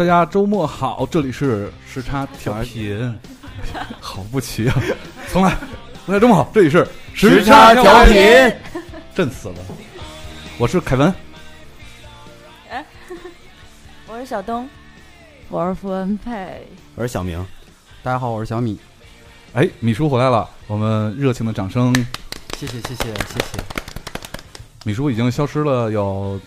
[0.00, 3.14] 大家周末好，这里是时差调频，
[4.00, 4.82] 好不齐啊！
[5.30, 5.50] 重来，
[6.06, 8.50] 大家周末好，这里是时差调频，
[9.14, 9.56] 震死了！
[10.56, 11.14] 我是凯文，
[12.70, 12.82] 哎，
[14.08, 14.66] 我是小东，
[15.50, 17.46] 我是傅文佩，我是小明，
[18.02, 18.80] 大家好，我是小米。
[19.52, 21.94] 哎，米叔回来了，我们热情的掌声，
[22.56, 23.62] 谢谢谢谢谢谢。
[24.82, 26.40] 米叔已经消失了有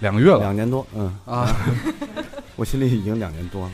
[0.00, 1.18] 两个月了，两年多，嗯。
[1.24, 1.48] 啊，
[2.56, 3.72] 我心里已经两年多了。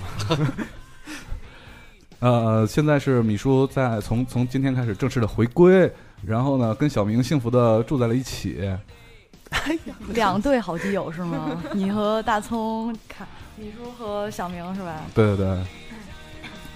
[2.20, 5.90] 呃，现在是米叔在从从今天开始正式的回归，
[6.22, 8.58] 然后呢，跟小明幸福的住在了一起。
[9.50, 11.62] 哎呀，两对好基友是吗？
[11.72, 15.02] 你和大葱，看米叔和小明是吧？
[15.14, 15.64] 对对对。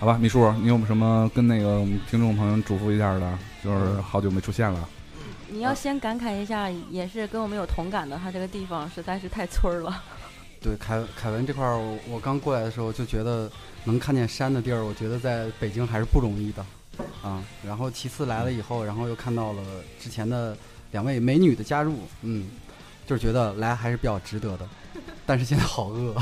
[0.01, 3.39] 好吧，米叔，你有什么跟那个听众朋友嘱咐一下的？
[3.63, 4.89] 就是好久没出现了。
[5.49, 10.03] 你要先感慨一下，也是跟我们有同感的，他这个地方实在是太村了。
[10.65, 13.51] 对，凯凯文这块儿，我刚过来的时候就觉得
[13.85, 16.65] 能看见山的地儿，我觉得在北京还是不容易的
[17.23, 17.45] 啊。
[17.63, 19.63] 然后其次来了以后，然后又看到了
[20.01, 20.57] 之前的
[20.93, 22.47] 两位美女的加入，嗯，
[23.07, 24.67] 就是觉得来还是比较值得的。
[25.27, 26.15] 但是现在好饿，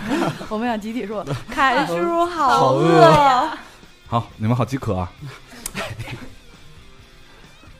[0.48, 3.50] 我们想集体说， 凯叔好饿。
[4.06, 5.12] 好，你们好饥渴啊！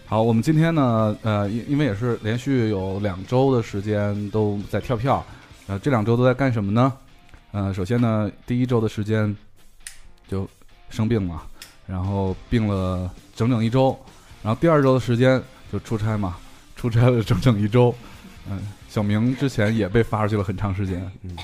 [0.06, 5.24] 好，我们今天呢，呃，因因为也是连续有两周的时间都在跳票，
[5.70, 6.92] 呃，这两周都在干什么呢？
[7.52, 9.36] 呃，首先呢，第一周的时间
[10.26, 10.48] 就
[10.88, 11.40] 生病了，
[11.86, 13.96] 然后病了整整一周，
[14.42, 15.40] 然后第二周的时间
[15.72, 16.36] 就出差嘛，
[16.74, 17.94] 出差了整整一周，
[18.48, 18.60] 嗯。
[18.88, 21.36] 小明之前也被发出去了很长时间，嗯，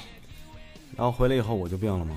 [0.97, 2.17] 然后回来以后我就病了吗？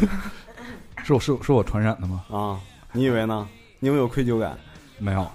[1.04, 2.24] 是我是是我传染的吗？
[2.30, 2.58] 啊，
[2.92, 3.46] 你以为呢？
[3.78, 4.58] 你有没有愧疚感？
[4.98, 5.30] 没有。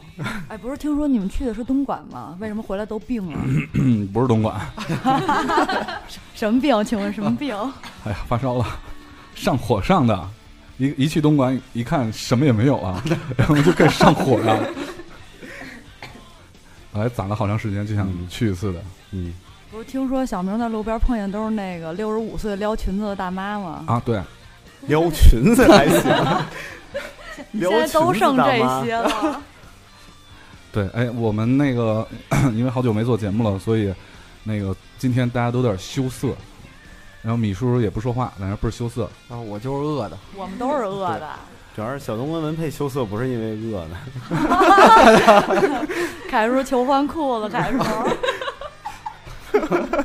[0.48, 2.36] 哎，不是听说你们去的是东莞吗？
[2.40, 3.38] 为什么回来都病了？
[4.14, 4.60] 不是东莞。
[6.34, 6.84] 什么病？
[6.84, 7.56] 请问什么病？
[8.06, 8.66] 哎呀，发烧了，
[9.36, 10.30] 上火上的，
[10.78, 13.04] 一一去东莞一看什么也没有啊，
[13.38, 14.70] 然后就开始上火了。
[16.94, 18.82] 哎攒了好长时间，就想去一次的。
[19.12, 19.34] 嗯，
[19.72, 23.84] 不是听说小明在路边碰见都是那个六十五岁撩裙子的大妈吗？
[23.88, 24.22] 啊，对，
[24.88, 26.02] 撩裙子还行。
[27.54, 29.42] 现在都剩这些了。
[30.72, 32.08] 对，哎，我们那个
[32.54, 33.94] 因为好久没做节目了，所以
[34.44, 36.30] 那个今天大家都有点羞涩。
[37.22, 39.04] 然后米叔叔也不说话，在那倍儿羞涩。
[39.28, 40.18] 啊，我就是饿的。
[40.36, 41.30] 我们都是饿的。
[41.76, 43.96] 主要是小东跟文佩羞涩，不是因为饿的。
[46.30, 47.80] 凯叔求换裤子，凯叔。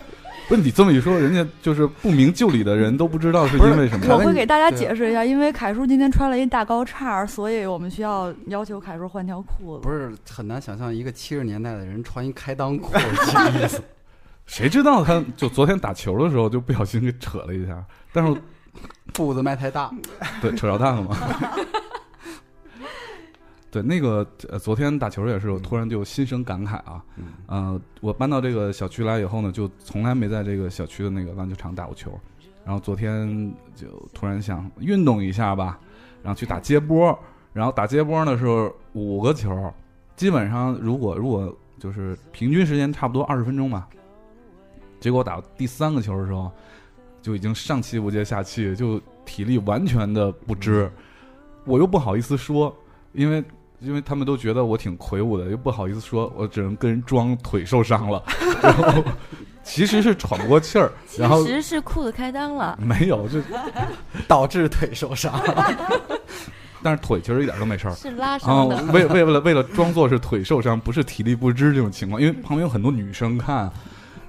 [0.49, 4.07] 不是你这么一说，人家就是不明就里的人都不知道是因为什么。
[4.15, 9.83] 我会给大家解释一下，因为凯叔今天穿了一大高叉，所以我们需要要求凯叔换条裤子。
[9.83, 13.83] 不是很难想象一个七十年代的人穿一开裆裤什么意思？
[14.47, 18.35] 谁知道他就昨天打球的时候就不小心给扯了一下，但是。
[19.15, 19.89] 步子迈太大，
[20.43, 21.17] 对，扯着蛋了吗？
[23.75, 27.05] 对，那个呃，昨天打球也是，我突然就心生感慨啊。
[27.49, 32.17] 嗯，我搬到这个小区来以后呢，就从来没在这个小区的那个篮球场打过球。
[32.65, 35.77] 然后昨天就突然想运动一下吧，
[36.23, 37.19] 然后去打接波。
[37.53, 39.75] 然后打接波的时候，五个球，
[40.15, 43.89] 基本上如果如果就是平均时间差不多二十分钟吧。
[45.01, 46.49] 结果打第三个球的时候。
[47.21, 50.93] 就已经上气不接下气，就体力完全的不支，
[51.65, 52.77] 我又不好意思说，
[53.15, 53.43] 因为
[53.85, 58.23] 因为他们都觉得我挺魁梧的，又不好意思说，我只能跟人装腿受伤了，
[58.63, 59.05] 然后
[59.63, 63.41] 其实是喘不过气儿，然后其实是裤子开裆了，没有就
[64.27, 65.41] 导致腿受伤，
[66.83, 73.71] 但是腿其实一点都没事儿，是拉伤的，为为了为了装作是腿受伤，不是体力不支这种情况，因为旁边有很多女生看。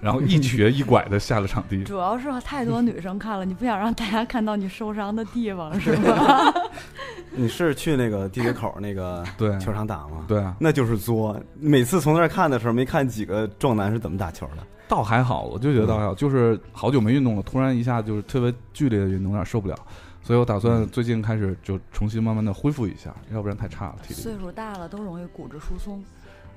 [0.06, 6.54] 然后一瘸一拐的下了场地， 主要是太多女生看了，你不想让大家看到你受伤的地方 是吗？
[7.34, 10.24] 你是去那个地铁口那个对球场打吗？
[10.28, 11.36] 对啊，那就是作。
[11.60, 14.62] 每次从那儿看的时候，没看几个壮男是怎么打球的。
[14.88, 19.76] 倒还好，我就觉得倒还好，就是好久没运动了，突然一下就是特别剧烈的运动，有点受不了。
[20.22, 24.20] 所以我打算最近开始就重新慢慢的恢复一下，要不然太差了体力。
[24.22, 26.04] 岁数大了都容易骨质疏松。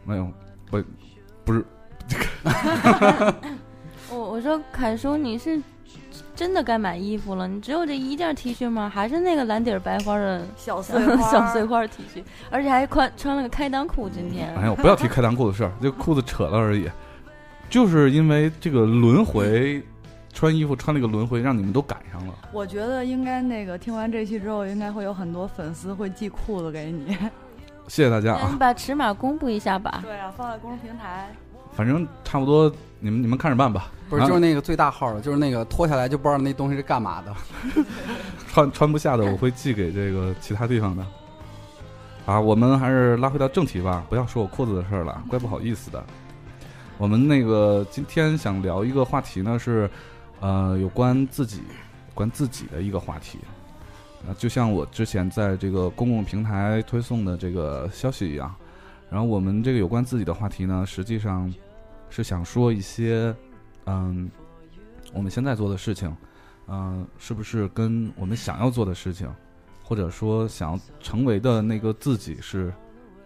[0.04, 0.30] 没有，
[0.70, 0.84] 不，
[1.46, 1.64] 不是。
[4.10, 5.60] 我我说凯叔，你是
[6.34, 7.46] 真的该买衣服了？
[7.46, 8.90] 你只有这一件 T 恤吗？
[8.92, 12.22] 还是那个蓝底白花的 小碎花小碎花 T 恤？
[12.50, 14.08] 而且还穿穿了个开裆裤。
[14.08, 16.90] 今天哎我，不要提开裆裤的事儿，这裤子扯了而已。
[17.68, 19.82] 就是因为这个轮回，
[20.32, 22.34] 穿衣服穿了个轮回，让你们都赶上了。
[22.50, 27.14] 我觉得应该那个听完这期之后，应该会有很多粉丝会寄裤子给你。
[27.88, 28.48] 谢谢大家啊！
[28.50, 30.00] 你把尺码公布一下吧。
[30.02, 31.28] 对啊，放在公众平台。
[31.78, 33.92] 反正差不多你们你们看着办吧。
[34.10, 37.32] 不是，就是那个最大号的，就是那个脱下来就不知道那东西是干嘛的。
[38.50, 41.06] 穿穿不下的，我会寄给这个其他地方的。
[42.26, 46.02] 啊，我们还是拉回到正题吧，不要说我裤子的事儿了，怪不好意思的。
[46.96, 49.88] 我们那个今天想聊一个话题呢，是
[50.40, 51.62] 呃有关自己、
[52.12, 53.38] 关自己的一个话题。
[54.26, 58.52] 啊，就像我之前在这个公共平台推送的这个消息一样。
[59.10, 61.50] 然后我们这个有关自己的话题呢，实际上
[62.10, 63.34] 是想说一些，
[63.86, 64.30] 嗯，
[65.12, 66.14] 我们现在做的事情，
[66.66, 69.28] 嗯，是不是跟我们想要做的事情，
[69.82, 72.72] 或者说想要成为的那个自己是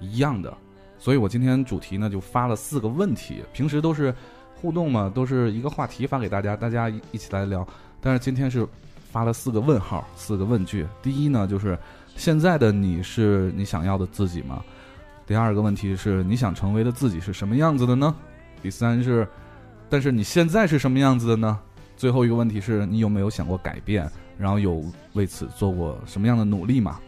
[0.01, 0.53] 一样的？
[0.99, 4.15] 所以我今天主题呢就发了四个问题，平时都是
[4.55, 7.67] 互动嘛，都是一个话题发给大家，大家一起来聊。
[8.01, 8.67] 但是今天是
[9.11, 10.87] 发了四个问号，四个问句。
[11.03, 11.79] 第一呢，就是
[12.15, 14.63] 现在的你是你想要的自己吗？
[15.27, 18.15] 第二个问题是你想成为的自己是什么样子的呢？
[18.63, 19.27] 第三是，
[19.91, 21.59] 但是你现在是什么样子的呢？
[21.97, 27.01] 最后一个问题是你有没有想过改变，然后有为此做过什么样的努力吗？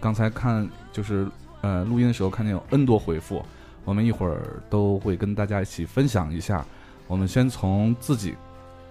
[0.00, 1.28] 刚才看就是
[1.60, 3.44] 呃录音的时候看见有 N 多回复，
[3.84, 6.64] 我们一会儿都会跟大家一起分享一下。
[7.06, 8.34] 我们先从自己，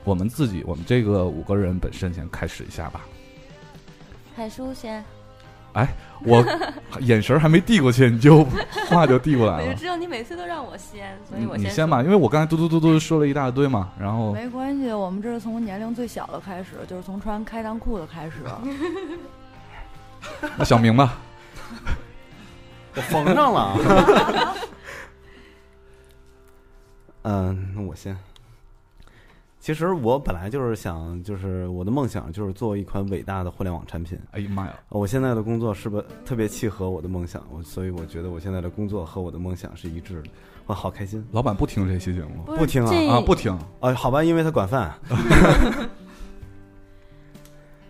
[0.04, 3.02] 我们自己，我们这个五个人本身先开始一下吧。
[4.36, 5.04] 海叔先。
[5.74, 5.88] 哎，
[6.26, 6.44] 我
[7.02, 8.44] 眼神还没递过去，你就
[8.90, 9.64] 话就递过来了。
[9.68, 11.66] 我就知道你每次都让我先，所以我先。
[11.66, 14.34] 你先吧，因为我刚才嘟嘟嘟嘟说了一大堆嘛，然后。
[14.34, 18.38] 没关系，我们这是从年龄最小的开始，就是从穿开裆裤的开始。
[20.58, 21.18] 那小明吧，
[22.96, 24.56] 我缝上了。
[27.22, 28.18] 嗯，那我先。
[29.60, 34.18] 其实我本来就是想，就是我的梦想就是做一款伟大的互联网产品。
[34.32, 34.80] 哎呀妈呀！
[34.88, 37.46] 我现在的工作是不是特别契合我的梦想？
[37.52, 40.30] 我所以我觉得我现在的工作和我的梦想是一致的。
[40.66, 41.26] 我好开心。
[41.32, 42.44] 老板不听这期节目？
[42.56, 43.22] 不听啊啊！
[43.22, 43.52] 不听
[43.82, 43.94] 啊？
[43.94, 44.94] 好吧，因为他管饭。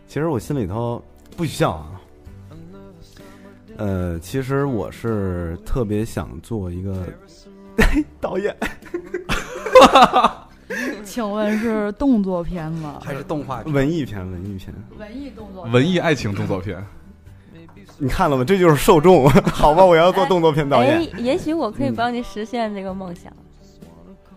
[0.07, 1.00] 其实我心里头
[1.38, 2.01] 不许笑啊。
[3.77, 7.06] 呃，其实我是特别想做一个
[8.19, 8.57] 导演。
[11.04, 13.00] 请问是动作片吗？
[13.04, 13.74] 还是动画片？
[13.74, 16.84] 文艺片，文艺片，文艺动作，文艺爱情动作片。
[17.98, 18.46] 你看了吗？
[18.46, 19.84] 这就是受众，好吧？
[19.84, 21.24] 我要做动作片导演。
[21.24, 23.31] 也许我可以帮你实现这个梦想。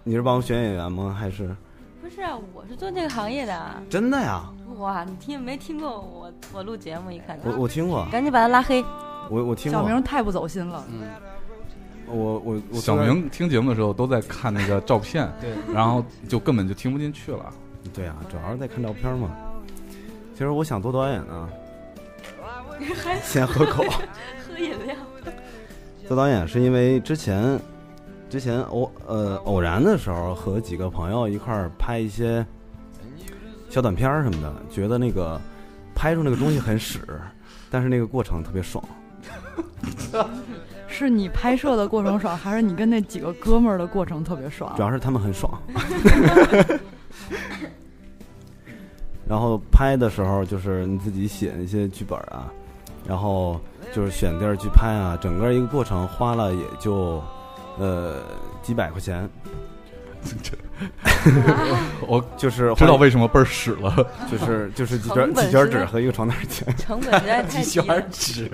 [0.03, 1.17] 你是帮我选演员吗？
[1.17, 1.55] 还是？
[2.03, 3.83] 不是啊，我是做这个行业的。
[3.89, 4.43] 真的呀？
[4.79, 7.11] 哇，你听没听过我我录节目？
[7.11, 8.85] 一看我我听过，赶紧把他拉黑。
[9.31, 9.81] 我我听过。
[9.81, 10.85] 小明太不走心了。
[10.91, 11.07] 嗯。
[12.13, 17.53] 我我我小明听节目的时候都在看那个照片， 对，然后就根本就听不进去了。
[17.93, 19.31] 对啊，主要是在看照片嘛。
[20.33, 21.49] 其实我想做导演呢，
[23.23, 23.83] 先喝口，
[24.47, 24.95] 喝饮料。
[26.07, 27.59] 做导演是因为之前
[28.29, 32.45] 之前偶呃偶然的时候和几个朋友一块儿拍一些
[33.71, 35.41] 小短片什么的，觉得那个
[35.95, 37.01] 拍出那个东西很屎，
[37.71, 38.85] 但是那个过程特别爽。
[41.03, 44.73] 是你拍摄的过程爽，还是你跟那几个哥们儿的过程特别爽？
[44.77, 45.61] 主要是他们很爽。
[49.29, 52.53] 然后拍的时候，就是你自己写那些剧本啊，
[53.07, 53.61] 然后
[53.93, 57.23] 就是选地儿去拍啊，整个一个过程花了也就
[57.79, 58.23] 呃
[58.63, 59.29] 几百块钱。
[62.07, 63.95] 我就是知道为什么倍儿屎了，
[64.31, 68.51] 就是就是几卷几卷纸和一个床单钱，成本实在 太几卷纸，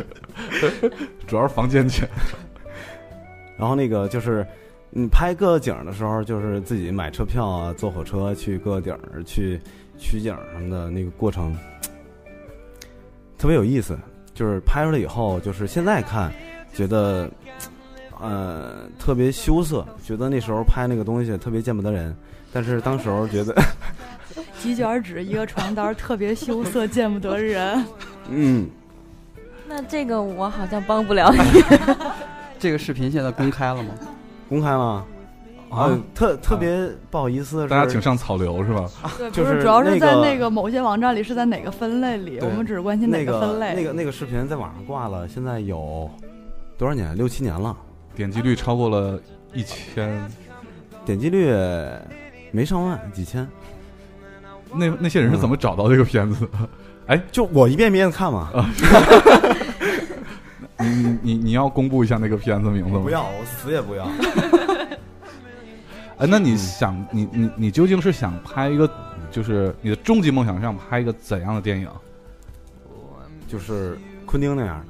[1.27, 2.09] 主要是房间钱。
[3.57, 4.47] 然后那个就是
[4.91, 9.61] 你拍各个景的时候，就是自己买车票啊，坐火车去各个点儿去
[9.99, 11.57] 取景什么的，那个过程
[13.39, 13.99] 特别有意思。
[14.35, 16.33] 就是拍出来以后，就是现在看
[16.73, 17.29] 觉得。
[18.21, 22.15] 呃，特别羞涩，觉得那时候拍那个东西特别见不得人，
[22.53, 23.55] 但是当时候觉得
[24.61, 27.85] 几卷纸一个床单特别羞涩，见不得人。
[28.29, 28.69] 嗯，
[29.69, 31.63] 那这个我好像帮不了你。
[32.59, 33.95] 这个视频现在公开了吗？
[34.49, 35.07] 公开了
[35.71, 38.91] 啊，特特别不好意思，大家请上草流是吧？
[39.17, 43.75] 对，就是主要是在那个某些网站里是在哪个分类里，我们只是关心哪个分类。
[43.75, 46.11] 那个那个视频在网上挂了，现在有
[46.77, 47.17] 多少年？
[47.17, 47.77] 六七年了。
[48.19, 49.17] 点击率超过了
[49.55, 50.29] 一千，
[51.07, 51.55] 点击率
[52.51, 53.49] 没上万，几千。
[54.75, 56.49] 那那些人是怎么找到这个片子？
[57.07, 58.51] 哎， 就我一遍遍的看嘛。
[60.81, 63.01] 你你你你要公布一下那个片子名字吗？
[63.05, 64.05] 不要，我死也不要。
[66.19, 68.91] 哎，那你想，你你你究竟是想拍一个，
[69.31, 71.89] 就是你的终极梦想，想拍一个怎样的电影？
[73.47, 73.97] 就是
[74.27, 74.87] 昆汀那样的，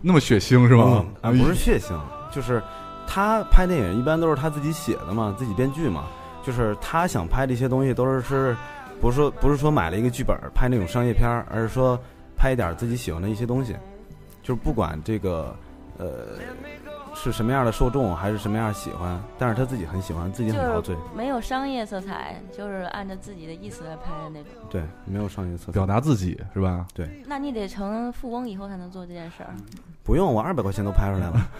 [0.00, 1.04] 那么血腥是吗？
[1.20, 1.98] 啊，不是血腥。
[2.38, 2.62] 就是
[3.04, 6.04] 他拍电影一般都是他自己写的嘛，自己编剧嘛。
[6.44, 8.56] 就是他想拍的一些东西，都是是，
[9.00, 11.98] 不是说不是说买了一个剧本拍那种商业片儿，而是说
[12.36, 13.76] 拍一点自己喜欢的一些东西，
[14.40, 15.52] 就是不管这个
[15.98, 16.38] 呃
[17.20, 24.52] 是什么样的受众，还是什么样喜欢，但是他自己很喜欢，自己很陶醉，没有商业色彩，就是按照自己的意思来拍的那种。
[24.70, 26.86] 对，没有商业色彩，表达自己是吧？
[26.94, 27.08] 对。
[27.26, 29.50] 那你得成富翁以后才能做这件事儿。
[30.04, 31.50] 不用，我二百块钱都拍出来了。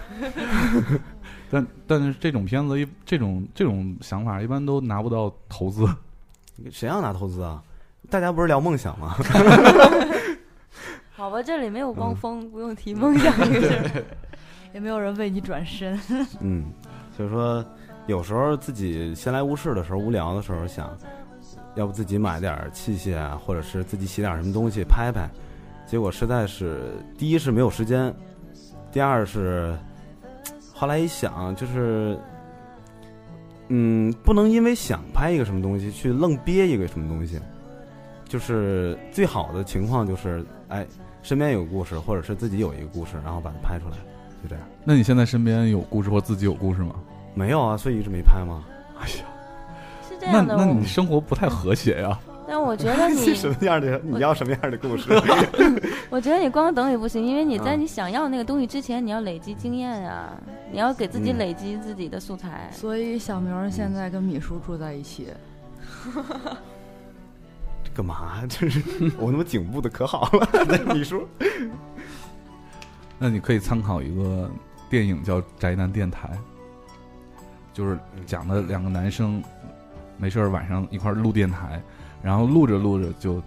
[1.51, 5.85] 但但是这种片子一这种这种想法一般都拿不到投资。
[6.71, 7.61] 谁要拿投资啊？
[8.09, 9.17] 大家不是聊梦想吗？
[11.15, 14.05] 好吧，这里没有汪峰，不用提梦想这个事儿。
[14.79, 15.99] 也没有人为你转身。
[16.41, 16.67] 嗯，
[17.17, 17.65] 所以说
[18.07, 20.97] 有时候自己闲来无事的时候、无聊的时候，想
[21.75, 25.29] 要不自己买点器械啊，或者是自己写点什么东西拍拍。
[25.85, 28.15] 结果实在是，第一是没有时间，
[28.93, 29.77] 第二是
[30.73, 32.17] 后来一想，就是
[33.67, 37.41] 嗯，不能因为想拍一个什么东西去愣憋一个什么东西。
[38.29, 40.87] 就是最好的情况就是，哎，
[41.23, 43.97] 身边有故事，或者是自己有一个故事，然后把它拍出来。
[44.49, 46.95] 就这样，那你现在身边有故事或自己有故事吗？
[47.35, 48.65] 没有啊，所以一直没拍吗？
[48.99, 49.27] 哎呀，
[50.09, 52.19] 是这样的，那那你生活不太和谐呀。
[52.51, 55.11] 但我觉得 你什么样的你要什么样的故事？
[56.09, 60.33] 我觉得你光等也不行，因为你在你想要那个东西之前，你要累积经验啊，
[60.73, 62.71] 你要给自己累积自己的素材。
[62.73, 65.29] 所以小明现在跟米叔住在一起。
[67.95, 68.43] 干嘛？
[68.49, 68.81] 这是
[69.19, 71.29] 我他妈颈部的可好了，米叔。
[73.19, 74.51] 那你可以参考一个
[74.89, 76.29] 电影叫《宅男电台》，
[77.73, 79.43] 就是讲的两个男生
[80.17, 81.83] 没事儿晚上一块儿录电台，
[82.23, 83.43] 然后录着录着就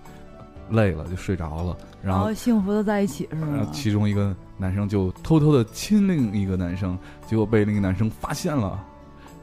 [0.70, 3.66] 累了，就睡着了，然后幸福的在一起是吗？
[3.72, 8.84] 其中一个男生就偷偷的亲另一个男生，结果被另一个男生发现了，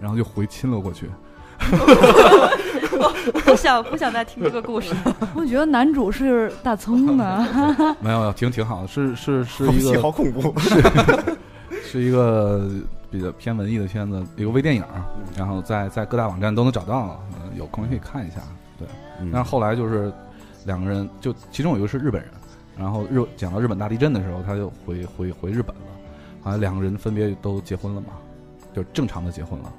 [0.01, 1.09] 然后就回亲了过去。
[3.45, 4.95] 不想不想再听这个故事。
[5.35, 7.47] 我觉得男主是大葱呢。
[8.01, 10.83] 没有，挺挺好的，是是是一个好恐怖，是
[11.83, 12.69] 是一个
[13.11, 14.85] 比较偏文艺的片子，一个微电影，
[15.37, 17.21] 然后在在各大网站都能找到，
[17.57, 18.37] 有空可以看一下。
[18.79, 18.87] 对，
[19.33, 20.13] 但是后来就是
[20.65, 22.31] 两个人，就其中有一个是日本人，
[22.77, 25.83] 然后日讲到日本大地震的时候，他就回回回日本了，
[26.43, 28.09] 好像两个人分别都结婚了嘛，
[28.75, 29.73] 就正常的结婚了。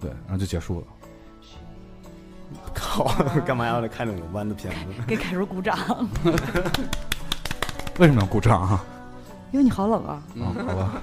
[0.00, 0.86] 对，然后就结束了。
[2.74, 3.04] 靠，
[3.46, 5.02] 干嘛要来看那种弯的片子？
[5.06, 5.76] 给凯叔鼓掌。
[7.98, 8.84] 为什么要鼓掌啊？
[9.50, 10.22] 因为你好冷啊。
[10.34, 11.02] 嗯，好吧。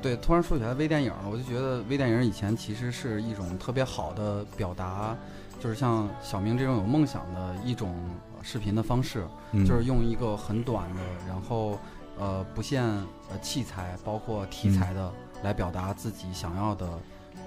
[0.00, 5.16] 对，突然说起来微电影，我就觉得微电影以前其实是一种特别好的表达，
[5.58, 7.94] 就是像小明这种有梦想的一种
[8.42, 9.26] 视频的方式，
[9.66, 11.78] 就是用一个很短的，然后
[12.18, 15.10] 呃不限呃器材包括题材的
[15.42, 16.86] 来表达自己想要的。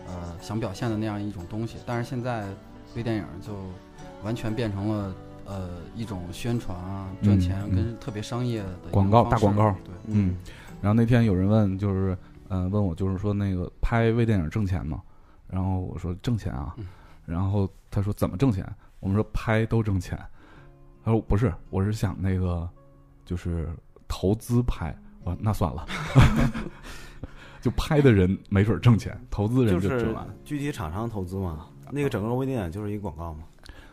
[0.08, 2.46] 呃，想表现的那样一种东西，但是现在
[2.96, 3.53] 微电影就
[4.24, 5.13] 完全变成了
[5.46, 9.72] 呃一种宣传啊、赚钱跟特别商业的广告大广告。
[9.84, 10.38] 对，嗯。
[10.81, 12.17] 然后那天有人问，就是
[12.48, 15.01] 呃问我，就是说那个拍微电影挣钱吗？
[15.48, 16.75] 然后我说挣钱啊。
[17.25, 18.65] 然后他说怎么挣钱？
[19.00, 20.17] 我们说拍都挣钱。
[21.03, 22.67] 他说不是，我是想那个
[23.25, 23.69] 就是
[24.08, 24.96] 投资拍。
[25.24, 25.86] 我那算了。
[27.62, 30.25] 就拍的人没准挣钱，投资人就挣完。
[30.46, 33.43] 具体厂商投资嘛，那个整个微电影就是一个广告嘛。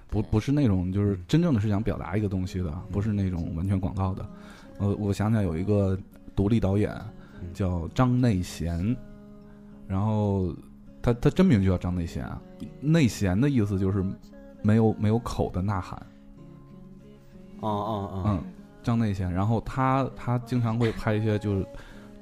[0.08, 4.26] 不，不是那种，就是真正的是想表达一个东西的，不是那种完全广告的。
[4.78, 5.98] 呃，我想起来有一个
[6.34, 6.94] 独立导演
[7.52, 8.96] 叫张内贤，
[9.86, 10.54] 然后
[11.02, 12.40] 他他真名就叫张内贤啊。
[12.80, 14.04] 内贤的意思就是
[14.62, 16.00] 没有没有口的呐喊。
[17.60, 18.44] 哦哦哦，嗯，
[18.82, 21.66] 张内贤，然后他他经常会拍一些就是。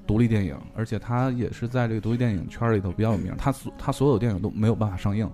[0.06, 3.34] 独立电影，而且他也是在这个独立电影圈里头比较有名。
[3.38, 5.26] 他所他所有电影都没有办法上映。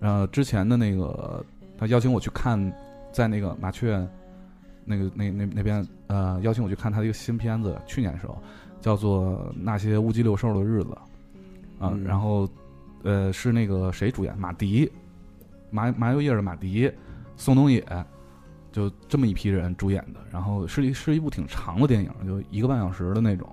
[0.00, 1.44] 呃，之前的那个
[1.78, 2.72] 他邀请我去看，
[3.12, 4.06] 在那个麻雀，
[4.84, 8.36] 那个那那那边呃邀请我去看他的一个新片子，去年的时候
[8.80, 10.96] 叫做《那些乌鸡六兽的日子》
[11.84, 12.48] 啊，然后
[13.02, 14.36] 呃是那个谁主演？
[14.38, 14.90] 马迪，
[15.70, 16.90] 麻麻油叶的马迪，
[17.36, 17.84] 宋冬野，
[18.72, 20.20] 就这么一批人主演的。
[20.30, 23.48] 然后是一是一部挺长的电影，就一个半小时的那种。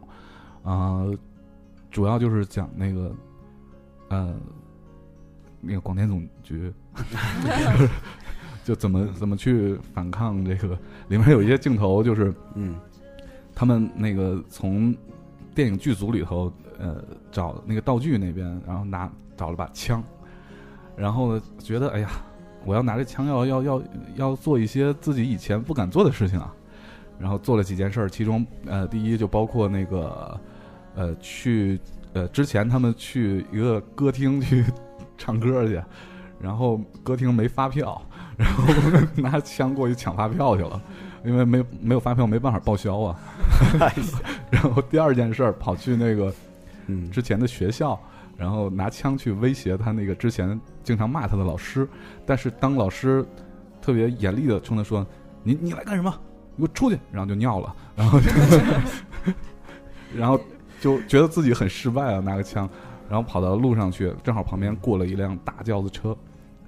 [0.64, 1.06] 啊，
[1.92, 3.16] 主要就是讲那个，
[4.10, 4.36] 呃，
[5.68, 6.72] 那个广电总局，
[8.64, 10.78] 就怎么怎么去反抗这个。
[11.10, 12.76] 里面有一些镜头，就是嗯，
[13.54, 14.96] 他们那个从
[15.54, 20.04] 电影剧组里头，呃，找那个道具那边，然后拿找了把枪，
[20.96, 22.10] 然后呢觉得哎呀，
[22.66, 23.84] 我要拿着枪要要要
[24.16, 26.54] 要做一些自己以前不敢做的事情啊，
[27.20, 30.40] 然后做了几件事，其中呃，第一就包括那个。
[31.00, 31.80] 呃，去
[32.14, 34.66] 呃之前他们去一个歌厅去
[35.18, 35.82] 唱歌去，
[36.40, 38.02] 然后歌厅没发票，
[38.38, 38.64] 然后
[39.16, 40.82] 拿枪过去抢发票去了，
[41.26, 43.20] 因为没没有发票没办法报销啊。
[44.52, 46.34] 然后第二件事儿跑去那个
[46.88, 48.00] 嗯之前的学校，
[48.38, 51.88] 然后拿枪去威胁他那个之前经常骂他的老师，
[52.26, 53.26] 但是当老师
[53.82, 55.06] 特别严厉的冲他说
[55.44, 56.14] ：“你你来干什么？
[56.56, 58.28] 你给我出去！”然后就尿了， 然后就
[60.16, 60.40] 然后
[60.80, 62.70] 就觉得自己很失败啊，拿个枪，
[63.10, 66.16] 然后跑到路上去，正好旁边过了一辆大轿子车，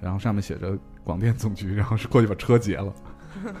[0.00, 2.92] 然后上面写着广电总局， 然后是过去把车劫了。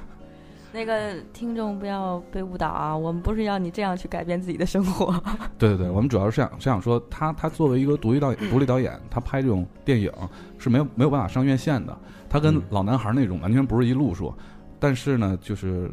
[0.72, 5.12] 那个听众不要被误导啊，我们不是要你这样去改变自己的生活。
[5.58, 10.12] 对对对，我们主要是想是想说，他他作为一个独立导演，独立导演，他拍这种电影
[10.58, 11.98] 是没有没有办法上院线的。
[12.28, 14.32] 他跟嗯老男孩那种完全不是一路数，
[14.78, 15.90] 但是呢，就是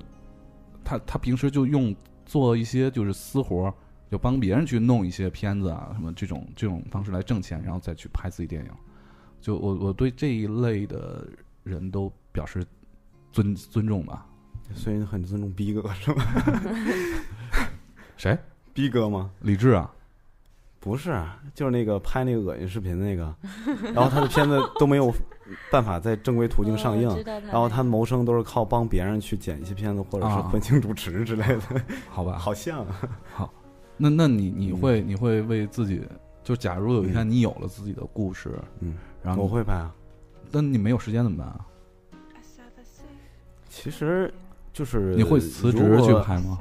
[0.83, 3.73] 他他平时就用做一些就是私活儿，
[4.09, 8.71] 就帮别人去弄一些片子啊什么这种这种方式来挣钱，然后再去拍自己电影。
[9.39, 11.27] 就我我对这一类的
[11.63, 12.65] 人都表示
[13.31, 14.25] 尊尊重吧。
[14.73, 16.23] 所以很尊重逼哥是吧？
[18.17, 18.37] 谁？
[18.73, 19.31] 逼哥吗？
[19.39, 19.89] 李志啊？
[20.79, 21.21] 不是，
[21.53, 23.33] 就是那个拍那个恶心视频那个，
[23.93, 25.11] 然后他的片子都没有
[25.71, 27.09] 办法在正规途径上映
[27.45, 31.61] 然后他谋生都是靠帮别人去剪一些片子，或者是啊混镜主持之类的，
[32.09, 32.85] 好吧，好像
[33.35, 33.49] 啊。
[33.97, 36.01] 那那你你嗯会你会为自己，
[36.43, 39.93] 就假如有一天你有了自己的故事，嗯，然后我会拍啊。
[40.51, 41.65] 那你没有时间怎么办啊？
[43.69, 44.33] 其实
[44.73, 46.59] 就是你会辞职去拍吗？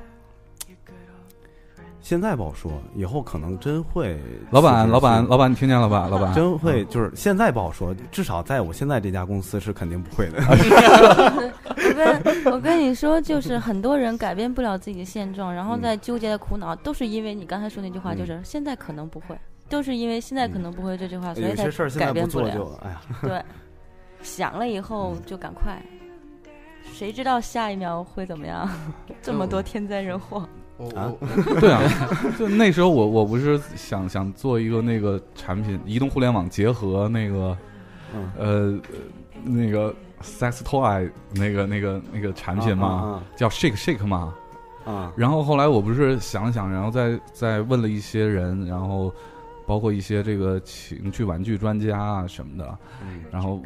[2.00, 4.20] 现在不好说，以后可能真会。
[4.50, 6.06] 老板，老板，老板，你听见了吧？
[6.08, 10.40] 老板，真会就是现在不好说，至少在我现在这家公司是肯定不会的。
[11.96, 22.78] 我跟我跟你说，就是很多人改变不了自己的现状，然后嗯在纠结的苦恼，都是因为你刚才说那句话，嗯就是现在可能不会，都是因为现在可能不会这句话，所以才改变不了。
[22.82, 23.42] 哎呀，对，
[24.22, 25.80] 想了以后就赶快，
[26.92, 28.68] 谁知道下一秒会怎么样？
[29.22, 31.18] 这么多天灾人祸，我
[31.60, 31.82] 对啊，
[32.38, 37.56] 就那时候我我不是想想做一个那个产品，移动互联网结合那个
[38.14, 38.80] 嗯，呃
[39.44, 39.94] 那个
[40.26, 44.34] sex toy 那个那个那个产品嘛，啊叫 shake shake 嘛。
[45.16, 49.12] 然后后来我不是想了想，然后再再问了一些人，然后
[49.66, 53.60] 包括一些这个情趣玩具专家啊什么的，嗯，然后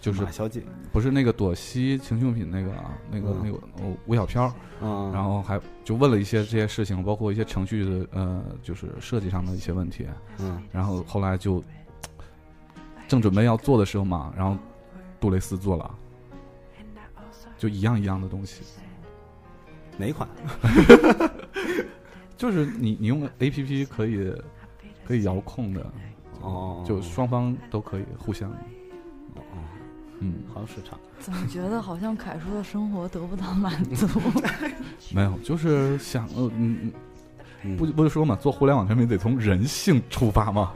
[0.00, 10.06] 就是马小姐，不是那个朵西情趣用品那个啊，那个嗯那个哦吴小飘，嗯，然后还就问了一些这些事情，包括一些程序的呃，就是设计上的一些问题。
[10.38, 10.62] 嗯。
[10.72, 11.62] 然后后来就
[13.06, 14.56] 正准备要做的时候嘛，然后
[15.20, 15.94] 杜蕾斯做了，
[17.56, 18.62] 就一样一样的东西，
[19.96, 20.28] 哪款？
[22.36, 24.32] 就是你你用 A P P 可以
[25.06, 25.84] 可以遥控的，
[26.40, 28.50] 哦，就双方都可以互相，
[29.34, 29.42] 哦，
[30.20, 30.98] 嗯，好市场。
[31.18, 34.06] 怎么觉得好像凯叔的生活得不到满足？
[35.12, 36.92] 没有，就是想呃嗯嗯。
[37.64, 40.72] 嗯，不不是说嘛，做互联网产品得从人性出发嘛，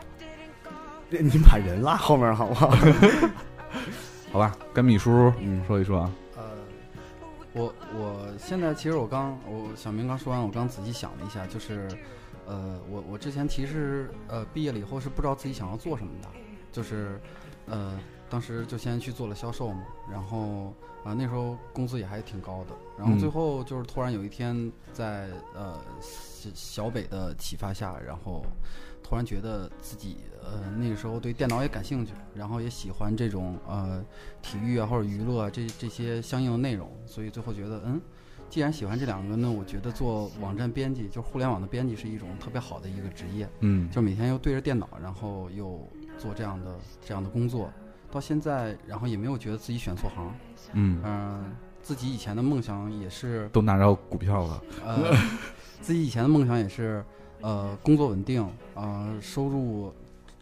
[1.11, 2.75] 你把人拉后面好不好？
[4.33, 5.63] 好吧，跟米叔嗯。
[5.67, 6.01] 说一说。
[6.01, 6.43] 啊，呃，
[7.53, 11.87] 我我现在其实我刚我小明刚说完，我刚仔细想了一下，就是
[12.47, 16.29] 呃，我我之前其实呃毕业了以后是不知道自己想要做什么的，
[16.73, 17.21] 就是
[17.67, 20.73] 呃当时就先去做了销售嘛，然后
[21.05, 23.19] 啊、那时候工资也还挺高的，然后嗯。
[23.19, 28.43] 最后就是突然有一天在呃小小北的启发下，然后
[29.03, 34.05] 突然觉得自己呃那个时候对电脑也感兴趣，然后也喜欢这种呃
[34.41, 38.01] 体育啊或者娱乐啊这这些相应的内容，所以最后觉得嗯，
[38.51, 45.87] 既然喜欢这两个那，我觉得做网站编辑，就是互联网的编辑是一种特别好的一个职业，嗯，就每天又对着电脑，然后又
[46.19, 47.71] 做这样的这样的工作，
[48.11, 50.33] 到现在然后也没有觉得自己选错行，
[50.75, 51.53] 嗯，嗯、
[51.83, 55.17] 自己以前的梦想也是都拿着股票了，呃，
[55.81, 57.03] 自己以前的梦想也是，
[57.41, 59.93] 呃，工作稳定，呃，收入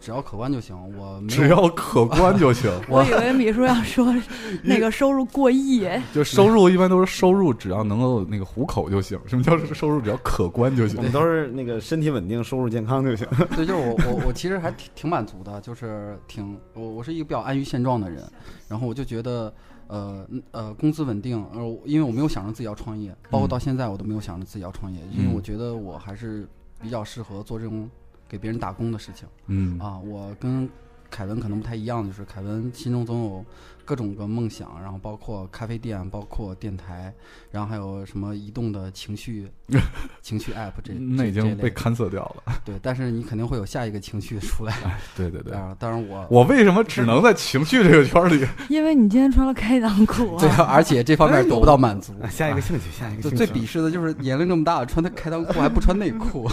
[0.00, 0.74] 只要可观就行。
[0.96, 2.70] 我没有只要可观就行。
[2.88, 4.12] 我以为米叔要说
[4.64, 9.20] 那个收入过亿，就收入一般都是收入，只要能够那个糊口就行。
[9.26, 10.00] 什么叫收入？
[10.00, 11.02] 只要可观就行我。
[11.02, 13.26] 们都是那个身体稳定、收入健康就行。
[13.54, 18.24] 对，就是我我我其实还挺挺满足的，就是挺我我是一个比较安于现状的人，
[18.68, 19.52] 然后我就觉得。
[19.92, 26.48] 呃嗯呃，工资稳定，呃，因为我没有想着自己要创业，包括到现在我都没有想着自己要创业，因为嗯我觉得我还是
[26.80, 27.90] 比较适合做这种
[28.30, 29.28] 给别人打工的事情。
[29.48, 30.70] 嗯啊，我跟
[31.10, 33.44] 凯文可能不太一样，就是凯文心中总有。
[33.90, 37.12] 各种个梦想，然后包括咖啡店，包括电台，
[37.50, 39.50] 然后还有什么移动的情绪
[40.22, 42.54] 情绪 app 这那已经被勘测掉了。
[42.64, 44.72] 对，但是你肯定会有下一个情绪出来。
[45.16, 45.52] 对对对。
[45.54, 48.46] 啊，当然我我为什么只能在情绪这个圈里？
[48.70, 50.38] 因为你今天穿了开裆裤。
[50.38, 52.14] 对啊，而且这方面得不到满足。
[52.30, 53.36] 下一个兴趣，下一个兴趣。
[53.36, 56.48] 最鄙视的就是年龄这么大穿的开裆裤还不穿内裤。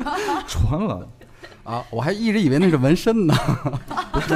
[0.48, 1.06] 穿了。
[1.62, 3.34] 啊，我还一直以为那是纹身呢。
[4.12, 4.28] 不是。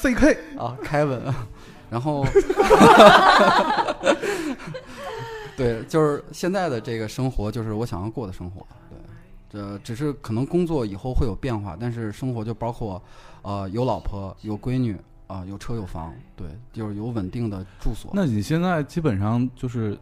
[0.00, 1.20] C K 啊，凯文，
[1.90, 2.24] 然后，
[5.56, 8.64] 对，就是现在的这个生活，就是我想要过的生活。
[8.88, 8.98] 对，
[9.50, 13.02] 这只是可能工作以后会有变化，但是生活就包括，
[13.42, 18.12] 呃，有老婆，有闺女，啊，有车有房，对，就是有稳定的住所。
[18.14, 19.98] 那你现在基本上就是。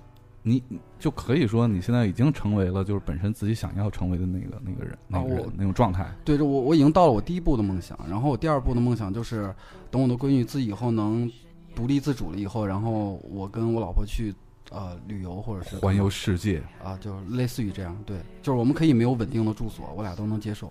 [0.49, 0.63] 你
[0.97, 6.09] 就可以说你现在已经成为了就是本身自己想要成为的那个那个人那个人那种状态。
[6.25, 9.53] 对，我我已经到了我第一步的梦想，然后我第二步的梦想就是
[9.91, 11.29] 等我的闺女自己以后能
[11.75, 14.33] 独立自主了以后，然后我跟我老婆去
[14.71, 18.01] 呃旅游或者是环游世界啊，就类似于这样。
[18.07, 20.71] 对，就是我们可以没有稳定的住所，我俩都能接受。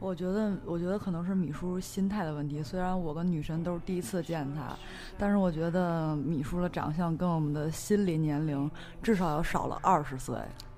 [0.00, 2.62] 我觉得，我觉得可能是米叔心态的问题。
[2.62, 4.76] 虽然我跟女神都是第一次见他，
[5.18, 8.70] 但是我觉得米叔的长相跟我们的心理年龄
[9.02, 10.34] 至少要少了二十岁。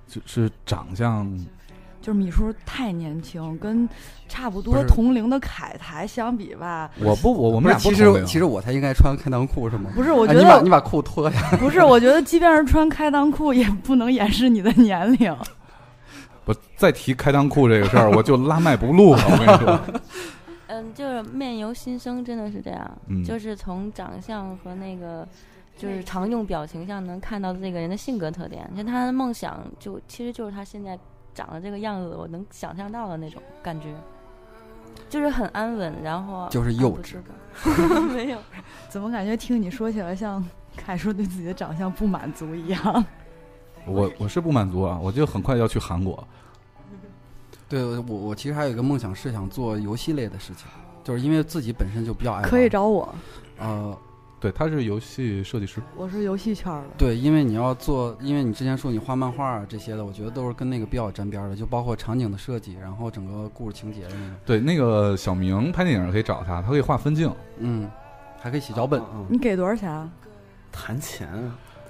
[0.07, 1.31] 就是长相，
[2.01, 3.87] 就是米叔太年轻，跟
[4.27, 6.89] 差不多同龄的凯台相比吧。
[6.99, 9.91] 我不，我我们俩其实其实我才应该穿开裆裤是吗？
[9.93, 11.55] 不是，我觉得你把你把裤脱下。
[11.57, 15.35] 不是，我觉得即便是穿开裆裤，也不能掩饰你的年龄。
[16.49, 19.21] 我再提开裆裤这个事儿，我就拉麦不录了。
[19.23, 19.79] 我跟你说，
[20.65, 22.97] 嗯，就是面由心生，真的是这样。
[23.05, 25.27] 嗯，就是从长相和那个，
[25.77, 28.67] 就是常用表情上能看到这个人的性格特点。
[28.75, 30.97] 就他的梦想，就其实就是他现在
[31.35, 33.93] 长的这个样子，我能想象到的那种感觉，
[35.07, 37.17] 就是很安稳，然后就是幼稚。
[38.11, 38.39] 没有，
[38.89, 40.43] 怎么感觉听你说起来像
[40.75, 43.05] 凯叔对自己的长相不满足一样？
[43.85, 46.27] 我我是不满足啊，我就很快要去韩国。
[47.69, 50.65] 对，我我其实还有一个梦想是想做游戏类的事情，
[51.03, 52.41] 就是因为自己本身就比较爱。
[52.41, 53.13] 可以找我。
[53.59, 53.95] 呃，
[54.39, 55.79] 对，他是游戏设计师。
[55.95, 56.83] 我是游戏圈的。
[56.97, 64.35] 对，因为你要做，因为你之前说你画漫画啊这些的，我觉得都是跟那个比较沾边的，就包括场景的设计，然后整个故事情节的那个。
[64.45, 67.87] 对，那个小明拍电影可以找他，他可以画分镜，嗯，
[68.39, 68.99] 还可以写脚本。
[69.27, 70.09] 你给多少钱？
[70.71, 71.27] 谈钱。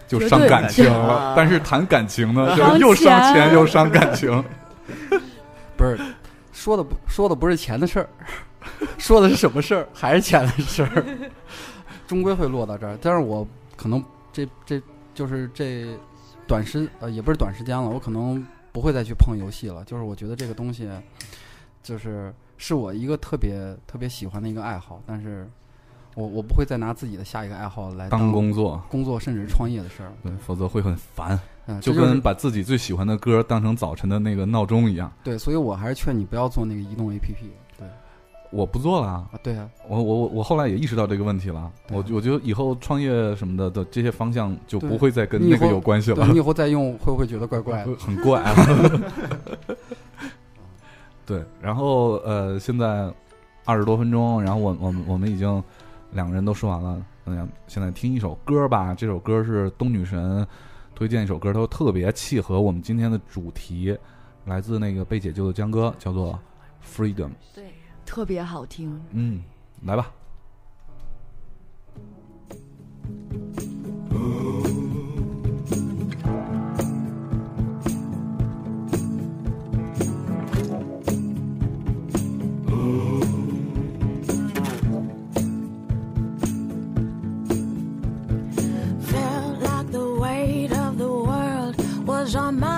[0.10, 4.43] 就伤感情了，但是谈感情呢， 就又伤钱又伤感情。
[5.78, 5.98] 不是，
[6.52, 8.10] 说的不说的不是钱的事儿，
[8.98, 9.88] 说的是什么事儿？
[9.93, 11.06] 还是钱的事儿？
[12.08, 12.98] 终归会落到这儿。
[13.02, 14.82] 但是我可能这这
[15.13, 15.95] 就是这
[16.48, 19.84] 短时呃也不是短时间了，我可能不会再去碰游戏了。
[19.86, 20.89] 就是我觉得这个东西，
[21.84, 25.48] 就是是我一个特别特别喜欢的一个爱好，但是
[26.19, 30.12] 我我不会再拿自己的下一个爱好来当工作、工作甚至创业的事儿。
[30.21, 31.39] 对，否则会很烦。
[31.79, 35.10] 就跟把自己最喜欢的歌当成早晨的那个闹钟一样。
[35.23, 37.36] 对，所以我还是劝你不要做那个移动 APP。
[37.77, 37.88] 对，
[38.51, 39.29] 我不做了啊。
[39.43, 41.71] 对啊，我我我后来也意识到这个问题了。
[41.91, 46.27] 我我觉得以后创业什么的的这些方向就不会再跟那个有关系了。
[46.27, 47.95] 你以后再用会不会觉得怪怪的？
[47.97, 48.41] 很怪。
[48.41, 48.55] 啊。
[51.23, 53.13] 对，然后呃，现在
[53.63, 55.63] 二十多分钟，然后我我们我们已经
[56.12, 57.06] 两个人都说完了。
[57.26, 58.93] 嗯，现在听一首歌吧。
[58.93, 60.45] 这首歌是东女神。
[60.95, 63.98] 推荐一首歌，都特别契合我们今天的主题，
[64.43, 66.38] 来自那个被解救的江哥，叫做
[66.86, 67.30] 《Freedom》。
[67.56, 67.72] 对，
[68.06, 69.00] 特别好听。
[69.12, 69.41] 嗯，
[69.84, 70.12] 来吧。
[92.30, 92.68] Jean-Marc.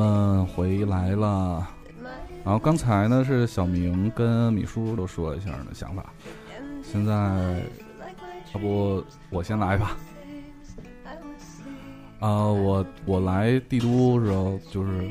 [0.00, 1.68] 们回来了。
[2.42, 6.06] 然后刚才呢是小明跟米叔都说一下的想法，
[6.82, 7.62] 现在
[8.54, 9.94] 要不我先来吧。
[12.18, 15.10] 啊、我我来帝都时候就是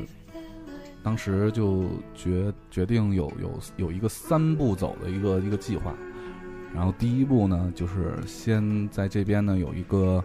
[1.04, 5.94] 当时就决决定有有有一个三步走的一个一个计划，
[6.74, 10.24] 然后第一步呢就是先在这边呢有一个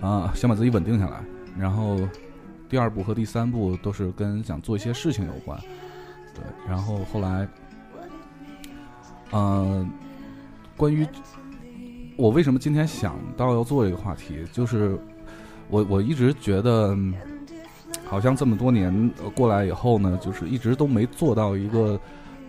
[0.00, 1.22] 啊、先把自己稳定下来，
[1.58, 1.98] 然后
[2.68, 5.58] 第二部和第三部都是跟想做一些事情有关，
[6.34, 7.48] 对，然后后来，
[9.30, 9.86] 呃，
[10.76, 11.06] 关于
[12.16, 14.98] 我为什么今天想到要做这个话题，就是
[15.68, 16.96] 我我一直觉得，
[18.04, 21.98] 好像这么多年过来以后呢，就是一直都没做到一个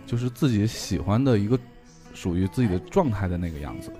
[0.06, 1.58] 就是自己喜欢的一个
[2.12, 3.90] 属于自己的状态的那个样子。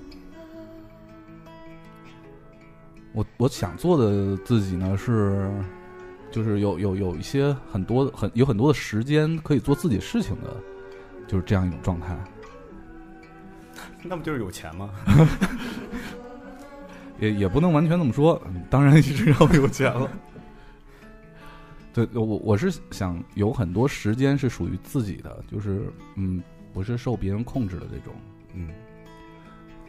[3.13, 5.51] 我我想做的自己呢是，
[6.31, 10.57] 就是有有有一些很多很有很多的时间可以做自己事情的，
[11.27, 12.17] 就是这样一种状态。
[14.03, 14.91] 那不就是有钱吗？
[17.21, 20.11] 也也不能完全这么说，嗯当然是要有钱了。
[21.93, 28.15] 对，我我是想有很多时间是属于自己的，就是嗯，不是受别人控制的这种，
[28.55, 28.69] 嗯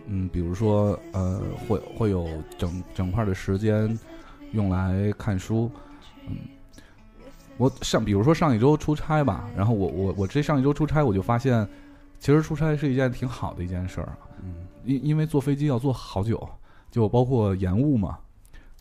[0.07, 2.27] 嗯，比如说呃，会会有
[2.57, 3.97] 整整块的时间
[4.51, 5.71] 用来看书，
[6.27, 6.37] 嗯，
[7.57, 11.67] 我上比如说上一周出差吧，然后我我我这上一周出差，我就发现，
[12.19, 16.49] 其实出差是一件挺好的一件事儿啊，嗯因因为坐飞机要坐好久，
[16.89, 18.17] 就包括延误嘛。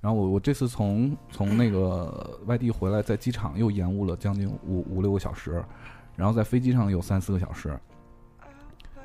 [0.01, 5.63] 然后我我这次从从那个外地回来，在机场又延误了将近五五六个小时，
[6.17, 7.69] 然后在飞机上有三四个小时。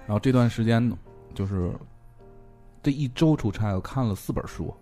[0.07, 0.89] 然后这段时间
[1.33, 1.69] 就是
[2.81, 4.73] 这一周出差，我看了四本书，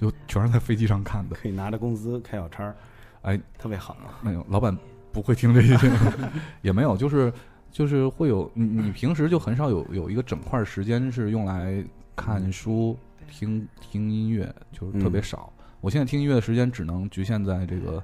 [0.00, 1.36] 就全是在飞机上看的。
[1.36, 2.76] 可以拿着工资开小差儿，
[3.22, 3.96] 哎，特别好。
[4.22, 4.76] 没有，老板
[5.12, 5.76] 不会听这些，
[6.62, 7.32] 也没有，就是
[7.70, 15.52] 就是会有你你平时就很少有有一个整块时间是用来看书、听听音乐，就是特别少。
[15.80, 18.02] 我现在听音乐的时间只能局限在这个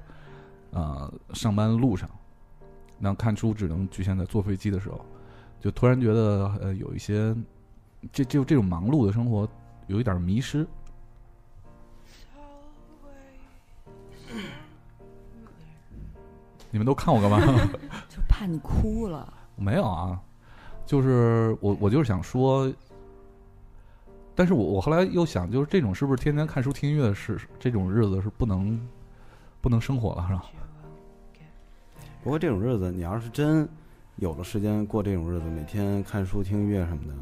[0.71, 2.09] 呃上班路上，
[2.99, 5.03] 那看书只能局限在坐飞机的时候，
[5.59, 7.35] 就突然觉得呃有一些
[8.11, 9.47] 这就这种忙碌的生活
[9.87, 10.65] 有一点迷失。
[16.73, 17.39] 你们都看我干嘛？
[18.09, 19.31] 就怕你哭了。
[19.55, 20.19] 没有啊，
[20.87, 22.73] 就是我我就是想说，
[24.33, 28.81] 但是我我后来又想，就是这种是不是天天看书听音乐是这种日子是不能
[29.61, 30.45] 不能生活了是吧？
[32.23, 33.69] 不过这种日子，你要是真
[34.15, 37.13] 有了时间过这种日子，每天看书、听音乐什么的，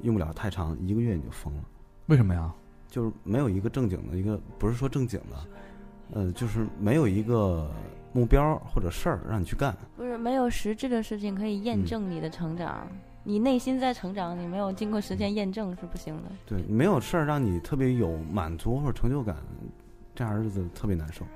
[0.00, 1.62] 用不了太长，一个月你就疯了。
[2.06, 2.50] 为什么呀？
[2.88, 5.36] 就是没有一个正经的一个，不是说正经的，
[6.14, 7.70] 呃，就是没有一个
[8.16, 9.76] 目标或者事儿让你去干。
[9.94, 12.88] 不是没有实质的事情可以验嗯证你的成长，
[13.24, 16.30] 你内心在成长，你没有经过时间验证是不行的。
[16.46, 19.36] 对，没有事儿让你特别有满足或者成就感，
[20.14, 21.26] 这样日子特别难受。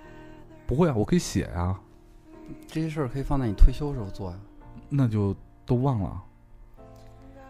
[0.66, 1.78] 不会啊，我可以写呀、
[2.66, 4.38] 这些事儿可以放在你退休时候做呀。
[4.88, 6.22] 那就都忘了。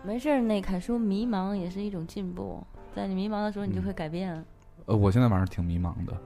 [0.03, 2.63] 没事儿，那凯叔迷茫也是一种进步，
[2.97, 4.45] 在你迷茫的时候，你就嗯会改变。
[4.87, 6.17] 呃，我现在晚上挺迷茫的，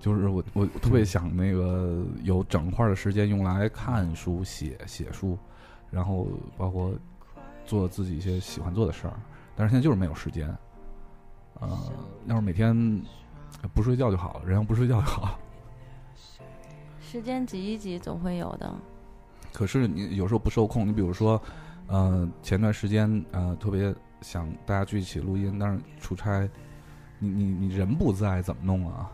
[0.00, 5.38] 就是我我特别想那个有整块的时间用来看书、写写书，
[5.90, 6.92] 然后包括
[7.66, 9.12] 做自己一些喜欢做的事儿，
[9.54, 10.48] 但是现在就是没有时间。
[11.60, 11.78] 呃，
[12.24, 13.02] 要是每天
[13.74, 15.38] 不睡觉就好了，人要不睡觉就好。
[16.98, 18.72] 时间挤一挤总会有的。
[19.52, 21.42] 可是你有时候不受控，你比如说，
[21.88, 26.48] 呃，前段时间呃特别想大家聚一起录音，但是出差，
[27.18, 29.10] 你你你人不在怎么弄啊？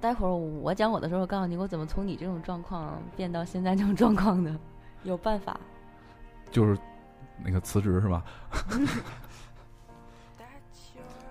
[0.00, 4.54] 待会儿我讲我的时候，告诉你我怎么从你这种状况变到现在这种状况的，
[5.04, 5.58] 有办法。
[6.50, 6.78] 就是
[7.42, 8.24] 那个辞职是吧？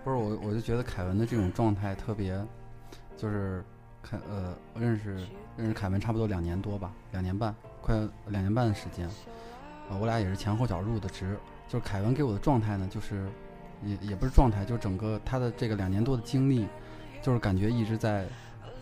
[0.04, 2.44] 不是我，我就觉得凯文的这种状态特别，
[3.16, 3.64] 就是
[4.02, 5.16] 凯呃，认识
[5.56, 7.96] 认识凯文差不多两年多吧，两年半，快
[8.28, 9.08] 两年半的时间。
[9.90, 11.38] 呃，我俩也是前后脚入的职。
[11.68, 13.30] 就是凯文给我的状态呢，就是
[13.84, 16.68] 也也不是状态，就是整个他的这个两年多的经历，
[17.22, 18.26] 就是感觉一直在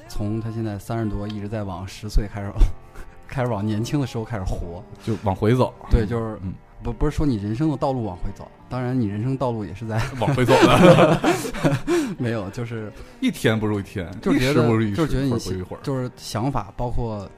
[0.08, 2.52] 从他现在三十多，一直在往十岁开始
[3.28, 4.84] 开始往年轻的时候开始活。
[5.04, 11.20] 就往回走，对，就是嗯不不是说你人生的道路往回走，当然你人生道路也是在 往回走的，
[12.18, 15.38] 没有，就是一天不如一天，就是觉得时不如一，就是觉得你。
[15.84, 17.30] 就是想法，包括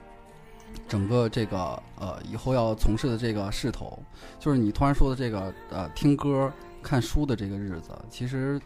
[0.88, 3.98] 整个这个呃以后要从事的这个势头，
[4.40, 6.52] 就是你突然说的这个呃听歌、
[6.84, 8.62] 看书的这个日子，其实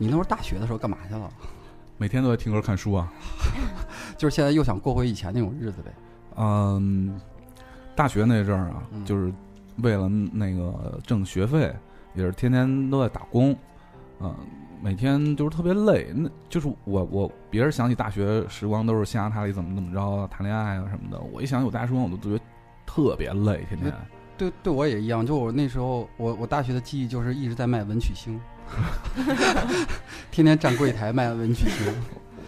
[0.00, 1.30] 你那会儿大学的时候干嘛去了？
[1.98, 3.12] 每天都在听歌看书啊。
[4.16, 5.92] 就是现在又想过回以前那种日子呗。
[6.36, 7.20] 嗯，
[7.94, 9.30] 大学那阵儿啊，嗯就是
[9.76, 11.70] 为了那个挣学费，
[12.14, 13.54] 也是天天都在打工，
[14.20, 14.34] 嗯、
[14.80, 16.10] 每天就是特别累。
[16.14, 22.40] 那就是我我别人想起大学时光都是象牙塔里怎么怎么着谈恋爱啊什么的，我一想起我大学时光，我都觉得
[22.86, 23.92] 特别累，天天。
[24.38, 25.26] 对，对我也一样。
[25.26, 28.40] 就我那时候，我我大学的记忆就是一直在卖文曲星，
[30.30, 31.92] 天天站柜台卖文曲星。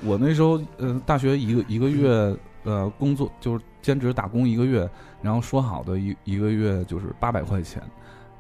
[0.05, 4.89] 我那时候呃，大学一个一个月呃工作就是兼职打工一个月，
[5.21, 7.81] 然后说好的一一个月就是八百块钱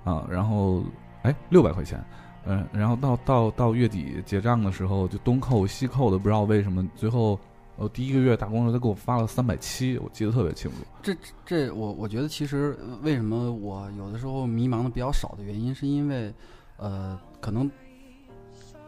[0.04, 0.82] 啊，然后
[1.22, 2.04] 哎六百块钱，
[2.46, 7.38] 嗯、然后到到到月底结账的时候就东扣西扣的，不知道为什么最后
[7.76, 10.76] 呃第一个月打工的时候他给我发了三百七，我记得特别清楚。
[11.00, 11.16] 这
[11.46, 16.34] 这我我觉得其实呃为什么我有的时候迷茫的比较少的原因，是因为
[16.82, 17.70] 呃可能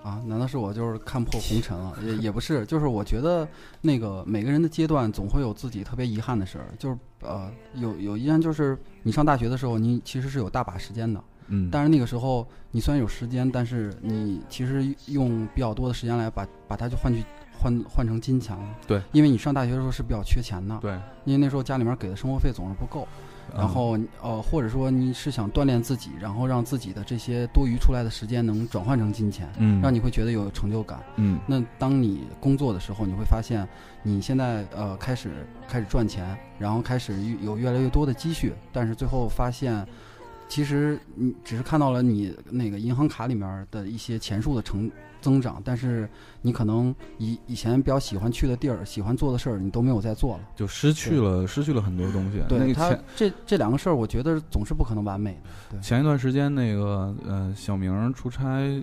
[0.02, 1.96] 啊，难道是我就是看破红尘了？
[2.02, 3.48] 也 也不是，就是我觉得
[3.80, 17.24] 那个每个人的阶段总会有自己特别遗憾的事儿，就是呃有有一件就是你上大学的时候，你其实是有大把时间的，嗯，但是那个时候你虽然有时间，但是你其实用比较多的时间来把把它就换去
[17.58, 18.74] 换换成金钱了。
[18.86, 20.92] 对，因为你上大学的时候是比较缺钱的，对，
[21.24, 23.08] 因为那时候家里面给的生活费总是不够，
[23.56, 31.00] 然嗯后呃或者说你是想锻炼自己，然后让自己的这些多余出来的时间能转换成金钱，嗯让你会觉得有成就感。
[31.16, 33.66] 嗯那当你工作的时候，你会发现
[34.02, 39.86] 你现在呃开始开始赚钱，然后开始有越来越多的积蓄，但是最后发现，
[40.48, 44.90] 其实你只是看到了你那个银行卡里面的一些钱数的成
[45.20, 46.08] 增长，但是
[46.42, 50.44] 你可能以以前比较喜欢去的地儿、喜欢做的事儿，你都没有再做了。
[50.54, 52.38] 就失去了失去了很多东西。
[52.50, 55.40] 那对他这这两个事儿，我觉得总是不可能完美的。
[55.70, 58.82] 对，前一段时间那个呃小明儿出差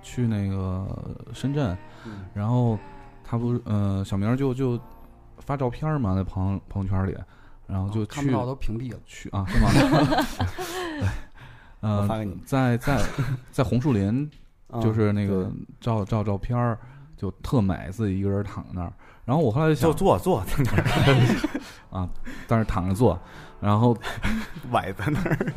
[0.00, 0.86] 去那个
[1.34, 2.78] 深圳，嗯然后
[3.24, 4.80] 他不是呃小明儿就就
[5.38, 7.16] 发照片嘛，在朋友朋友圈里，
[7.70, 8.98] 然后就去、哦看不到都屏蔽了。
[9.06, 9.68] 去啊，是吗？
[11.00, 11.08] 对，
[11.80, 13.00] 呃发给你，在在
[13.50, 14.28] 在红树林，
[14.68, 16.78] 啊就是那个对照照照片儿，
[17.16, 18.92] 就特美，自己一个人躺在那儿。
[19.24, 20.82] 然后我后来就想就坐坐在那儿
[22.00, 22.08] 啊，
[22.48, 23.18] 但是躺着坐，
[23.60, 23.96] 然后
[24.72, 25.52] 崴在那儿，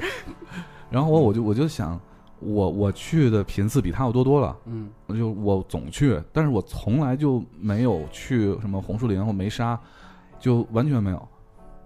[0.91, 1.99] 然后我我就我就想，
[2.39, 4.55] 我我去的频次比他要多多了。
[4.66, 9.80] 嗯，我就我总去，但是我从来就没有去什么红树林或梅沙，
[10.39, 11.28] 就完全没有，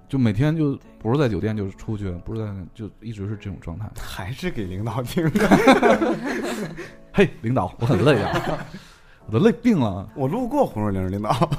[0.08, 3.90] 就每天就不是在酒店就是出去，不是在就一直是这种状态。
[4.00, 6.16] 还是给领导听的。
[7.14, 8.66] 嘿，领导，我很累啊，
[9.28, 10.08] 我都累病了。
[10.16, 11.50] 我路过红树林，领导。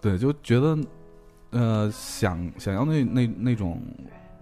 [0.00, 0.76] 对，就觉得
[1.50, 3.80] 呃想想要那那那种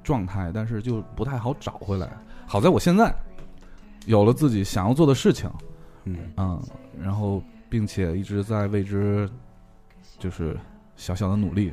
[0.03, 2.09] 状态，但是就不太好找回来。
[2.47, 3.15] 好在我现在
[4.07, 5.51] 有了自己想要做的事情，
[6.05, 6.63] 嗯，嗯，
[6.99, 9.29] 然后并且一直在为之
[10.19, 10.57] 就是
[10.97, 11.73] 小小的努力，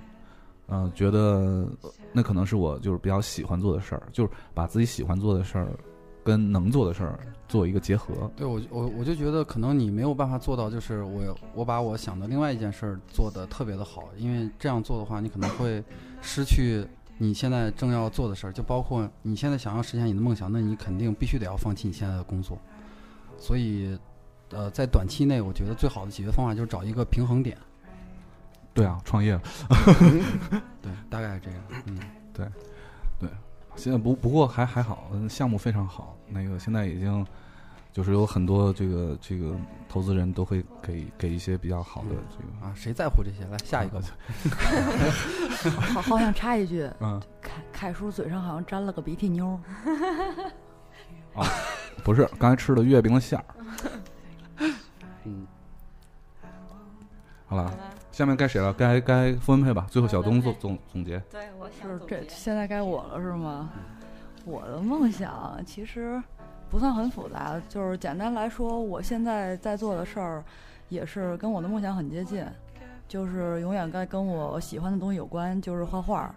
[0.67, 1.65] 嗯、觉得
[2.11, 5.69] 那可能是我就是比较喜欢做的事儿，就是把自己喜欢做的事儿
[6.23, 8.29] 跟能做的事儿做一个结合。
[8.35, 15.81] 对我我我就觉得可能你没有办法做到，就是我我把我想的另外一件事儿做得特别的好，因为这样做的话，你可能会
[16.21, 16.85] 失去
[17.17, 22.57] 你现在正要做的事儿，就包括你现在想要实现你的梦想，那你肯定必须得要放弃你现在的工作。
[23.37, 23.97] 所以，
[24.49, 27.57] 呃，在短期内，我觉得最好的解决方法就是找一个平衡点。
[28.77, 29.39] 对啊，创业
[30.81, 31.59] 对，大概是这样。
[31.87, 31.99] 嗯，
[32.31, 32.45] 对，
[33.19, 33.29] 对
[33.75, 37.25] 现在不不过还还好，嗯项目非常好，那个现在已经
[37.91, 39.55] 就是有很多这个这个
[39.89, 43.43] 投资人都会给给一些比较好的这个啊，谁在乎这些？
[43.49, 43.99] 来下一个，
[45.93, 49.59] 好好想插一句，嗯凯凯叔嘴上好像沾了个鼻涕妞
[51.33, 51.47] 啊。
[52.03, 53.45] 不是刚才吃的月饼的馅儿。
[55.25, 55.45] 嗯，
[57.47, 57.73] 好了，
[58.17, 58.73] 下面该谁了？
[58.73, 59.85] 该该分配吧。
[59.91, 61.19] 最后小东总总总结。
[61.29, 63.69] 对，我是这现在该我了是吗？
[64.43, 66.19] 我的梦想其实
[66.67, 70.43] 不算很复杂，就是简单来说，我现在在做的事儿
[70.89, 72.43] 也是跟我的梦想很接近，
[73.07, 76.33] 就是永远该跟我喜欢的东西有关，就是画画。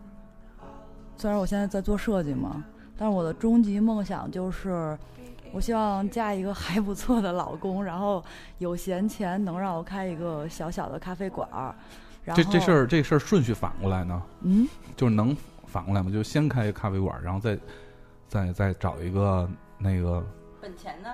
[1.16, 2.62] 虽然我现在在做设计嘛，
[2.94, 4.98] 但是我的终极梦想就是，
[5.52, 8.22] 我希望嫁一个还不错的老公，然后
[8.58, 11.74] 有闲钱能让我开一个小小的咖啡馆儿。
[12.24, 14.22] 然后这这事儿这事儿顺序反过来呢？
[14.42, 15.36] 嗯，就是能
[15.66, 16.10] 反过来吗？
[16.10, 17.58] 就先开一个咖啡馆，然后再
[18.28, 19.48] 再再找一个
[19.78, 20.24] 那个
[20.60, 21.08] 本钱呢？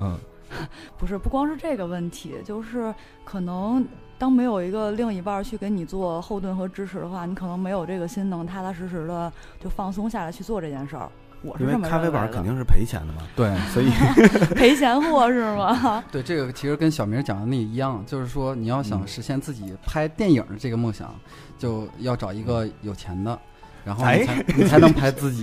[0.00, 0.18] 嗯
[0.96, 3.84] 不是，不光是这个问题，就是可能
[4.18, 11.10] 当没有一个另一半儿去给你做后盾和支持的话，你可能没有这个心能踏踏实实的就放松下来去做这件事儿。
[11.44, 13.90] 我是因这么为咖啡馆肯定是赔钱的嘛，对，所以
[14.54, 16.02] 赔钱货是吗？
[16.10, 21.14] 对，这个其实跟小明讲的那一样，就是说你要想嗯实现自己拍电影这个梦想，
[21.58, 23.38] 就要找一个有钱的，
[23.84, 25.42] 然后你哎才 你才能拍自己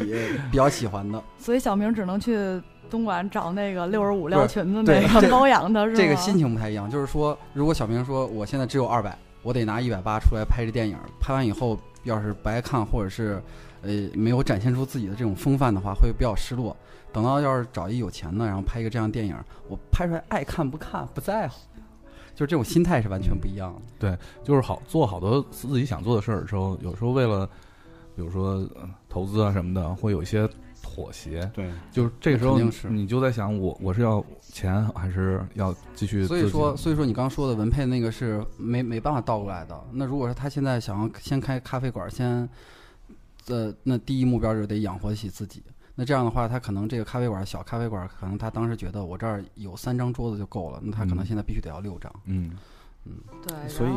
[0.50, 1.22] 比较喜欢的。
[1.38, 5.98] 所以小明只能去东莞找那个六十五料裙子那个包养的是吗？
[5.98, 13.42] 这个心情不太一样，就是说，如果小明说我现在只有二百，我得拿一百八出来拍这电影，拍完以后要是不爱看，或者是
[13.84, 16.76] 呃没有展现出自己的这种风范的话，会比较失落。
[17.14, 19.36] 等到要是找一有钱的，然后拍一个这样的电影，
[19.68, 21.56] 我拍出来爱看不看不在乎，
[22.34, 23.82] 就是这种心态是完全不一样的。
[24.00, 27.46] 对就是好做好多自己想做的事儿的时候，有时候为了
[28.16, 30.50] 比如说呃投资啊什么的，会有一些
[30.82, 31.50] 妥协。
[31.54, 36.26] 对，就是这个时候是你就在想我我是要钱还是要继续？
[36.26, 39.78] 所以说，所以说你刚刚说的文佩那个是没没办法倒过来的。
[39.92, 42.48] 那如果说他现在想要先开咖啡馆，先，
[43.48, 45.64] 呃，那第一目标就是得养活起自己。
[45.94, 52.12] 那这样的话，他可能这个咖啡馆小咖啡馆，可能他当时觉得我这儿有三张桌子就够了，那他可能嗯现在必须得要六张。
[52.26, 52.52] 嗯
[53.06, 53.14] 嗯，
[53.46, 53.92] 对，所以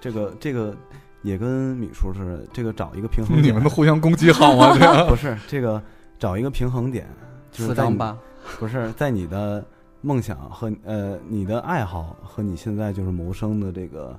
[0.00, 0.76] 这个这个
[1.22, 4.76] 也跟米叔似的，这个找一个平衡点，你们都互相攻击好吗？
[4.76, 5.80] 这 样不是这个
[6.18, 7.06] 找一个平衡点，
[7.52, 8.18] 就是四张吧，
[8.58, 9.64] 不是在你的
[10.00, 14.18] 梦想和呃你的爱好和你现在就是谋生的这个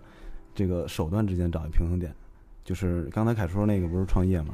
[0.55, 2.15] 这个手段之间找一平衡点。
[2.63, 4.53] 就是刚才凯叔说那个不是创业嘛，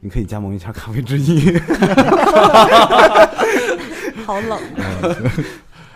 [0.00, 1.58] 你可以加盟一下咖啡之一。
[4.24, 4.58] 好冷。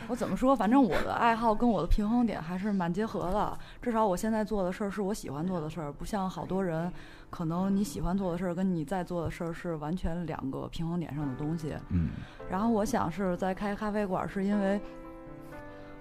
[0.06, 0.54] 我怎么说？
[0.54, 3.58] 反正我的爱好跟我的平衡点还是蛮结合的。
[3.80, 6.92] 至少我现在做的事儿是我喜欢做的事儿，不像好多人，
[7.30, 11.74] 可能你喜欢做的事儿跟你在做的事儿是完全两个平衡点上的东西。
[11.88, 12.10] 嗯
[12.50, 14.78] 然后我想是在开咖啡馆，是因为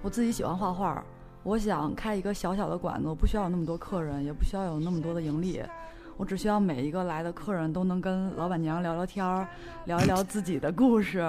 [0.02, 1.02] 我自己喜欢画画，
[1.44, 5.62] 我想开一个小小的馆子，我不需要有那么多客人，也不需要有那么多的盈利，
[6.16, 9.48] 我只需要每一个来的客人都能跟老板娘聊聊天儿，
[9.86, 11.20] 聊一聊自己的故事，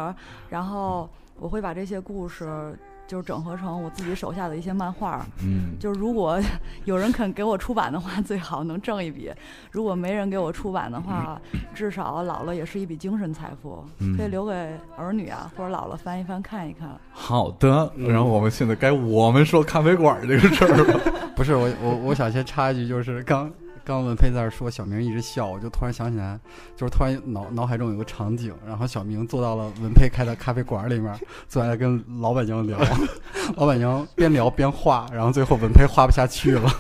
[0.49, 1.09] 然后
[1.39, 2.77] 我会把这些故事。
[3.07, 6.41] 就是整合成我自己手下的一些漫画，嗯，就是如果
[6.85, 9.31] 有人肯给我出版的话， 最好能挣一笔；
[9.71, 11.41] 如果没人给我出版的话，
[11.75, 14.53] 至少老了也是一笔精神财富，嗯可以留给
[14.97, 16.89] 儿女啊，或者老了翻一翻看一看。
[17.13, 17.93] 好的。
[17.97, 21.01] 然后我们现在该我们说咖啡馆这个事儿了。
[21.37, 23.51] 不是我我我想先插一句，就是刚
[23.85, 26.39] 刚文佩在那说小明一直笑，我就突然想起来，
[26.75, 31.15] 就是突然脑脑海中有个场景，然后小明坐到了文佩开的咖啡馆里面，
[31.49, 32.79] 坐下来跟老板娘聊，
[33.57, 36.71] 老板娘边聊边画，然后最后文佩画不下去了，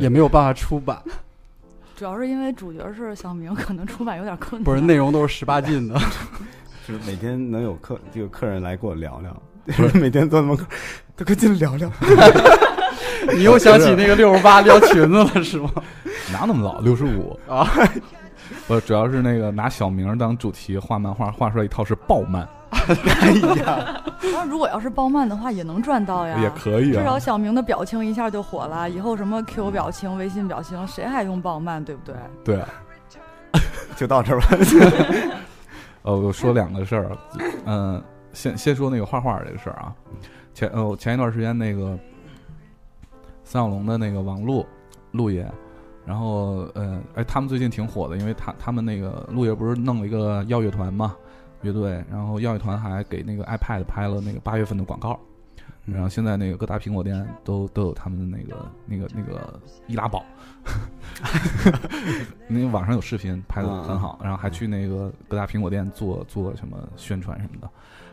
[0.00, 0.98] 也没有办法出版，
[1.94, 4.64] 主要是因为主角是小明，可能出版有点困难。
[4.64, 6.00] 不是内容都是十八禁的。
[6.86, 10.64] 是每天能有客这个客人来跟我聊聊，不是 每天坐在门口，
[11.14, 11.90] 都跟进来聊聊。
[13.34, 15.70] 你又想起那个六十八撩裙子了是吗？
[16.32, 16.80] 哪那么老？
[16.80, 17.68] 六十五啊？
[18.66, 23.30] 不，主要是那个拿小明当主题画漫画，画出来一套是爆漫， 哎
[23.62, 24.02] 呀，
[24.34, 26.38] 但是如果要是爆漫的话，也能赚到呀。
[26.40, 27.18] 也可以啊至少啊。
[27.18, 32.14] 小明的表情一下就火了，以后什么 Q 表情、微信表情，谁还用爆漫，对不对？
[32.44, 32.68] 对啊，
[33.96, 34.48] 就到这儿吧。
[36.02, 37.10] 呃，我说两个事儿，
[37.66, 39.92] 嗯、先先说那个画画这个事儿啊。
[40.54, 41.96] 前呃，我前一段时间那个
[43.50, 44.64] 三小龙的那个网路
[45.10, 45.44] 路爷，
[46.06, 51.16] 然后呃，哎，他们最近挺火的，因为他他们那个路爷不是弄了一个耀乐团嘛，
[51.62, 55.18] 乐队，然后耀乐团还给那个 iPad 拍了那个八月份的广告，
[55.84, 60.24] 然后现在那个各大苹果店都都有他们的那个那个那个易拉宝，
[62.46, 67.68] 那个网上有视频拍的很好，然后还去那个各大苹果店做做什么宣传什么的。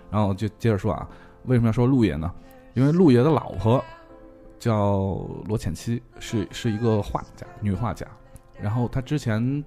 [0.10, 1.08] 然后就接着说啊，
[1.44, 2.32] 为什么要说陆爷呢？
[2.74, 3.84] 因为陆爷的老婆
[4.60, 8.06] 叫罗浅七，是是一个画家，女画家。
[8.60, 9.64] 然后她之前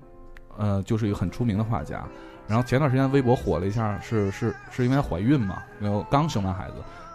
[0.56, 2.06] 呃就是一个很出名的画家。
[2.48, 6.74] 然后前段时间微博火了一下，是是是因为怀孕嘛，然后刚生完孩子，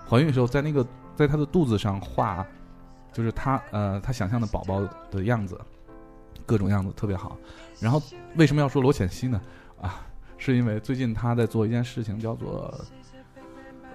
[0.10, 2.48] 怀孕的时候在那个在她的肚子上画，
[3.12, 5.60] 就是她呃她想象的宝宝的样子，
[6.46, 7.36] 各种样子特别好。
[7.82, 8.02] 然后
[8.38, 9.42] 为什么要说罗浅曦呢？
[9.82, 10.08] 啊，
[10.38, 12.74] 是因为最近她在做一件事情，叫做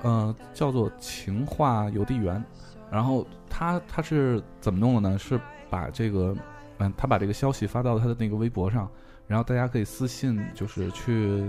[0.02, 2.44] 呃叫做情话邮递员。
[2.90, 5.18] 然后他他是怎么弄的呢？
[5.18, 6.34] 是把这个
[6.78, 8.90] 嗯，他把这个消息发到他的那个微博上。
[9.26, 11.48] 然后大家可以私信，就是去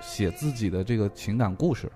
[0.00, 1.88] 写自己的这个情感故事，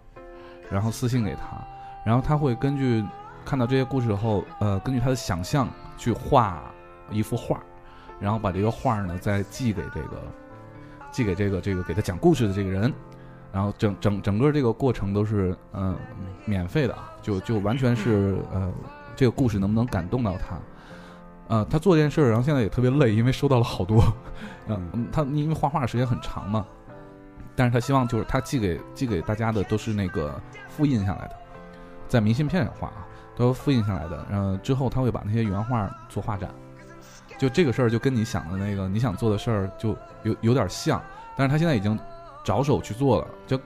[0.70, 1.61] 然后私信给他，
[2.07, 3.05] 然后他会根据
[3.45, 6.72] 看到这些故事后，呃，根据他的想象去画
[7.11, 7.61] 一幅画，
[8.20, 10.22] 然后把这个画呢再寄给这个
[11.11, 12.95] 寄给这个这个给他讲故事的这个人，
[13.55, 15.96] 然后整整整个这个过程都是嗯、呃、
[16.44, 18.72] 免费的，就就完全是呃
[19.14, 20.59] 这个故事能不能感动到他。
[21.46, 24.02] 呃，他做这件事儿，然后现在也特别累，因为收到了好多，
[24.66, 26.66] 嗯，他因为画画时间很长嘛，
[27.55, 31.36] 但是他希望就是他寄给寄给大家的都是那个复印下来的，
[32.09, 36.50] 在明信片上画啊，都复印下来的，然后之后他会把那些原画做画展，
[37.36, 41.00] 就这个事儿就跟你想的那个你想做的事儿就有有点像，
[41.36, 41.96] 但是他现在已经
[42.45, 43.59] 着手去做了，就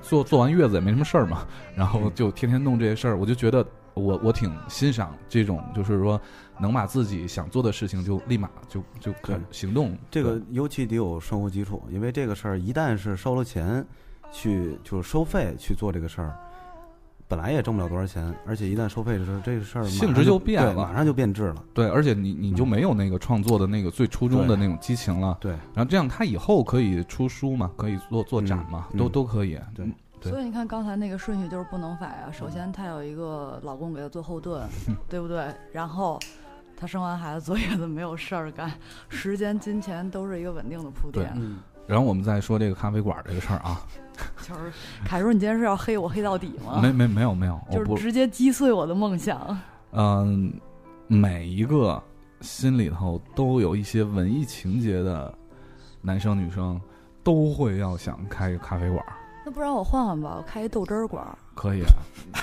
[0.00, 1.46] 做做完月子也没什么事儿嘛，
[1.76, 3.66] 然后就天天弄这些事儿，我就觉得。
[3.96, 6.20] 我我挺欣赏这种，就是说
[6.58, 9.96] 能把自己想做的事情就立马就就可行动。
[10.10, 13.86] 这个尤其得有生活基础，因为这个事儿一旦是收了钱，
[14.32, 16.36] 去就是收费去做这个事儿，
[17.34, 21.64] 本来也挣不了多少钱，而且一旦收费的时候，这个事儿性质就变了，马上就变质了。
[21.74, 25.36] 对，而且你你就没有那个创作的那个最初衷的那种激情了。
[25.40, 29.58] 对，然后这样他以后可以出书嘛，可以做做展嘛，嗯、都都可以。
[29.74, 30.30] 对。
[30.30, 32.30] 所以你看刚才那个顺序就是不能反呀。
[32.30, 34.62] 首先她有一个老公给她做后盾，
[35.10, 35.52] 对不对？
[35.72, 36.20] 然后
[36.76, 38.72] 她生完孩子坐月子没有事儿干，
[39.08, 41.30] 时间、金钱都是一个稳定的铺垫。
[41.86, 41.88] 嗯。
[41.88, 43.80] 然后我们再说这个咖啡馆这个事儿啊。
[44.46, 44.72] 就是
[45.04, 46.78] 凯叔，你今天是要黑我黑到底吗？
[46.80, 49.58] 没没没有没有，就是直接击碎我的梦想。
[49.90, 50.52] 嗯，
[51.08, 52.00] 每一个
[52.40, 55.36] 心里头都有一些文艺情节的
[56.00, 56.80] 男生女生，
[57.24, 59.04] 都会要想开个咖啡馆。
[59.44, 61.26] 那不然我换换吧，我开一豆汁儿馆。
[61.56, 61.90] 可以啊，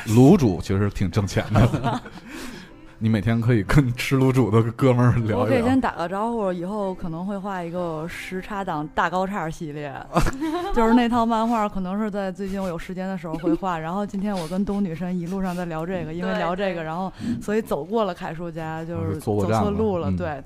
[0.07, 2.01] 卤煮其实挺挣钱的。
[3.03, 5.39] 你每天可以跟吃卤煮的哥们儿聊一聊。
[5.39, 9.91] 我可以先打个招呼，以后可能会画一个时差党大高叉系列，
[10.75, 13.79] 就是那套漫画，可能是在最近我有时间的时候会画。
[13.79, 20.11] 然后今天我跟东女神一路上在聊这个，因为聊这个，然后所以走过了凯叔家，就是走错路了。
[20.11, 20.43] 嗯、对，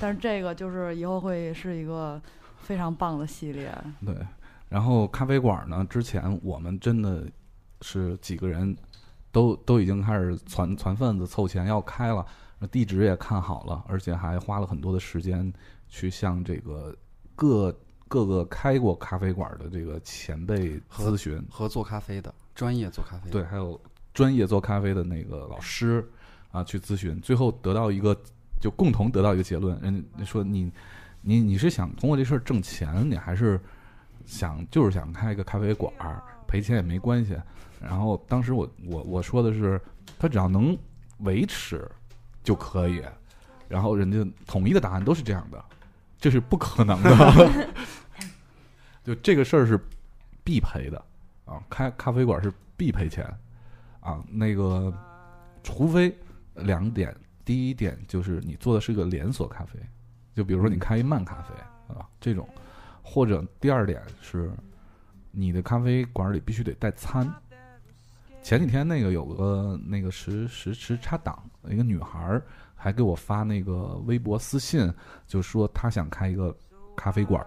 [0.00, 2.22] 但是这个就是以后会是一个
[2.60, 3.68] 非常棒的系列。
[4.04, 4.14] 对。
[4.68, 5.84] 然后咖啡馆呢？
[5.90, 7.24] 之前我们真的
[7.82, 8.76] 是几个人
[9.36, 12.24] 都都已经开始攒攒份子凑钱要开了，
[12.70, 15.52] 地址也看好了，而且还花了很多的时间
[15.90, 16.96] 去向这个
[17.34, 17.70] 各
[18.08, 23.78] 各个开过咖啡馆的这个前辈咨询和做咖啡的专业做咖啡对，还有
[24.14, 26.02] 专业做咖啡的那个老师
[26.50, 28.18] 啊去咨询，最后得到一个
[28.58, 30.72] 就共同得到一个结论，人家说你
[31.20, 33.60] 你你是想通过这事儿挣钱，你还是？
[34.24, 35.92] 想就是想开一个咖啡馆，
[36.46, 37.36] 赔钱也没关系。
[37.80, 39.80] 然后当时我我我说的是，
[40.18, 40.76] 他只要能
[41.18, 41.88] 维持
[42.42, 43.02] 就可以。
[43.68, 45.64] 然后人家统一的答案都是这样的，
[46.18, 47.68] 这是不可能的。
[49.04, 49.78] 就这个事儿是
[50.42, 51.04] 必赔的
[51.44, 53.24] 啊，开咖啡馆是必赔钱
[54.00, 54.22] 啊。
[54.28, 54.92] 那个
[55.62, 56.16] 除非
[56.54, 59.78] 两点，第一点就是你做的是个连锁咖啡，
[60.34, 61.54] 就比如说你开一慢咖啡
[61.94, 62.48] 啊这种。
[63.08, 64.50] 或者第二点是，
[65.38, 67.30] 你的咖啡馆里必须得带餐。
[68.42, 72.42] 前几天那个有个那个时时时差党，一个女孩儿
[72.74, 74.90] 还给我发那个微博私信，
[75.26, 76.56] 就说她想开一个
[76.96, 77.44] 咖啡馆，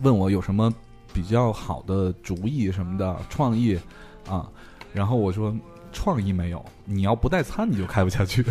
[0.00, 0.72] 问我有什么
[1.12, 3.78] 比较好的主意什么的创意
[4.26, 4.50] 啊。
[4.94, 5.54] 然后我说
[5.92, 8.42] 创意没有，你要不带餐你就开不下去。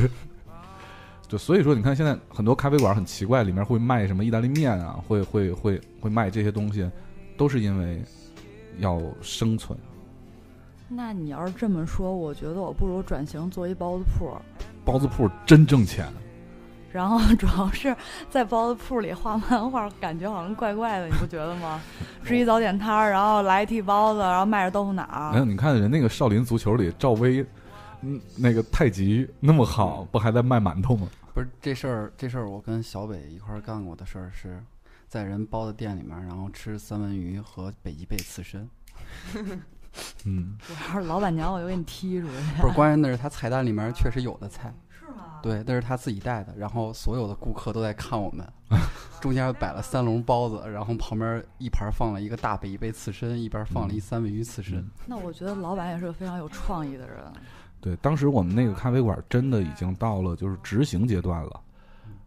[1.26, 6.88] 就所以说，你看现在很多咖啡馆很奇怪，里面会卖什么意大利面啊，会会会会卖这些东西，
[7.38, 8.02] 都是因为
[8.80, 9.78] 要生存。
[10.88, 14.32] 那你要是这么说，我觉得我不如转型做一包子铺。
[14.86, 16.08] 包子铺真挣钱。
[16.92, 17.96] 然后主要是
[18.30, 21.82] 在包子铺里画漫画，感觉好像怪怪的，你不觉得吗？
[22.24, 25.32] 吃一早点摊儿，然后来一屉包子，然后卖着豆腐脑。
[25.32, 27.44] 没有，你看人那个少林足球里赵薇，
[28.02, 31.08] 嗯，那个太极那么好，不还在卖馒头吗？
[31.34, 34.62] 不是这事儿，这事儿我跟小北一块儿干过的事儿，是
[35.14, 38.68] 在人包的店里面，然后吃三文鱼和北极贝刺身。
[40.26, 42.34] 嗯，我要是老板娘，我就给你踢出去。
[42.60, 45.40] 不是，关键那是他菜单里面确实有的菜，是吗？
[45.44, 48.44] 对，那是他自己带的，然后所有的顾客都在看我们，
[49.22, 54.84] 中间摆了三笼包子，然后旁边一盘放了一个大北极贝刺身，一边放了一三文鱼刺身。
[55.06, 57.18] 那我觉得老板也是个非常有创意的人。
[57.80, 61.62] 对，当时我们那个咖啡馆真的已经到了就是执行阶段了，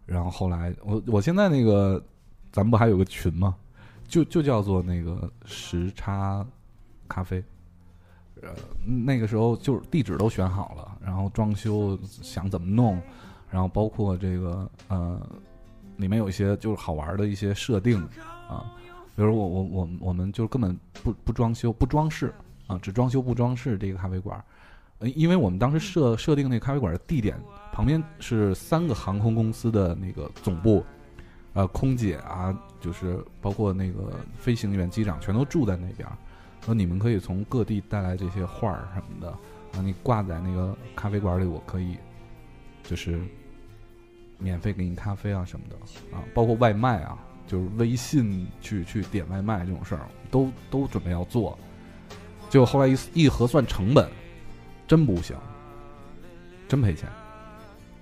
[0.04, 2.00] 然后后来我我现在那个
[2.56, 3.54] 咱们不还有个群吗？
[4.08, 6.42] 就就叫做那个时差
[7.06, 7.44] 咖啡，
[8.40, 8.48] 呃，
[8.82, 12.98] 那个时候就是地址都选好了，然后装修想怎么弄，
[13.50, 15.20] 然后包括这个呃，
[15.98, 18.02] 里面有一些就是好玩的一些设定
[18.48, 18.72] 啊，
[19.14, 22.32] 比如我我我我们就根本不不装修不装饰
[22.68, 24.42] 啊，只装修不装饰这个咖啡馆。
[25.00, 27.38] 呃，因为我们当时设设定那咖啡馆的地点
[27.70, 30.82] 旁边是三个航空公司的那个总部，
[31.56, 36.06] 呃，空姐啊，就是包括那个飞行员、机长，全都住在那边。
[36.62, 41.96] 说你们可以从各地带来这些画儿什么的，啊，你挂在那个咖啡馆里，我可以
[42.84, 43.18] 就是
[44.38, 45.76] 免费给你咖啡啊什么的
[46.14, 51.58] 啊，包括外卖啊，就是微信去去点外卖这种事儿，都都准备要做。
[52.50, 54.06] 结果后来一一核算成本，
[54.86, 55.34] 真不行，
[56.68, 57.08] 真赔钱。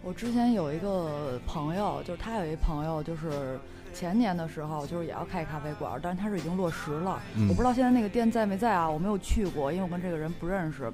[0.04, 3.58] 我之前有一个朋友，就是他有一朋友，就是
[3.94, 7.18] 前年的时候，就是也要开咖啡馆，但是他是已经落实了。
[7.36, 10.92] 嗯我不知道现在那个店在没在啊，我没有去过，因为我跟这个人不认识。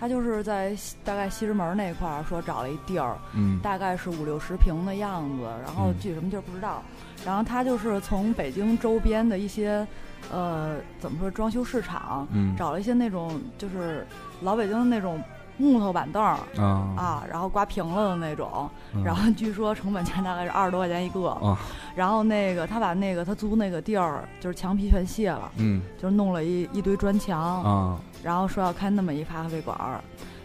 [0.00, 6.82] 他就是在西大概西直门那块儿说找了一地儿，嗯大概是五六十平的样子，然后嗯具体什么地儿不知道。
[7.24, 9.86] 然后他就是从北京周边的一些，
[10.30, 14.06] 呃，怎么说装修市场，嗯找了一些那种就是
[14.40, 15.20] 老北京的那种
[15.58, 16.64] 木头板凳儿啊。
[16.96, 19.04] 啊，然后刮平了的那种，嗯。
[19.04, 21.28] 然后据说成本价大概是二十多块钱一个。
[21.28, 21.58] 啊。
[21.94, 25.82] 然后那个他把那个他租那个地儿就是墙皮全卸了，嗯。
[26.00, 27.98] 就是弄了一一堆砖墙，啊。
[28.22, 30.00] 然后说要开那么一咖啡馆儿，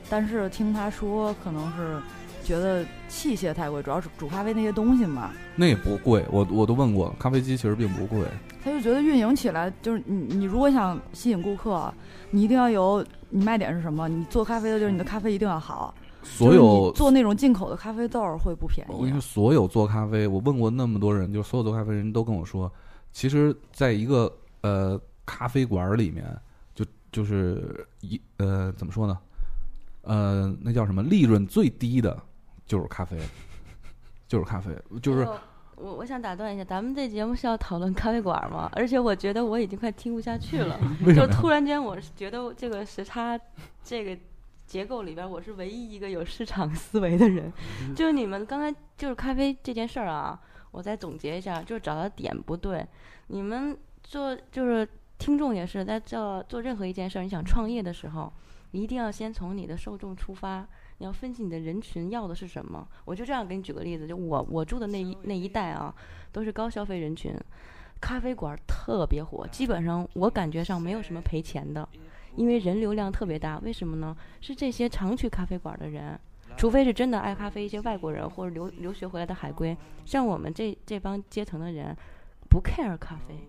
[0.10, 2.00] 但是听他说可能是
[2.44, 8.26] 觉得器械太贵，主要是煮咖啡那些东西嘛，那也不贵，我我都问过，咖啡机其实并不贵。
[8.64, 11.94] 他就觉得运营起来就是你你如果想吸引顾客，
[12.32, 14.08] 你一定要有你卖点是什么？
[14.08, 19.22] 你做咖啡的就是你的咖啡一定要好，所有做那种进口的咖啡豆儿会不便宜啊我跟你说，。
[19.22, 22.72] 所有做咖啡，我问过那么多人，就是所有做咖啡人都跟我说，
[23.12, 24.32] 其实在一个
[24.62, 26.26] 呃咖啡馆里面，
[26.74, 29.18] 就就是一呃怎么说呢？
[30.04, 31.02] 呃，那叫什么？
[31.04, 32.22] 利润最低的
[32.66, 33.18] 就是咖啡，
[34.28, 35.42] 就是咖啡，就是我
[35.76, 38.70] 我我想打断一下，咱们这节目是要讨论咖啡馆吗？
[38.74, 40.80] 而且我觉得我已经快听不下去了？
[41.16, 43.40] 就突然间我是觉得这个时差
[43.84, 44.18] 这个
[44.66, 47.52] 结构里边，我是唯一一个有市场思维的人。
[47.96, 50.40] 就是你们刚才就是咖啡这件事儿啊，
[50.72, 52.86] 我再总结一下，就是找到点不对。
[53.28, 54.88] 你们做就是
[55.18, 58.32] 听众也是在做做任何一件事儿，你想创业的时候，
[58.72, 60.66] 一定要先从你的受众出发。
[61.04, 62.88] 你要分析你的人群要的是什么。
[63.04, 65.94] 我就这样给你举个例子，就我我住的那一那一带啊，
[66.32, 67.36] 都是高消费人群，
[68.00, 71.86] 咖啡馆特别火，基本上我感觉上没有什么赔钱的，
[72.38, 73.60] 因为人流量特别大。
[73.60, 74.16] 为什么呢？
[74.40, 76.18] 是这些常去咖啡馆的人，
[76.56, 79.76] 除非是真的爱咖啡，一些外国人或者留留学回来的海归，
[80.06, 81.94] 像我们这这帮阶层的人，
[82.50, 83.46] 不 care 咖啡。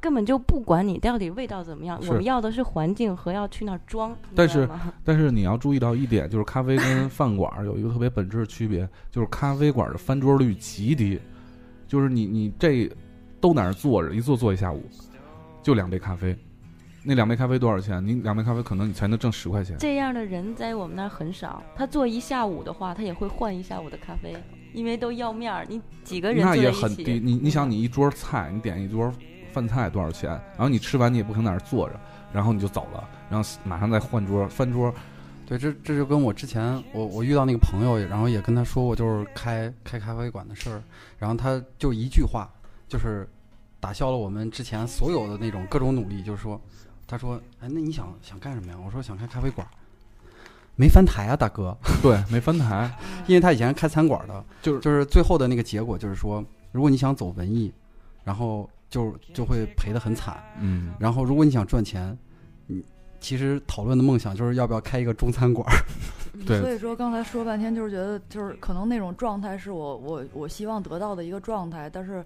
[0.00, 4.16] 根本就不管你到底味道怎么样，我们要的是环境和要去那儿装。
[4.34, 4.68] 但是
[5.04, 11.18] 但是你要注意到一点，就是咖啡跟饭馆有一个特别本质的区别，就是咖啡馆的翻桌率极低，
[11.86, 12.90] 就是你你这
[13.40, 14.82] 都在那儿坐着，一坐坐一下午，
[15.62, 16.36] 就两杯咖啡，
[17.04, 18.04] 那两杯咖啡多少钱？
[18.06, 19.76] 你两杯咖啡可能你才能挣十块钱。
[19.78, 21.62] 这样的人在我们那儿很少。
[21.74, 24.36] 他坐一下午的话，他也会换一下午的咖啡，
[24.72, 25.64] 因为都要面儿。
[25.68, 29.12] 你几个人那也很低，你你想，你一桌菜，你点一桌
[29.52, 30.30] 饭菜多少钱？
[30.30, 31.98] 然后你吃完你也不可能在那儿坐着，
[32.32, 34.92] 然后你就走了，然后马上再换桌翻桌。
[35.46, 40.82] 对，这这就跟我之前我我遇到那个朋友，然后也跟他说过，就是开开咖啡馆的事儿，
[41.18, 42.46] 然后他就一句话，
[42.86, 43.26] 就是
[43.80, 46.60] 打消了我们之前所有的那种各种努力，就是说，
[47.06, 48.78] 他说，哎，那你想想干什么呀？
[48.84, 49.66] 我说想开咖啡馆，
[50.76, 52.94] 没翻台啊，大哥， 对，没翻台，
[53.26, 57.72] 因为他以前开餐馆的，就是就是最后的那个结果就是说，如果你想走文艺，
[58.22, 62.16] 然后就就会赔得很惨，嗯，然后如果你想赚钱，
[62.66, 62.82] 你
[63.20, 65.66] 其实讨论的梦想就是要不要开一个中餐馆。
[66.46, 72.24] 对所以说刚才说半天，就是觉得就是可能那种状态是我我我希望得到的一个状态，但是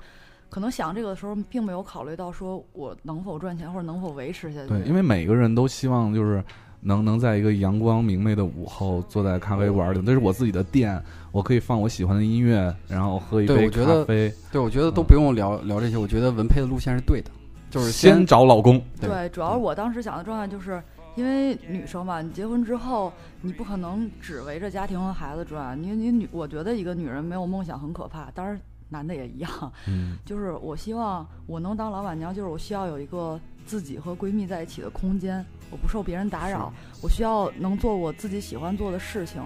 [0.51, 4.69] 可能想这个的时候，并没有考虑到说我能否赚钱或者能否维持下去。
[4.69, 6.45] 对，因为每个人都希望就是
[6.83, 17.31] 能能在一个阳光明媚的午后，坐在咖啡馆里，这是我自己的店，我可以放我喜欢的音乐，然后喝一杯对我觉得咖啡，对，我觉得都不用聊聊这些，我觉得文佩的路线是对的，
[17.71, 18.83] 就是先找老公。
[19.01, 20.83] 对对，主要是我当时想的状态就是，
[21.15, 25.81] 因为女生嘛，你结婚之后，你不可能只围着家庭和孩子转。
[25.81, 29.51] 你你女，我觉得一个女人没有梦想很可怕，当然男的也一样。
[29.87, 39.41] 嗯就是我希望我能当老板娘，就是我需要有一个自己和闺蜜在一起的空间，我不受别人打扰，我需要能做我自己喜欢做的事情。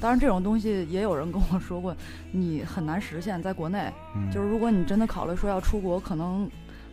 [0.00, 1.96] 当然，这种东西也有人跟我说过，
[2.30, 3.92] 你很难实现在国内。
[4.14, 6.48] 嗯就是如果你真的考虑说要出国，可能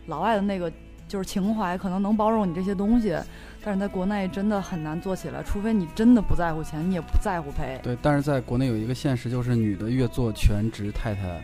[0.06, 0.72] 老外的那个
[1.06, 3.16] 就是情怀可能能包容你这些东西，
[3.62, 7.78] 但是在国内真的很难做起来，除非你真的不在乎钱，你也不在乎赔。
[7.82, 11.40] 对，但是在国内有一个现实，就是女的越做全职太太，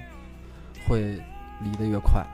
[0.88, 1.20] 会
[1.62, 2.24] 离得越快。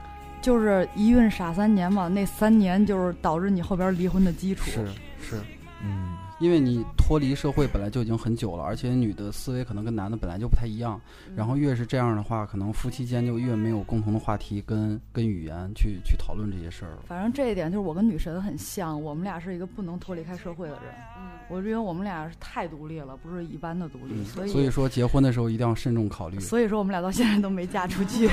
[0.43, 4.69] 就是一孕傻三年嘛，那三年就是导致你后边离婚的基础。
[4.69, 4.85] 是
[5.19, 5.41] 是，
[5.81, 10.99] 嗯因为你脱离社会本来就已经很久了，而且女的思维可能跟男的本来就不太一样。
[11.37, 17.03] 然后越是这样的话，可能夫妻间就越没有共同的话题跟跟语言去去讨论这些事儿了。
[17.07, 20.93] 反正这一点就是我跟女神很像，我们俩是一个不能脱离开社会的人。
[21.17, 26.37] 嗯，我因为我们俩是太独立了，不是一般的独立，嗯所以所以说结婚的时候一定要慎重考虑。
[26.41, 28.29] 所以说我们俩到现在都没嫁出去。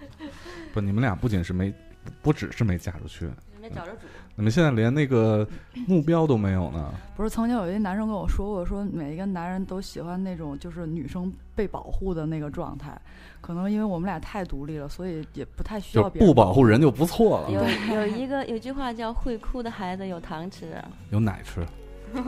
[0.72, 1.70] 不，你们俩不仅是没，
[2.22, 3.28] 不只是没嫁出去，
[3.60, 4.06] 没找着主。
[4.34, 5.46] 你们现在连那个
[5.86, 6.92] 目标都没有呢。
[7.16, 12.98] 不是，曾经有一个男生跟我说过，说每一个男人都喜欢那种就是女生被保护的那个状态。
[13.40, 17.60] 可能因为我们俩太独立了，所以也不太需要别人不保护人就不错了，有
[17.96, 20.80] 有一个有句话叫“会哭的孩子有糖吃
[21.10, 21.66] 有奶吃，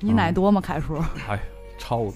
[0.00, 0.96] 你奶多吗，凯叔？
[1.28, 1.40] 哎，
[1.78, 2.14] 超多。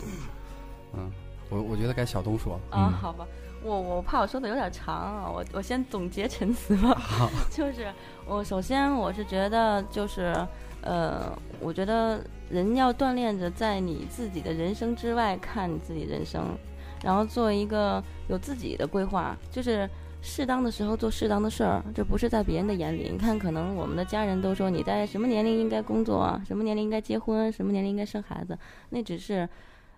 [0.94, 1.10] 嗯，
[1.48, 3.24] 我我觉得该小东说了。”啊，嗯好吧，
[3.66, 6.96] 我我怕我说的有点长啊，我我先总结陈词吧。
[7.50, 7.92] 就是
[8.24, 10.34] 我首先我是觉得就是
[10.82, 16.56] 呃，我觉得人要锻炼着在你自己的人生之外看你自己人生，
[17.02, 19.88] 然后做一个有自己的规划，就是。
[20.22, 23.08] 适当的时候做适当的事儿，这不是在别人的眼里。
[23.12, 28.58] 你看，可能我们的家人都说你在什么年龄应该工作啊，什么年龄应该结婚，什么年龄应该生孩子，
[28.88, 29.48] 那只是，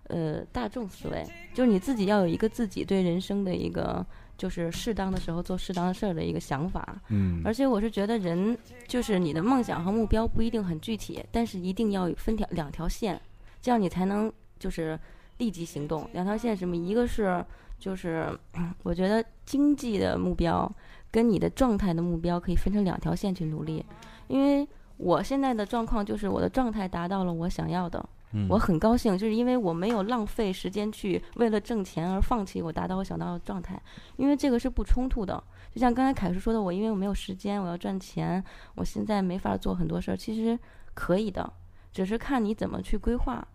[0.09, 1.25] 呃，大众思维。
[1.53, 4.05] 就是你自己要有一个自己对人生的一个，
[4.37, 7.01] 就是适当的时候做适当的事儿的一个想法。
[7.09, 8.57] 嗯，而且我是觉得人
[8.87, 13.19] 就是你的梦想和目标不一定很具体，但是一定要分条两条线，
[13.61, 14.97] 这样你才能就是
[15.37, 16.07] 立即行动。
[16.13, 16.75] 两条线什么？
[16.75, 17.43] 一个是
[17.77, 20.71] 就是嗯我觉得经济的目标
[21.11, 23.83] 跟你的状态的目标可以分成两条线去努力，
[24.27, 28.03] 因为我现在的状况就是我的状态达到了我想要的，
[28.47, 33.81] 我很高兴，就是因为我没有浪费时间去为了挣钱而放弃我达到我想要的状态，
[34.17, 35.43] 因为这个是不冲突的。
[35.71, 38.43] 就像刚才凯叔说的，我因为我没有时间，我要赚钱，
[38.75, 40.57] 我现在没法做很多事儿，其实
[40.93, 41.51] 可以的，
[41.91, 43.47] 只是看你怎么去规划。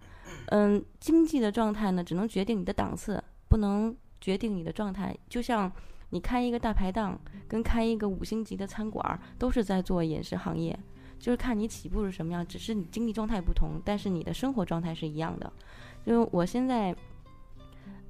[0.47, 5.17] 嗯，经济的状态呢，只能决定你的档次，不能决定你的状态。
[5.29, 5.71] 就像
[6.11, 10.79] 你开一个大排档，跟开一个五星级的餐馆，都是在做饮食行业，
[11.25, 15.51] 就是看你起步是什么样，只是你经济状态不同，但是你的生活状态是一样的。
[16.05, 16.95] 就是我现在，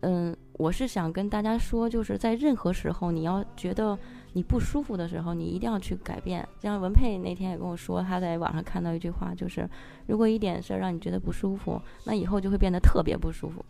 [0.00, 3.96] 嗯，我是想跟大家说，就是在任何时候，你要觉得
[4.32, 6.44] 你不舒服的时候，你一定要去改变。
[6.60, 9.70] 像文佩那天也跟我说，他在网上看到一句话，就是
[10.08, 13.64] 如果一点事儿让你觉得不舒服，那以后就会变得特别不舒服。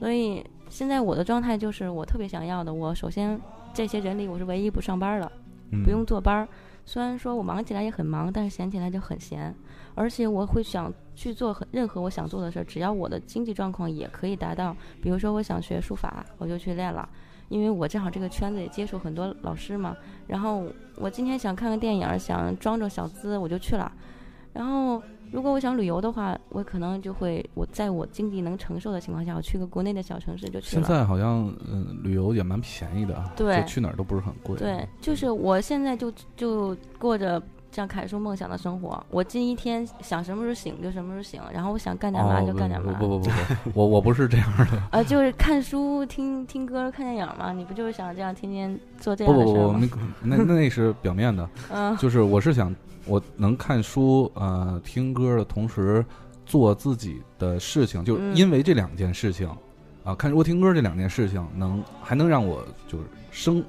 [0.00, 3.40] 所以现在我的状态就是，我特别想要的，我首先
[3.72, 5.30] 这些人里我是唯一不上班的，
[5.70, 6.48] 嗯不用坐班儿。
[6.84, 9.54] 虽然说我忙起来也很忙，但是闲起来就很闲，
[9.94, 14.76] 而且我会想去做很任何我想做的事儿，只要我的经济状况也可以达到。
[15.00, 17.08] 比如说我想学书法，我就去练了，
[17.48, 19.96] 因为我正好这个圈子也接触很多老师嘛。
[20.26, 20.66] 然后
[20.96, 23.90] 我今天想看个电影，想装着小资，我就去了。
[24.52, 25.02] 然后
[25.32, 30.82] 如果我想旅游的话，我可能就会我在我经济能承受的情况下，我去个国内的小城市就去现。
[30.82, 34.54] 在好像嗯旅游也蛮便宜的，对就去哪儿都不是很贵。
[34.56, 39.02] 对，就是我现在就就过着像凯叔梦想的生活。
[39.08, 42.92] 我今一天想什么时候醒就什么时候醒，然后我想干点嘛哦，就干点嘛。
[43.00, 43.30] 不不不不
[43.70, 44.82] 不，我我不是这样的。
[44.90, 47.52] 啊，就是看书、听听歌、看电影嘛。
[47.54, 49.78] 你不就是想这样天天做这不不不，样的事儿吗？
[49.80, 52.74] 那个那那那是表面的，嗯，就是我是想
[53.06, 56.04] 我能看书呃听歌的同时
[56.46, 59.48] 做自己的事情，就是嗯因为这两件事情
[60.04, 63.64] 啊，看书听歌这两件事情能还能让我就是生，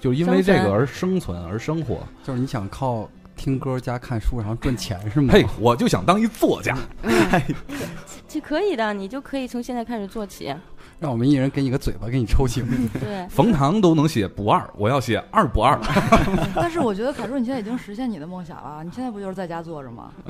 [0.00, 2.06] 就是因为这个而生存而生活。
[2.22, 5.32] 就是你想靠听歌加看书然后赚钱是吗？
[5.32, 6.78] 嘿，我就想当一作家。
[8.28, 10.54] 这可以的，你就可以从现在开始做起。
[11.02, 12.64] 让我们一人给你个嘴巴，给你抽醒。
[13.00, 15.76] 对， 冯唐都能写不二，我要写二不二。
[16.54, 18.84] 但是我觉得凯叔，你现在已经实现你的梦想了。
[18.84, 20.12] 你现在不就是在家坐着吗？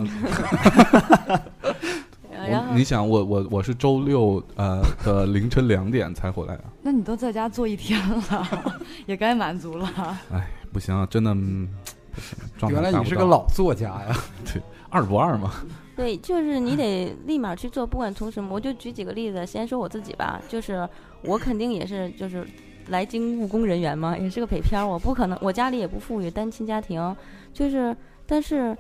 [2.35, 6.64] 我你想，我我我是周六呃的凌晨两点才回来的。
[6.81, 8.49] 那你都在家坐一天了，
[9.05, 9.89] 也该满足了。
[10.33, 11.68] 哎，不行啊，真的，嗯
[12.70, 14.16] 原来你是个老作家呀，
[14.47, 15.53] 对二不二嘛？
[15.95, 20.88] 对，就是你得立马去做，不管从什么，我就举几个例子，先说我自己吧，就是
[21.22, 22.47] 我肯定也是就是
[22.88, 27.14] 来京务工人员嘛，也是个北漂，我不可能，我家里也不富裕，单亲家庭，
[27.53, 27.95] 就是
[28.26, 28.76] 但是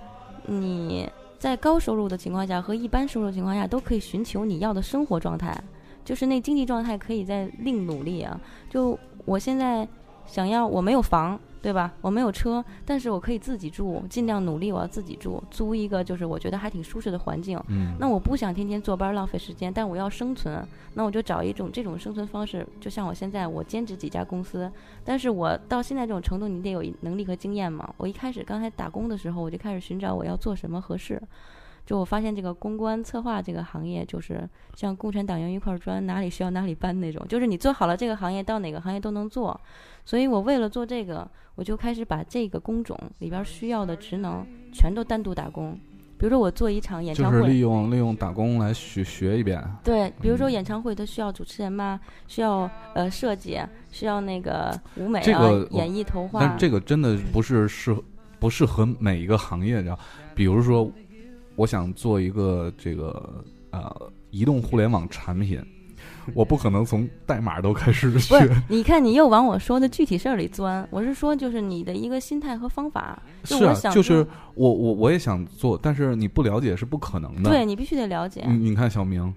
[0.46, 1.06] 你
[1.38, 5.54] 在高收入的情况下和一般收入情况下，都可以寻求你要的生活状态，
[6.04, 8.40] 就是那经济状态可以再另努力啊。
[8.70, 9.86] 就我现在
[10.26, 11.92] 想要，我没有房，对吧？
[12.00, 17.56] 我没有车，但是我可以自己住，尽量努力我要自己住，租一个就是我觉得还挺舒适的环境。
[17.68, 22.66] 嗯，那我不想天天坐班儿浪费时间，但我要生存，那我就找一种这种生存方式。
[22.80, 24.68] 就像我现在，我兼职几家公司，
[25.04, 27.94] 但是我到现在这种程度，你得有能力和经验嘛。
[27.96, 31.22] 我一开始刚才打工的时候，我就开始寻找我要做什么合适。
[31.84, 39.60] 就我发现这个公关策划这个行业，就是像共产党员一块砖，哪里需要哪里搬那种，就是你做好了这个行业，到哪个行业都能做。
[40.04, 45.78] 所以我为了做这个，我就开始把这个工种里边需要的职能全都单独打工。
[46.18, 49.60] 比如说我做一场演唱会，就是利用利用打工来学学一遍。
[49.82, 53.60] 对，比如说嗯演唱会，它需要主持人嘛，需要呃设计，
[53.90, 56.38] 需要那个舞美啊，这个演绎头画。
[56.38, 58.04] 但这个真的不是适合
[58.38, 59.98] 不适合每一个行业，你知道？
[60.36, 60.88] 比如说，
[61.62, 65.62] 我想做一个这个呃移动互联网产品，
[66.34, 70.84] 我不可能从代码都开始学是，，你看你又往我说的具体事儿里钻。
[70.90, 73.22] 我是说，就是你的一个心态和方法。
[73.44, 77.48] 就是啊，就是我我我也想做，但是你不了解是不可能的。
[77.48, 78.44] 对你必须得了解。
[78.48, 79.32] 你你看小明，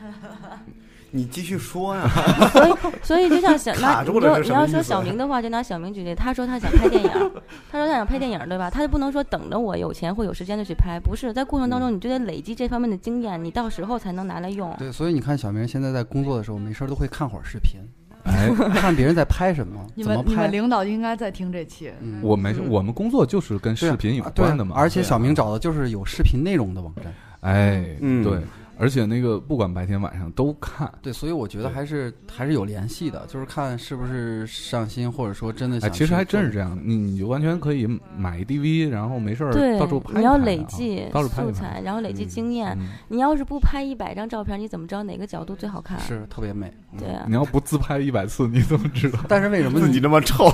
[1.14, 2.08] 你继续说呀，
[2.52, 6.14] 所以，所以就像小那你你要说小明的话，就拿小明举例。
[6.14, 7.10] 他说他想拍电影，
[7.70, 8.70] 他说他想拍电影，对吧？
[8.70, 14.74] 他就不能说等着我有钱或有时间就去拍，不是在过程当中你就得累积这方面的经验，你到时候才能拿来用。
[14.78, 17.78] 对，所以你看小明现在在工作的时候，没事儿都会看会儿视频，
[18.24, 20.52] 哎，看别人在拍什么， 你怎么拍们你们。
[20.52, 21.92] 领导应该在听这期。
[22.00, 27.12] 嗯我没我们工作就是跟视频有关的嘛，而且小明找的就是有视频内容的网站。
[27.40, 28.38] 哎，嗯对，
[28.78, 30.92] 而且那个不管白天晚上都看。
[31.00, 35.92] 对，所以我觉得还是还是有联系的，就是看是不是上心，或者说真的哎，想。
[35.92, 36.58] 其实还真是这。
[36.58, 40.20] 样，你你就完全可以买一 DV，然后没事儿到处拍拍啊。
[40.20, 42.76] 你要累计到处拍素材，然后累积嗯经验。
[42.80, 45.98] 嗯你要是不拍一百张照片，你怎么知道哪个角度最好看？
[46.00, 49.20] 是特别美，嗯对啊你，要不自拍一百次，你怎么知道？
[49.28, 50.50] 但是为什么自己你那么丑，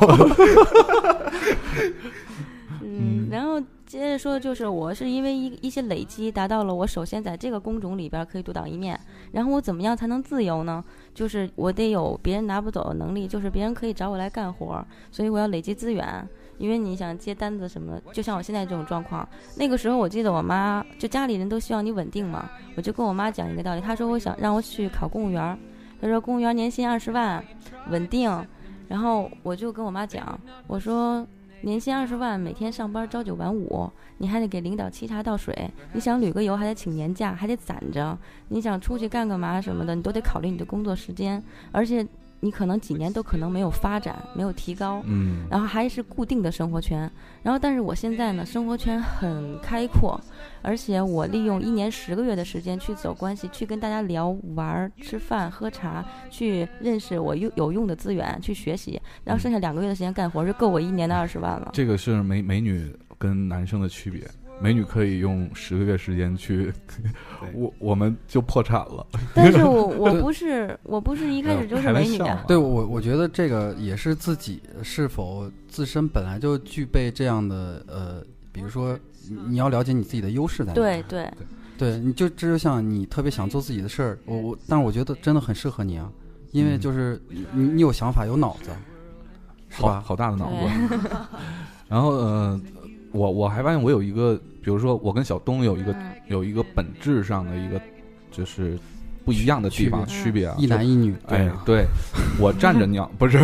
[2.82, 9.00] 嗯， 然后接着说，就是我是因为一一些累积，达到了我首先在这个工种里边可以独当一面，
[9.32, 10.84] 然后我怎么样才能自由呢？
[11.14, 16.28] 就是我得有别人拿不走的能力，就是别人可以找我来干活，所以我要累积资源。
[16.58, 19.26] 因为你想接单子什么的，就像我现在这种状况，
[19.56, 25.58] 那个时候我记得我妈就家里人都希望你稳定嘛，我就跟我妈讲一个道理，她说我想让我去考公务员，
[25.98, 27.42] 她说公务员年薪二十万，
[27.88, 28.28] 稳定，
[28.88, 31.24] 然后我就跟我妈讲，我说
[31.62, 38.16] 年薪二十万，每天上班朝九晚五，你还得给领导沏茶倒水，你想旅个游还得请年假，还得攒着，
[38.48, 41.42] 你想出去干个嘛什么的，你都得考虑你的工作时间，
[41.72, 42.06] 而且
[42.40, 45.02] 你可能几年都可能没有发展，没有提高。
[45.06, 47.10] 嗯，然后还是固定的生活圈，
[47.42, 50.20] 然后但是我现在呢，生活圈很开阔，
[50.62, 61.70] 而且我利用一年十个月的时间去走关系，去跟大家聊、玩儿、吃饭、喝茶，去认识我有有用的资源，去学习，然后剩下两个月的时间干活，就够我一年的二十万了。
[61.72, 64.22] 这个是美美女跟男生的区别。
[64.60, 66.72] 美女可以用十个月时间去，
[67.54, 69.06] 我我们就破产了。
[69.34, 78.98] 但是我我不是我不是一开始就是美女啊，对我，我觉得这个也是自己是否自身本来就具备这样的呃，比如说
[79.30, 80.74] 你你要了解你自己的优势在哪。
[80.74, 81.30] 对对，
[81.78, 86.10] 对，你就这就像你特别想做自己的事儿，我我，但是我觉得真的很适合你啊，
[86.50, 87.20] 因为嗯就是
[87.52, 88.70] 你你有想法有脑子，
[89.68, 90.02] 是好吧？
[90.04, 90.98] 好大的脑子。
[91.88, 92.60] 然后呃，
[93.18, 97.80] 我我还发现我有一个，比如说我跟小东有一个嗯有一个本质上的一个
[98.30, 98.78] 就是
[99.24, 101.84] 不一样的地方区别啊，一男一女，哎，对，
[102.38, 103.38] 我站着尿不是，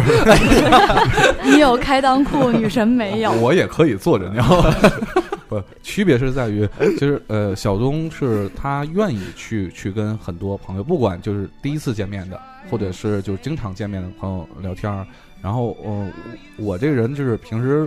[1.44, 3.32] 你有开裆裤，女神没有。
[3.32, 4.42] 我也可以坐着尿。
[5.46, 6.66] 不，区别是在于，
[6.98, 15.06] 其实呃，小东是他愿意去去跟很多朋友，不管就是第一次见面的，或者是就是经常见面的朋友聊天儿。
[15.42, 16.08] 然后，呃，
[16.56, 17.86] 我这个人就是平时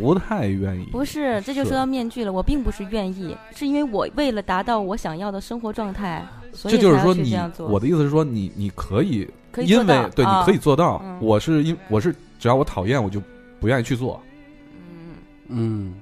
[0.00, 2.32] 不太愿意，不是，这就说到面具了。
[2.32, 7.68] 我并不是愿意，是因为我为了达到我想要的生活状态，所以这就是说你去这样做。
[7.68, 9.84] 我的意思是说你你可以，可以因为
[10.14, 11.00] 对你可以做到。
[11.04, 13.22] 嗯我是因我是只要我讨厌我就
[13.60, 14.20] 不愿意去做。
[14.74, 15.14] 嗯，
[15.48, 15.94] 嗯，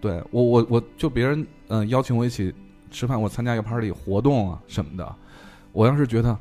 [0.00, 2.52] 对我我我就别人嗯、呃邀请我一起
[2.90, 5.14] 吃饭，我参加一个 party 活动啊什么的，
[5.72, 6.36] 我要是觉得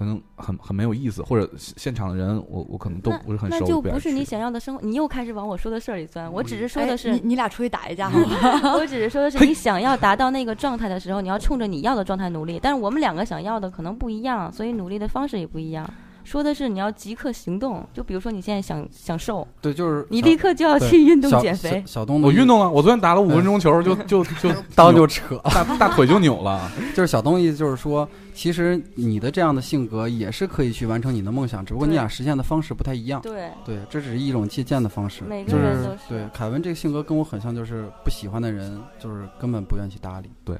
[0.00, 4.80] 可能很很没有意思，或者现现场的人我我可能都不是很熟，那就不是你想要的生活。
[4.82, 6.32] 你又开始往我说的事儿里钻。
[6.32, 8.72] 我只是说哎的是，你你俩出去打一架好吗？
[8.80, 12.58] 我只是说的是，你想要达到那个状态的时候，你要冲着你要的状态努力。
[12.62, 15.86] 但是我们两个想要的可能不一样，所以努力的方式也不一样。
[16.22, 22.00] 说的是你要即刻行动，就比如说你现在想想瘦，对，就是你立刻就要去运动减肥小。
[22.00, 26.70] 小东我运动了，我昨天打了五分钟球，就就就 刀就扯，大大腿就扭了。
[26.94, 28.08] 就是小东意思就是说，
[28.40, 33.20] 其实你的这样的性格也是可以去完成你的梦想，只不过你俩实现的方式不太一样。
[33.20, 35.22] 对，对，这只是一种借鉴的方式。
[35.24, 40.30] 每个就是人都是对凯文这个性格跟我很像，就是不喜欢的人，就是根本不愿意去搭理。
[40.42, 40.56] 对，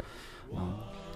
[0.54, 0.74] 嗯，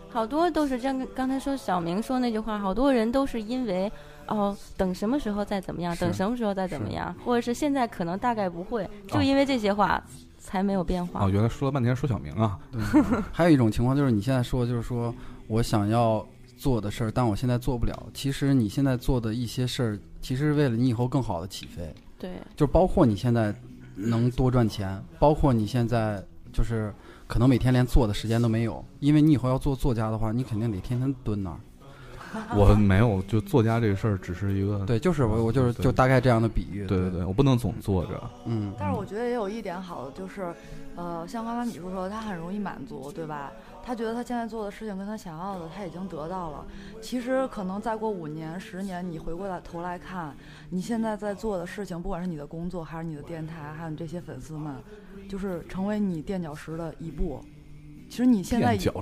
[0.08, 1.06] 好多都是这样。
[1.14, 3.92] 刚才说小明说那句话，好多人都是因为
[4.28, 10.02] 哦，等什么时候再怎么样，等什么时候再怎么样，或者是现在可能大概不会，就哦因为这些话
[10.38, 11.26] 才没有变化。
[11.26, 12.80] 哦，原来说了半天说小明啊，对。
[13.30, 15.14] 还有一种情况就是你现在说，就是说
[15.46, 16.26] 我想要
[16.64, 18.06] 做的事儿，但我现在做不了。
[18.14, 21.94] 其实你现在做的一些事儿，其实是为了你以后更好的起飞。
[22.18, 23.54] 对，就包括你现在
[23.94, 26.90] 能多赚钱，包括你现在就是
[27.26, 31.60] 可能每天连坐的时间都没有，因为你以后要做作家的话，你肯定得天天蹲那儿。
[32.56, 36.86] 我没有，就作家这个事儿只是一个，对，就是我我就是就大概这样的比喻。
[36.86, 38.20] 对对对，我不能总坐着。
[38.46, 40.52] 嗯，但是我觉得也有一点好的，就是，
[40.96, 43.52] 呃，像刚刚米叔说，他很容易满足，对吧？
[43.84, 46.66] 他觉得他现在做的事情跟他想要的他已经得到了。
[47.02, 50.34] 其实可能再过五年、十年，你回过来头来看，
[50.70, 54.74] 你现在在做的事情，不管是你的工作，还是你的电台，还有你这些粉丝们，
[55.28, 57.44] 就是成为你垫脚石的一步。
[58.14, 58.92] 其实你现在 就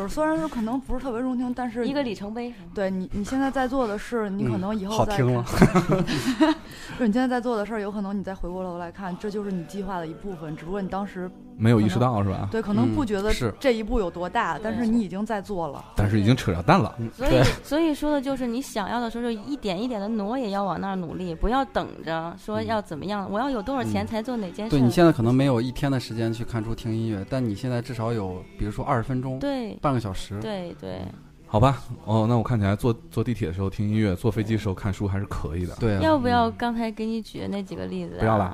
[0.00, 2.50] 是虽然说可能不是特别中听，但是一个里程碑。
[2.74, 5.44] 对你你现在在做的事，你可嗯能以后再好听，了
[6.96, 12.48] 就是你现在在做的事儿，有可能你再回过头来看，这就是你计划的一部分，只不过你当时没有意识到是吧？
[12.50, 15.84] 对可能嗯不觉得是这一步有多大，但是你已经在做了。
[15.94, 16.96] 但是已经扯着蛋了。
[17.14, 24.70] 所以，所以说的就是你想要的时候，就一点一点的挪，也要往那儿努力，不要等着说要怎么样，我要有多少钱嗯才做哪件事。
[24.70, 28.21] 对你现在可能没有一天的时间去看书听音乐，但你现在至少有，
[28.58, 30.38] 比如说二十分钟、对半个小时。
[30.40, 31.02] 对对，
[31.46, 35.74] 好吧，哦，那我看起来坐坐地铁的时候听音乐，坐飞机的时候看书还是可以的。
[35.76, 38.20] 对啊，要不要刚才给你举的那几个例子、啊？
[38.20, 38.44] 不要了。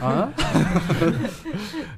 [0.00, 0.32] 啊，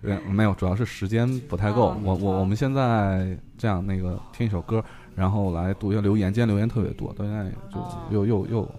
[0.02, 1.88] 呃 没有，主要是时间不太够。
[1.88, 4.84] 哦我我我们现在这样，那个听一首歌，
[5.14, 6.32] 然后来读一下留言。
[6.32, 8.74] 今天留言特别多，到现在就哦又又又，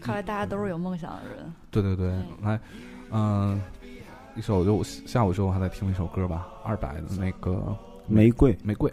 [0.00, 1.52] 看来大家都是有梦想的人。
[1.70, 2.08] 对对对，
[2.42, 2.58] 来，
[3.10, 3.60] 嗯、
[4.36, 7.74] 一首就下午之后还在听一首歌吧，二百的那个
[8.06, 8.92] 玫瑰，玫瑰。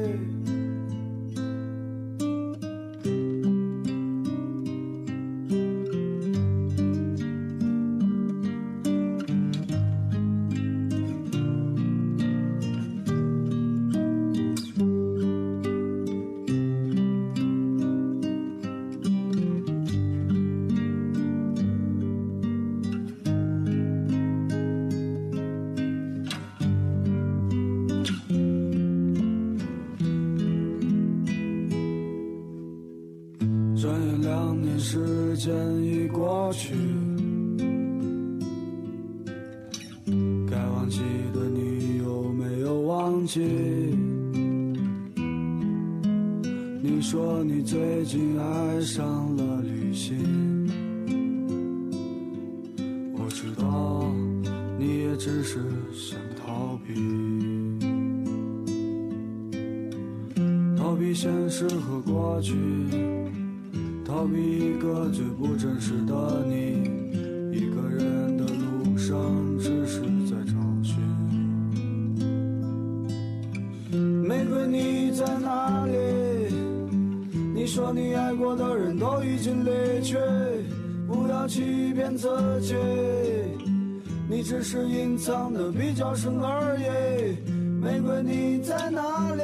[85.21, 87.37] 藏的比较深而已。
[87.79, 89.43] 玫瑰，你在哪里？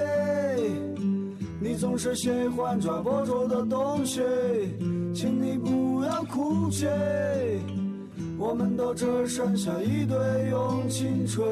[1.59, 4.21] 你总是喜欢抓不住的东西，
[5.13, 6.87] 请你不要哭泣。
[8.39, 10.17] 我们都只剩下一堆
[10.49, 11.47] 用青春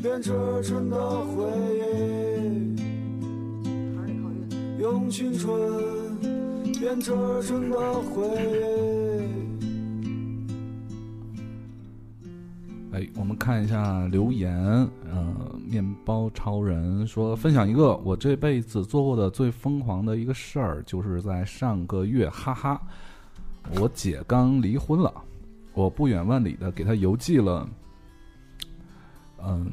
[0.00, 0.30] 编织
[0.62, 1.44] 成的回
[1.80, 2.80] 忆，
[4.80, 5.52] 用青春
[6.78, 7.12] 编织
[7.42, 8.24] 成的回
[9.04, 9.07] 忆。
[12.98, 14.52] 哎，我们看一下留言。
[15.08, 22.80] 呃，面包超人说，分享一个我这辈子做过的最疯狂的一个事儿，就是在上个月，哈哈，
[23.78, 25.14] 我姐刚离婚了，
[25.74, 27.68] 我不远万里的给她邮寄了，
[29.46, 29.70] 嗯，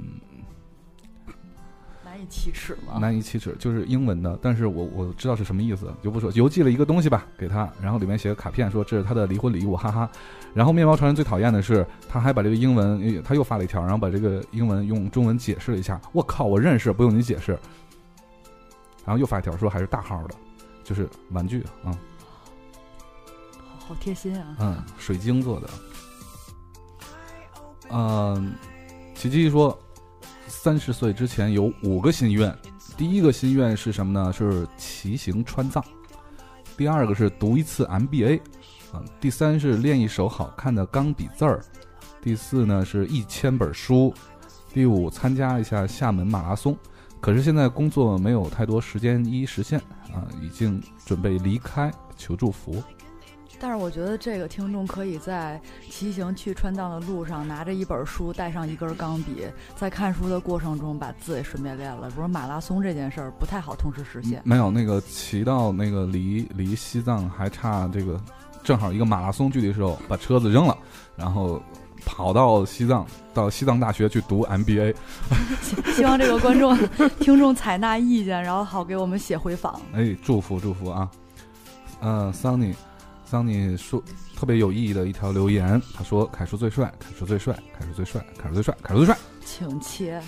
[2.03, 2.99] 难以启齿吗？
[2.99, 6.31] 难以启齿，就是英文的，但是我我知道是什么意思，就不说。
[6.33, 10.07] 邮寄了一个东西吧给她，然后里面写个卡片，说这是她的离婚礼物，哈哈。
[10.55, 15.99] 然后面包超人最讨厌的是，他还把这个英文，他又发了一条，然后把这个英文用中文解释了一下。
[16.13, 17.59] 我靠，我认识，不用你解释。
[19.03, 20.35] 然后又发一条说还是大号的，
[20.81, 21.91] 就是玩具啊，
[23.67, 24.55] 好好贴心啊！
[24.59, 25.69] 嗯，水晶做的。
[27.91, 28.55] 嗯，
[29.13, 29.77] 奇迹说，
[30.47, 32.57] 三十岁之前有五个心愿，
[32.95, 34.31] 第一个心愿是什么呢？
[34.31, 35.83] 是骑行川藏。
[36.77, 38.41] 第二个是读一次 MBA，
[38.95, 41.61] 啊，第三是练一手好看的钢笔字儿，
[42.21, 44.13] 第四呢是一千本书，
[44.73, 46.77] 第五参加一下厦门马拉松。
[47.19, 49.79] 可是现在工作没有太多时间一一实现
[50.13, 52.81] 啊，已经准备离开，求祝福。
[53.57, 55.59] 但是我觉得这个听众可以在
[55.89, 59.47] 骑行去川藏的路上，拿着一本书，带上一根钢笔，
[59.77, 62.09] 在看书的过程中把字也顺便练了。
[62.11, 64.41] 不是马拉松这件事儿不太好同时实现。
[64.43, 68.21] 没有那个骑到那个离离西藏还差这个
[68.65, 70.77] 正好一个马拉松距离的时候，把车子扔了，
[71.15, 71.61] 然后
[72.05, 74.93] 跑到西藏，到西藏大学去读 MBA。
[75.95, 76.75] 希望这个观众、
[77.19, 79.79] 听众采纳意见，然后好给我们写回访。
[79.93, 81.09] 哎，祝福祝福啊！
[82.01, 82.75] 嗯、桑尼，
[83.23, 84.03] 桑尼说
[84.35, 89.17] 特别有意义的一条留言，他说：“凯叔最帅，凯叔最帅，凯叔最帅，凯叔最帅，凯叔最帅。
[89.45, 90.21] 请切，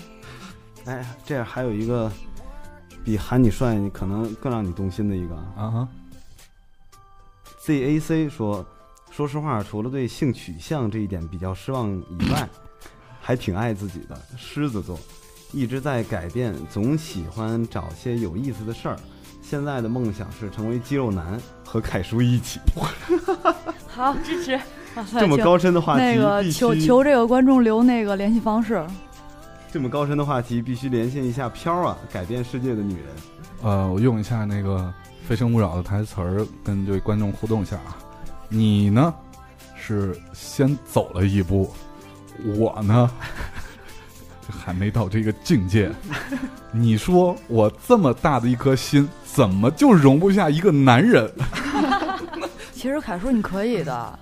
[0.86, 2.10] 哎，这样还有一个
[3.04, 5.88] 比喊你帅，你可能更让你动心的一个啊”啊哈，
[7.60, 8.64] ZAC 说，
[9.10, 12.48] 说实话，除了对性取向这一点比较失望以外，
[13.20, 14.18] 还挺爱自己的。
[14.36, 14.98] 狮子座
[15.52, 18.96] 一直在改变，总喜欢找些有意思的事儿。
[19.42, 22.60] 现在的梦想是成为肌肉男，和凯叔一起。
[23.88, 24.60] 好支持。
[25.18, 28.84] 这么高深的话题，那个求求这个观众留那个联系方式。
[29.70, 33.04] 这么高深的话题，必须连线一下飘啊，改变世界的女人。
[33.62, 34.76] 呃，我用一下那个
[35.28, 37.98] 《非诚勿扰》的台词儿，跟这位观众互动一下啊。
[38.48, 39.14] 你呢，
[39.76, 41.70] 是先走了一步，
[42.56, 43.10] 我呢，
[44.48, 45.92] 还没到这个境界。
[46.72, 51.30] 你说我这么大的一颗心，怎么就容不下一个男人？
[52.72, 54.18] 其实凯叔你可以的，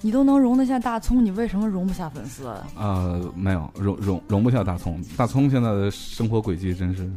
[0.00, 2.52] 你都能容得下大葱，你为什么容不下粉丝？
[2.76, 5.00] 呃，没有容容容不下大葱。
[5.16, 7.08] 大葱现在的生活轨迹真是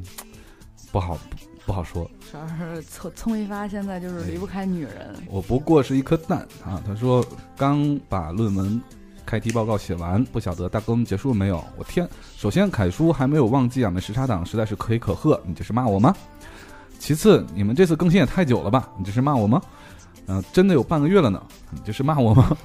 [0.91, 1.17] 不好
[1.65, 2.09] 不好说。
[2.31, 5.15] 主要是葱葱一发现在就是离不开女人。
[5.27, 6.81] 我不过是一颗蛋啊！
[6.85, 7.25] 他说
[7.57, 8.81] 刚把论文
[9.25, 11.63] 开题报告写完，不晓得大哥们结束了没有？
[11.77, 12.07] 我天！
[12.37, 16.15] 首先，凯叔还没有忘记俺们时差党实在是可喜可贺，你这是骂我吗？
[16.99, 18.89] 其次，你们这次更新也太久了吧？
[18.97, 19.61] 你这是骂我吗？
[20.27, 22.55] 嗯、真的有半个月了呢，你这是骂我吗？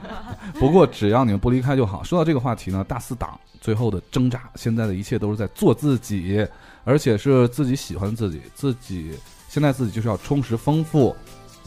[0.58, 2.02] 不过只要你们不离开就好。
[2.02, 6.46] 说到这个话题呢，大四党最后的挣扎，现在的一切都是在做自己，
[6.86, 9.18] 而且是自己喜欢自己，自己
[9.48, 11.16] 现在自己就是要充实丰富，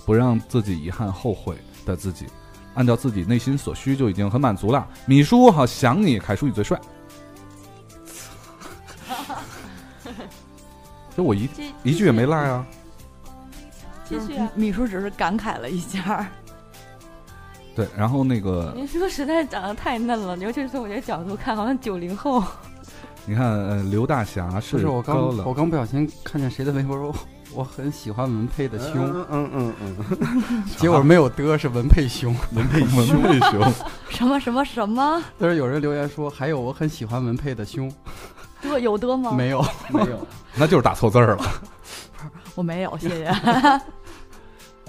[0.06, 2.26] 不让自己遗憾后悔的自己，
[2.74, 4.88] 按照自己内心所需就已经很满足了。
[5.06, 6.80] 米叔好想你，凯叔你最帅。
[11.18, 12.66] 就我一这一句也没落啊。
[14.06, 14.50] 继续啊。
[14.56, 16.32] 米叔只是感慨了一下，
[17.76, 22.42] 对，然后那个您说实在长得太嫩了，尤其是从我这角度看，好像九零后。
[23.30, 25.16] 你看，呃，刘大侠是不是是我刚
[25.46, 27.14] 我，刚不小心看见谁的微博说，
[27.54, 28.96] 我很喜欢文佩的胸，
[29.30, 32.36] 嗯嗯嗯 结果没有的是 文佩胸。
[32.56, 33.72] 文佩文佩熊，
[34.10, 37.88] 什么什么什么但是有人留言说，还有我很喜欢文佩的胸，
[38.64, 39.32] 的有的吗？
[39.34, 41.46] 没有，嗯，没有，那就是打错字儿了。
[42.56, 43.26] 我没有，谢谢。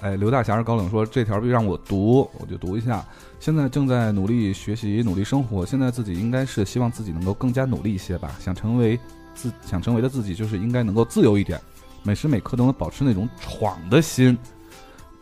[0.01, 3.05] 哎，刘大侠是高冷说这条必让我读，我就读一下。
[3.41, 5.65] 现在正在努力学习，努力生活。
[5.65, 8.35] 现在自己应该是希望自己能够更加努力一些吧。
[8.39, 8.97] 想成为
[9.33, 11.59] 自想成为的自己，就是应该能够自由一点，
[12.03, 14.37] 每时每刻都能保持那种闯的心。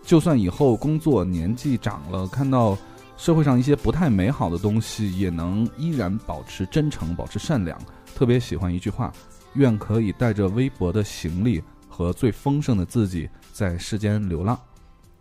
[0.03, 2.77] 就算以后工作年纪长了，看到
[3.15, 7.79] 社会上一些不太美好的东西，也能依然保持真诚，保持善良。
[8.13, 9.13] 特别喜欢一句话：
[9.53, 14.59] 愿可以带着微薄的行李和最丰盛的自己在世间流浪。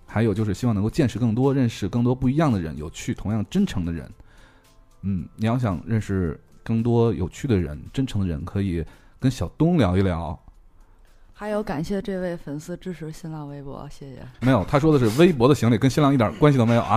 [0.09, 4.11] 还有就是希望能够见识更多，认识更多不一样的人，有趣、同样真诚的人。
[5.03, 8.85] 嗯，你要想认识更多有趣的人、真诚的人，可以
[9.21, 10.37] 跟小东聊一聊。
[11.33, 14.27] 还有感谢这位粉丝支持新浪微博，谢谢。
[14.41, 16.97] 没有，他说的是微博的行李，跟新浪一点关系都没有啊。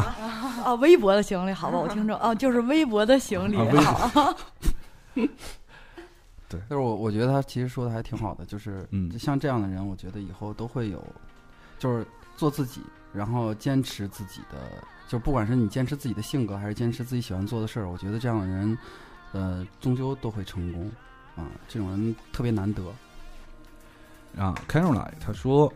[0.65, 4.37] 啊， 微博的行李，好吧，我听着，哦，就是微博的行李，啊微博好。
[6.49, 11.01] 但是我我觉得他其实说的还挺好的，就是嗯就像这样的人，我觉得以后都会有，
[11.77, 12.05] 就是
[12.35, 12.81] 做自己，
[13.13, 14.57] 然后坚持自己的，
[15.07, 18.77] 就不管是你坚持自己的性格，还是坚持自己喜欢做的事儿，我觉得这样的人，
[19.33, 20.89] 呃，终究都会成功，
[21.35, 22.83] 啊，这种人特别难得。
[24.37, 25.71] 啊，Caroline 他说，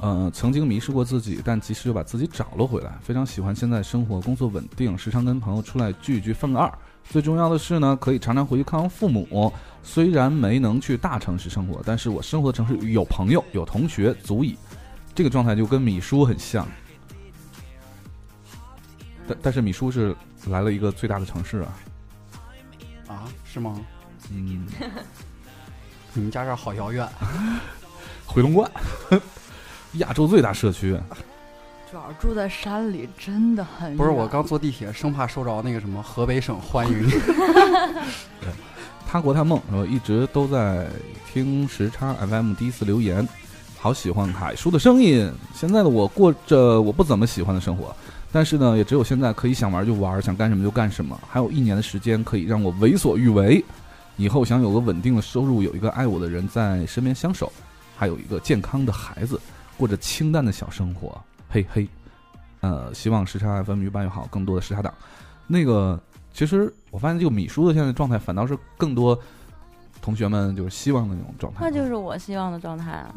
[0.00, 2.96] 呃，曾经迷失过自己，但及时又把自己找了回来。
[3.02, 6.72] 非常喜欢现在生活，工作稳定，时常跟朋友出来聚一聚，分个二。
[7.02, 9.52] 最重要的是呢，可以常常回去看望父母。
[9.82, 14.56] 虽然没能去大城市生活，但是我生活的城市有朋友、有同学，足以。
[15.18, 16.64] 这个状态就跟米叔很像。
[19.26, 20.14] 但但是米叔是
[20.46, 21.74] 来了一个最大的城市啊，
[23.08, 23.80] 啊，是吗？
[24.30, 24.64] 嗯，
[26.14, 27.04] 你们家这儿好遥远。
[28.26, 28.70] 回龙观，
[29.94, 30.96] 亚洲最大社区。
[31.90, 37.10] 主要是住在山里，真的很不是，我刚坐地铁，生怕收着那个什么河北省欢迎你。
[39.04, 40.86] 他国他梦，我一直都在
[41.32, 43.28] 听时差 FM 第一次留言，
[43.80, 45.30] 好喜欢凯叔的声音。
[45.54, 47.94] 现在的我过着我不怎么喜欢的生活，
[48.32, 51.18] 但是呢，也只有现在可以想玩就玩，想干什么就干什么。
[51.28, 53.64] 还有一年的时间可以让我为所欲为。
[54.16, 57.52] 以后想有个稳定的收入，有一个爱我的人在身边相守，
[57.96, 59.40] 还有一个健康的孩子，
[59.76, 61.16] 过着清淡的小生活。
[61.48, 61.86] 嘿嘿，
[62.60, 64.92] 呃，希望时差 FM 越办越好，更多的时差党。
[65.46, 65.98] 那个，
[66.34, 69.16] 其实我发现这个米叔的现在状态，反倒是更多
[70.02, 71.60] 同学们就是希望的那种状态。
[71.60, 73.14] 那就是我希望的状态啊。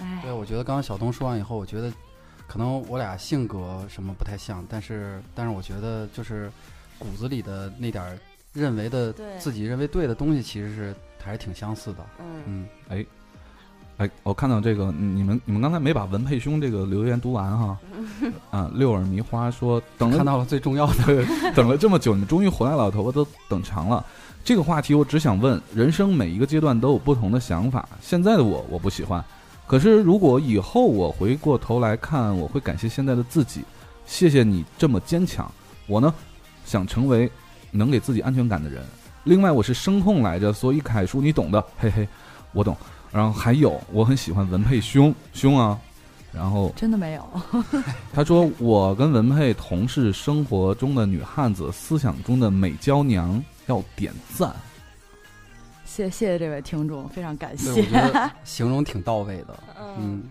[0.00, 1.92] 哎对，，我觉得刚刚小东说完以后，我觉得
[2.46, 6.50] 可能我俩性格什么不太像，但是但是我觉得就是
[6.98, 8.18] 骨子里的那点儿
[8.52, 12.06] 认为的对自己认为对的东西，其实是还是挺相似的。
[12.20, 13.06] 嗯，嗯，
[13.98, 17.78] 哎，我看到这个，嗯你们你们刚才没把文佩兄这个留言读完哈。
[18.50, 21.24] 啊，六耳迷花说 等了看到了最重要的。
[21.54, 24.04] 等了这么久，你们终于回来了，头发都等长了。
[24.44, 27.88] 这个话题我只想问：人生每一个阶段都有不同的想法。
[28.00, 29.24] 现在的我，我不喜欢。
[29.66, 33.62] 可是如果以后我回过头来看，我会感谢现在的自己，
[34.04, 35.50] 谢谢你这么坚强。
[35.86, 36.12] 我呢，
[36.64, 37.30] 想成为
[37.70, 38.84] 能给自己安全感的人。
[39.24, 42.06] 另外，我是声控来着，所以凯叔你懂的，嘿嘿，
[42.52, 42.76] 我懂。
[43.10, 45.78] 然后还有，我很喜欢文佩兄兄啊。
[46.32, 47.28] 然后真的没有。
[48.12, 54.50] 他说：“我跟文佩同是生活中的女汉子，思想中的美娇娘，要点赞。
[55.94, 57.82] 谢谢谢这位听众，非常感谢。
[57.84, 59.54] 觉得 形容挺到位的。
[59.98, 60.22] 嗯，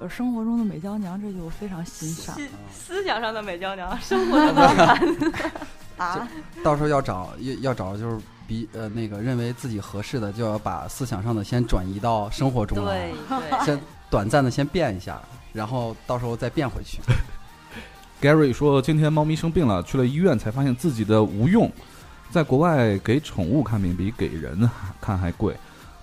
[0.00, 5.16] 我生活中的美娇娘，这句我非常欣赏思思想上的美娇娘，生活的老板
[5.96, 6.28] 啊，
[6.64, 8.18] 到时候要找要要找就是
[8.48, 13.80] 比呃那个认为自己合适的，就要把思想上的先转移到生活中来对，对，先
[14.10, 15.22] 短暂的先变一下，
[15.52, 16.98] 然后到时候再变回去。
[18.20, 21.70] Gary 说，今天猫咪生病了，去了医院才发现自己的无用。
[22.30, 24.68] 在国外给宠物看病比给人
[25.00, 25.56] 看还贵，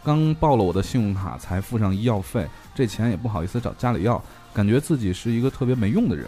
[0.04, 4.22] 刚报了我的信用卡才付上医药费，这钱也不好意思找家里要，
[4.54, 6.26] 感觉自己是一个特别没用的人。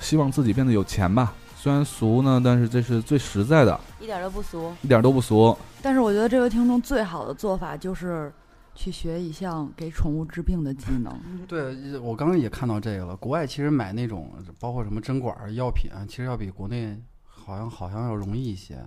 [0.00, 4.72] 希望自己变得有钱吧，虽然俗呢，但是这是最实在的，一点都不俗。
[4.82, 5.56] 一点都不俗。
[5.82, 8.32] 但是我觉得这位听众最好的做法就是
[8.74, 11.12] 去学一项给宠物治病的技能。
[11.48, 13.16] 对，我刚刚也看到这个了。
[13.16, 18.78] 国外其实买那种包括什么针管儿、药品啊，其实要比国内好像好像要容易一些。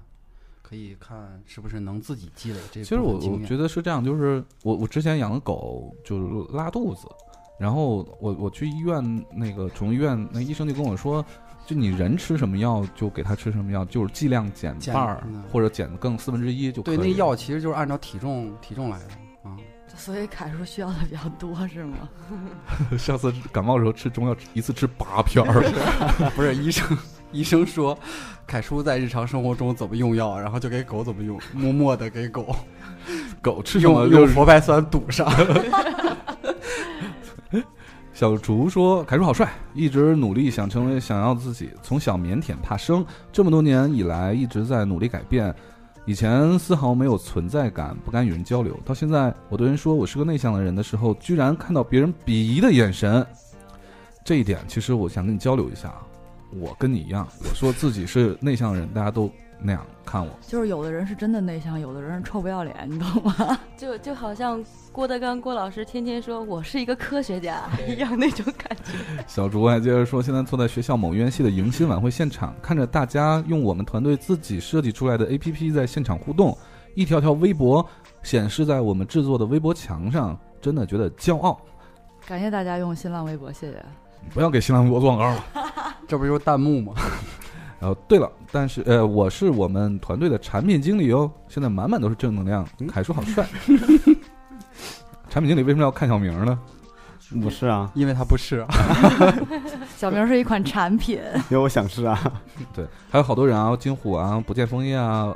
[0.71, 7.01] 可以看是不是能自己积累这其实我我觉得是这样，就是我我之前养的狗就是拉肚子，
[7.59, 9.03] 然后我我去医院
[9.35, 11.25] 那个宠物医院，那医生就跟我说，
[11.67, 16.97] 就你人吃什么药就给它吃什么药，就是剂量减减半儿嗯或者减更四分之一就可对。
[16.97, 19.05] 那药其实就是按照体重体重来的
[19.43, 19.57] 啊。
[19.93, 22.09] 所以凯叔需要的比较多是吗？
[22.97, 25.61] 上次感冒的时候吃中药，一次吃八片儿。
[26.33, 26.97] 不是医生，
[27.31, 27.97] 医生说，
[28.45, 32.55] 凯叔在日常生活中怎么用药，然后就给狗怎么用，默默的给狗
[33.41, 35.31] 狗吃什么用佛白酸堵上。
[38.13, 41.71] 小竹说：“凯叔好帅，一直努力想成为想要自己。
[41.81, 45.51] 从小腼腆怕生，这么多年以来一直在努力改变。
[46.05, 48.79] 以前丝毫没有存在感，不敢与人交流。
[48.85, 53.25] 到现在，我对人说我是个内向的人的时候，居然看到别人鄙夷的眼神。
[54.23, 55.91] 这一点，其实我想跟你交流一下。
[56.59, 60.31] 我跟你一样，我说自己是内向的人，大家都那样看我。
[60.41, 63.59] 就是有的人是真的内向，有的人是臭不要脸，你懂吗？
[63.77, 68.93] 就就好像郭德纲郭老师天天说我是一个科学家 一样那种感觉。
[69.27, 76.57] 小竹还接着说，现在坐在学校某院系的迎新晚会现场，看着大家用我们团队自己设计出来的 APP 在现场互动，
[76.95, 77.85] 一条条微博
[78.23, 81.59] 显示在我们制作的微博墙上，真的觉得骄傲。
[82.27, 83.83] 感谢大家用新浪微博，谢谢。
[84.33, 85.43] 不要给新浪微博做广告了。
[86.07, 86.93] 这不就是弹幕吗？
[87.79, 92.67] 呃，对了，但是呃，我是我们团队的产品经理哦，现在满满都是正能量。
[92.87, 93.47] 凯叔好帅。
[95.29, 96.59] 产品经理为什么要看小明呢？
[97.41, 98.67] 不是啊，因为他不是啊。
[99.97, 101.19] 小明是一款产品，
[101.49, 102.19] 因为我想是啊。
[102.73, 105.33] 对，还有好多人啊，金虎啊，不见枫叶啊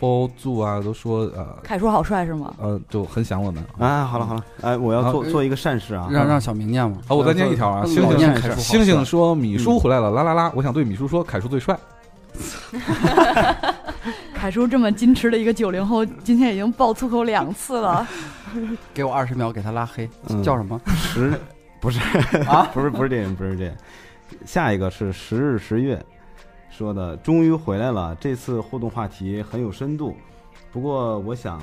[0.00, 2.54] ，f 住啊，都说呃凯叔好帅是吗？
[2.60, 3.64] 呃，就很想我们。
[3.78, 6.08] 啊，好了好了，哎，我要做啊做一个善事啊。
[6.10, 6.98] 让让小明念嘛。
[7.06, 10.52] 好，我再念一条啊，星星星星说米叔回来了，啦啦啦！
[10.54, 11.78] 我想对米叔说，凯叔最帅。
[14.34, 18.06] 凯叔这么矜持的一个九零后，今天已经爆粗口两次了。
[18.94, 20.08] 给我二十秒，给他拉黑。
[20.28, 20.80] 嗯叫什么？
[20.86, 21.32] 十
[21.80, 21.98] 不是
[22.48, 23.76] 啊不是不是这人，不是这人。
[24.44, 26.00] 下一个是十日十月
[26.70, 28.14] 说的，终于回来了。
[28.20, 30.14] 这次互动话题很有深度，
[30.70, 31.60] 不过我想，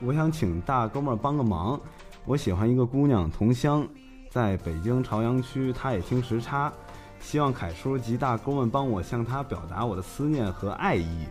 [0.00, 1.80] 我想请大哥们儿帮个忙。
[2.26, 3.86] 我喜欢一个姑娘，同乡，
[4.30, 6.72] 在北京朝阳区，她也听时差，
[7.20, 11.26] 希望凯叔及大哥们帮我向她表达我的思念和爱意。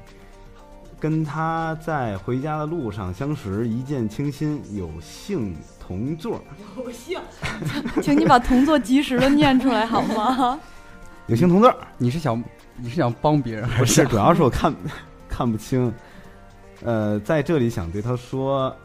[0.99, 6.41] 跟她在回家的路上相识，一见倾心，有幸同座。
[6.77, 7.19] 有 幸
[8.01, 10.59] 请你把同座及时的念出来好吗？
[11.27, 12.41] 有幸同座，你是想
[12.77, 14.73] 你是想帮别人还不是是，主要是我看
[15.27, 15.91] 看不清。
[16.83, 18.75] 呃，在这里想对他说，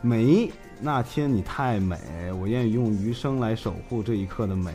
[0.00, 0.50] 梅，
[0.80, 1.98] 那天你太美，
[2.40, 4.74] 我愿意用余生来守护这一刻的美。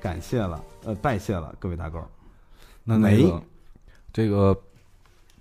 [0.00, 2.02] 感谢了，呃，拜谢了，各位大哥。
[2.84, 3.42] 那那个
[4.12, 4.56] 这个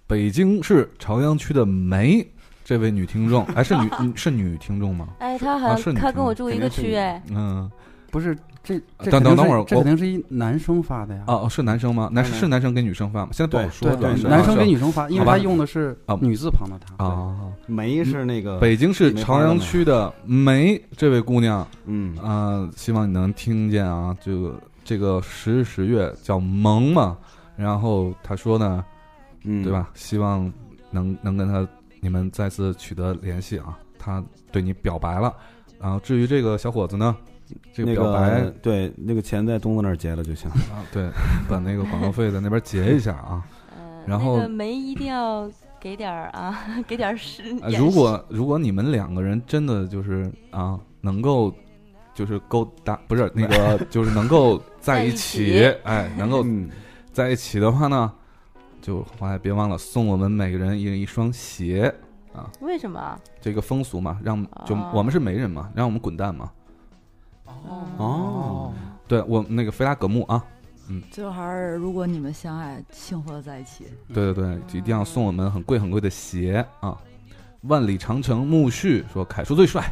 [0.08, 2.26] 北京市朝阳区的梅
[2.64, 5.10] 这位女听众， 哎，是女嗯是女听众吗？
[5.20, 7.72] 哎，她好像他跟我住一个区哎，嗯，
[8.12, 8.36] 不是
[8.66, 11.24] 这这等等等会儿我这肯定是一男生发的呀。
[11.28, 12.10] 哦哦，是男生吗？
[12.12, 13.30] 男是男生给女生发吗？
[13.32, 16.96] 现在不好说，对男生啊给女生发，因为他用的是啊女字旁的他。
[16.98, 17.36] 对啊。
[17.68, 27.18] 梅是那个北京市朝阳区的梅这位姑娘嗯啊、希望你能听见啊，这个这个十日十月叫萌嘛，
[27.56, 28.84] 然后她说呢，
[29.44, 29.72] 嗯，对？
[29.72, 29.90] 吧？
[29.94, 30.52] 希望
[30.92, 31.68] 能能跟他
[32.02, 35.34] 你们再次取得联系啊，他对你表白了。
[35.80, 37.16] 然后至于这个小伙子呢，
[37.74, 40.50] 这个那表白、个对，那个钱在东子那儿结了就行。
[40.52, 41.10] 啊，对，
[41.48, 43.44] 把那个广告费在那边结一下啊。
[43.78, 45.50] 嗯，然后那个梅一定要
[45.80, 46.58] 给点儿啊，
[46.88, 47.44] 给点儿时。
[47.62, 51.54] 呃如果如果你们两个人真的就是啊，能够
[52.14, 56.70] 就是勾搭，不是那个 就是能够在一起起，哎，能够嗯，
[57.12, 58.12] 在一起的话呢，
[58.82, 61.94] 就后来别忘了送我们每个人一人一双鞋
[62.34, 62.50] 啊。
[62.62, 63.20] 为什么啊？
[63.40, 66.50] 这个风俗嘛，让就哦我们是媒人嘛，让我们滚蛋嘛。
[67.98, 68.74] 哦，
[69.08, 70.44] 对我那个菲拉格慕啊，
[70.90, 71.02] 嗯。
[71.12, 73.86] 最后还是如果你们相爱，幸福的在一起。
[74.14, 76.98] 对对对，一定要送我们很贵很贵的鞋啊！
[77.62, 79.84] 万里长城木絮说凯叔最帅，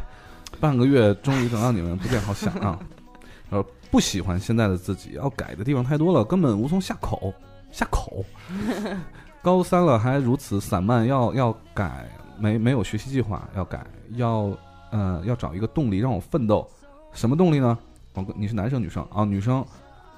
[0.60, 2.78] 半个月终于等到你们，不见好想啊！
[3.50, 7.32] 呃，不喜欢现在的自己，要改的地方太多了，根本无从下口。
[7.70, 8.24] 下口。
[9.42, 14.50] 高三了还如此散漫，要要改，没没有学习计划，要改，要
[14.90, 16.66] 呃要找一个动力让我奋斗，
[17.14, 17.78] 什么动力呢？
[18.12, 19.24] 我你是男生女生啊？
[19.24, 19.64] 女生，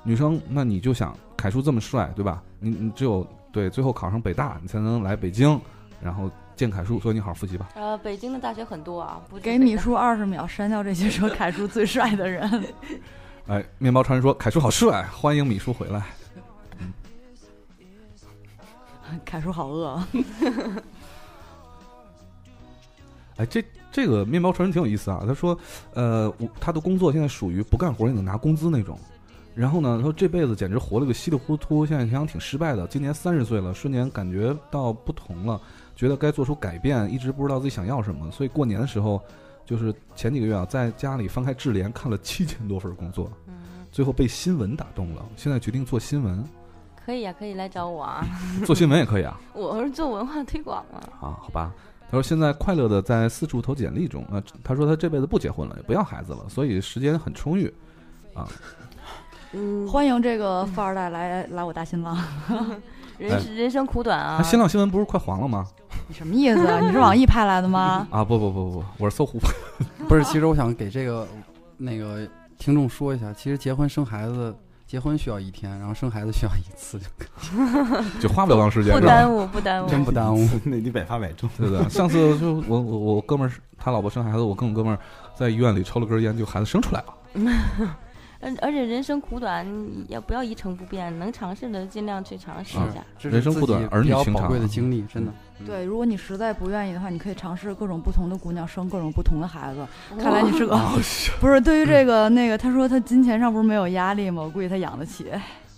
[0.02, 2.42] 女生，那你就想凯叔这么帅，对吧？
[2.58, 5.58] 你你只有对最后考上北大，你才能来北京，
[6.00, 7.68] 然后见凯叔，所以你好好复习吧。
[7.74, 12.64] 呃，北京的大学很多啊，不给米叔二十秒删掉这些说凯叔最帅的人。
[13.46, 16.04] 哎，面包超人说凯叔好帅，欢迎米叔回来。
[16.78, 16.92] 嗯
[19.24, 20.02] 凯叔好饿，
[23.36, 23.64] 哎，这
[23.96, 25.24] 这个面包传人挺有意思啊。
[25.26, 25.58] 他说，
[25.94, 28.98] 呃，我他的工作现在属于不干活也能拿工资那种。
[29.54, 32.86] 然后呢，他说这辈子简直活了个稀里糊涂，现在想想挺失败的。
[32.88, 35.58] 今年三十岁了，瞬间感觉到不同了，
[35.94, 38.30] 觉得该做出改变，一直不知道自己想要什么。
[38.30, 39.18] 所以过年的时候，
[39.64, 43.54] 就是前几个月啊，在家里翻开智联看了七千多份工作，嗯，
[43.90, 46.44] 最后被新闻打动了，现在决定做新闻，
[47.02, 48.26] 可以呀、可以来找我啊，
[48.66, 49.40] 做新闻也可以啊。
[49.56, 51.00] 我是做文化推广啊。
[51.18, 51.72] 啊，好吧。
[52.08, 54.24] 他说现在快乐的在四处投简历中。
[54.26, 57.72] 啊，他说他这辈子不结婚了，也不要孩子了，所以时间很充裕
[58.34, 58.48] 啊。
[59.52, 62.16] 嗯，欢迎这个富二代来来我大新浪，
[63.18, 64.42] 人是人生苦短啊那。
[64.44, 65.66] 新浪新闻不是快黄了吗？
[66.08, 66.80] 你 什么意思啊？
[66.80, 68.06] 你是网易派来的吗？
[68.12, 69.38] 啊，不不不不不，我是搜狐。
[70.06, 71.26] 不是，其实我想给这个
[71.76, 72.28] 那个
[72.58, 74.54] 听众说一下，其实结婚生孩子，
[74.86, 77.00] 结婚需要一天，然后生孩子需要一次，
[78.20, 79.04] 就花不了多长时间，不？
[79.04, 79.88] 耽误，不耽误。
[79.88, 80.48] 真不耽误。
[80.64, 81.50] 那你百发百中。
[81.58, 84.98] 对对，上次就我我我哥们儿他老婆生孩子，我跟我哥们儿
[85.34, 87.14] 在医院里抽了根烟，就孩子生出来了。
[88.38, 93.04] 而而且人生苦短，你也不要一成不变，能尝试的尽量去尝试一下。
[93.18, 95.32] 这人生苦短儿女情长宝贵的经历，真的。
[95.64, 99.86] 对，如果你实在不愿意的话，你可以尝试各种不同的姑娘生各种不同的孩子。
[100.18, 100.98] 看来你是个哦
[101.40, 104.42] 不是对于这个那个，他说他金钱上不是没有压力吗？
[104.42, 105.30] 我估计他养得起。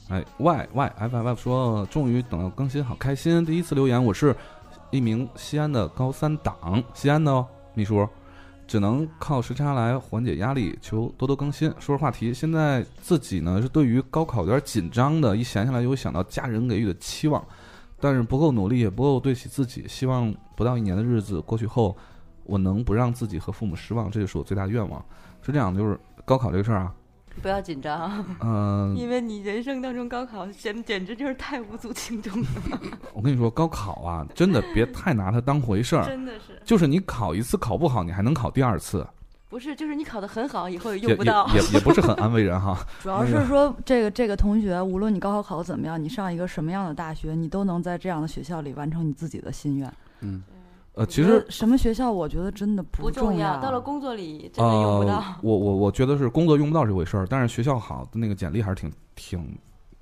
[0.08, 3.44] 哎，Y Y F F F 说，终于等到更新，好开心！
[3.44, 4.34] 第一次留言，我是
[4.90, 8.08] 一名西安的高三党，西安的哦，秘书，
[8.66, 11.68] 只能靠时差来缓解压力，求多多更新。
[11.72, 17.44] 说说话题，现在自己呢是对于高考有点紧张的，一闲下来就会想到家人给予的期望，
[18.00, 19.86] 但是不够努力，也不够对得起自己。
[19.88, 21.96] 希望不到一年的日子过去后，
[22.44, 25.04] 我能不让自己和父母失望，这就是我最大的愿望。
[25.42, 26.94] 是这样，就是高考这个事儿啊，
[27.40, 32.48] 不要紧张，嗯、因为你人生当中高考简简直就是太无足轻重了，
[33.14, 36.04] 我跟你说，高考啊，真的别太拿它当回事儿。
[36.08, 39.06] 真的是就是你考一次考不好，你还能考第二次，
[39.48, 39.74] 不是？
[39.74, 41.46] 就是你考得很好，以后也也用不到。
[41.54, 42.78] 也也也不是很安慰人哈。
[43.02, 49.92] 主要是说，这个这个同学，无论你高考考得怎么样，你上一个什么样的大学，你都能在这样的学校里完成你自己的心愿。
[50.20, 50.42] 嗯，
[50.94, 55.16] 呃，其实什么学校，我觉得真的不重要，到了工作里真的用不到。
[55.16, 59.58] 呃，我我我觉得是工作用不到这回事儿，但是学校好的那个简历还是挺挺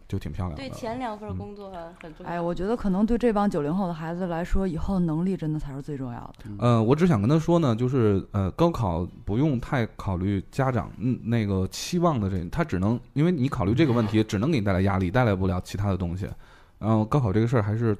[0.09, 0.63] 就挺漂亮的。
[0.63, 2.33] 对前两份嗯工作很重要。
[2.33, 6.51] 哎，我觉得可能对这帮九零后的孩子来说，以后能力真的才是最重要的。
[6.59, 16.29] 呃，我只想跟他说呢，就是呃，高考不用太考虑家长嗯那个期望的这，他只能因为你考虑这个问题，只能给你带来压力，带来不了其他的东西。
[16.79, 17.97] 然后高考这个事儿还是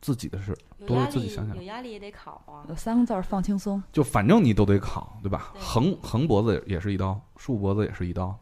[0.00, 0.56] 自己的事，
[0.86, 2.66] 多为自己想想有压力也得考啊。
[2.68, 3.82] 有三个字儿放轻松。
[3.92, 5.50] 就反正你都得考，对吧？
[5.54, 8.36] 对横横脖子也是一刀，竖脖子也是一刀，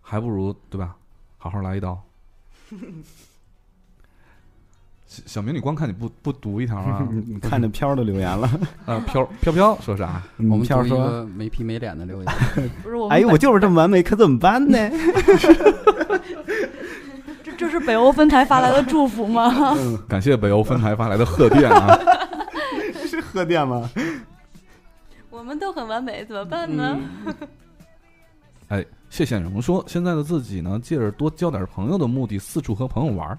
[0.00, 0.94] 还不如对吧？
[1.38, 2.00] 好好来一刀。
[5.06, 7.06] 小小明，你光看你不不读一条啊？
[7.10, 8.48] 你 看着飘儿的留言了，
[8.86, 10.22] 呃，飘飘飘说啥？
[10.38, 12.32] 我们飘说没皮没脸的留言，
[12.82, 14.90] 不是我：“哎呦，我就是这么完美，可怎么办呢
[17.42, 19.76] 这这是北欧分台发来的祝福吗？
[20.08, 21.98] 感谢北欧分台发来的贺电啊！？”
[23.06, 23.90] 是贺电吗？
[25.28, 26.98] 我们都很完美，怎么办呢？
[28.72, 33.38] 哎，谢显荣说，现在的自己呢，借着多交点朋友的目的，四处和朋友玩儿。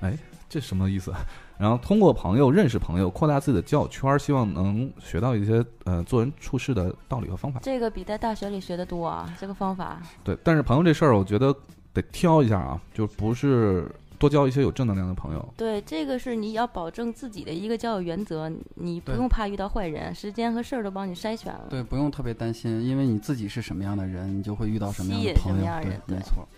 [0.00, 0.18] 哎，
[0.48, 1.12] 这什么意思？
[1.56, 7.60] 然后通过朋友认识朋友，扩大自己的交友圈儿，希望能学到一些呃做人处事的道理和方法。
[7.62, 10.02] 这个比在大学里学的多啊，这个方法。
[10.24, 11.54] 对，但是朋友这事儿，我觉得
[11.92, 13.88] 得挑一下啊，就不是
[14.18, 15.54] 多交一些有正能量的朋友。
[15.56, 21.66] 对，这个是你要保证自己的一个交友原则，你不用怕遇到坏人，时间和事儿都帮你筛选了。
[21.68, 25.82] 对，不用特别担心，因为你自己是什么样的人，你就会遇到什么样的朋友什么样。
[25.82, 26.48] 的人对没错。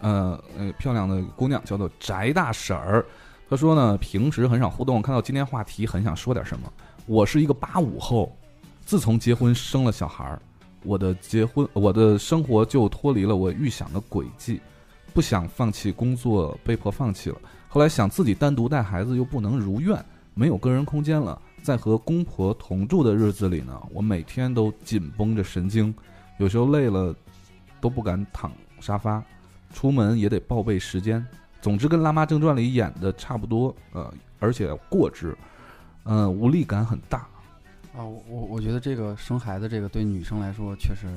[0.00, 3.04] 呃呃，漂亮的姑娘叫做翟大婶儿，
[3.50, 6.72] 她说呢，平时很少互动，看到今天话题很想说点什么。
[7.06, 8.32] 我是一个八五后，
[8.84, 10.40] 自从结婚生了小孩儿，
[10.84, 14.60] 我的结婚我的生活就脱离了我预想的轨迹，
[15.18, 17.36] 不想放弃工作，被迫放弃了。
[17.66, 20.00] 后来想自己单独带孩子又不能如愿，
[20.32, 21.36] 没有个人空间了。
[21.60, 25.92] 在和公婆同住的日子里呢，我每天都紧绷着神经，
[26.38, 27.12] 有时候累了
[27.80, 29.20] 都不敢躺沙发。
[29.74, 31.26] 出门也得报备时间。
[31.60, 35.36] 总之，跟《辣妈正传》里演的差不多，呃，而且过之，
[36.04, 37.26] 嗯、无力感很大。
[37.92, 41.08] 啊，我我我觉得这个生孩子这个对女生来说确实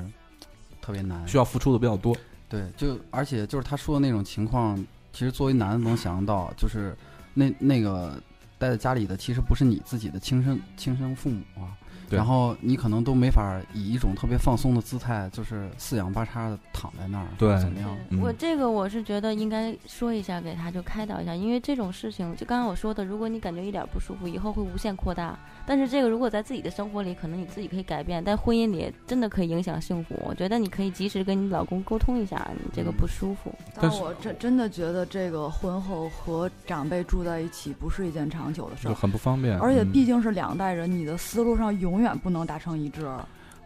[0.81, 1.27] 特别难。
[1.27, 2.17] 需要付出的比较多。
[2.51, 4.77] 对，就而且就是他说的那种情况，
[5.13, 6.93] 其实作为男的能想象到，就是
[7.33, 8.21] 那那个
[8.59, 11.71] 待在家里的其实不是你自己的亲生亲生父母啊，
[12.17, 17.97] 然后你可能都没法以一种特别放松的姿态，就是四仰八叉的躺在那儿，对怎么样？
[18.09, 25.37] 嗯我这个我是觉得应该说一下给他，就开导一下，因为这种事情，就刚刚我说的，如果你感觉一点不舒服，以后会无限扩大。
[25.65, 30.15] 但是这个如果在自己的生活里，可能你自己可以改变，但婚姻里真的可以影响幸福。
[30.27, 33.53] 我觉得你可以及时跟你老公沟通一下，你这个不舒服。
[33.79, 43.07] 但我真真的觉得这个婚后和长辈住在一起不是一件长久的事就儿，很不方便，而且嗯毕竟是两代人，你的思路上永远不能达成一致。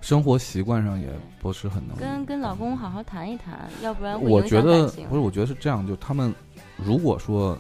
[0.02, 1.10] 生活习惯上也
[1.40, 1.98] 不是很能。
[1.98, 4.88] 跟跟老公好好谈一谈，要不然我觉得。
[4.88, 6.34] 不是，我觉得是这样，就他们
[6.78, 7.58] 如果说，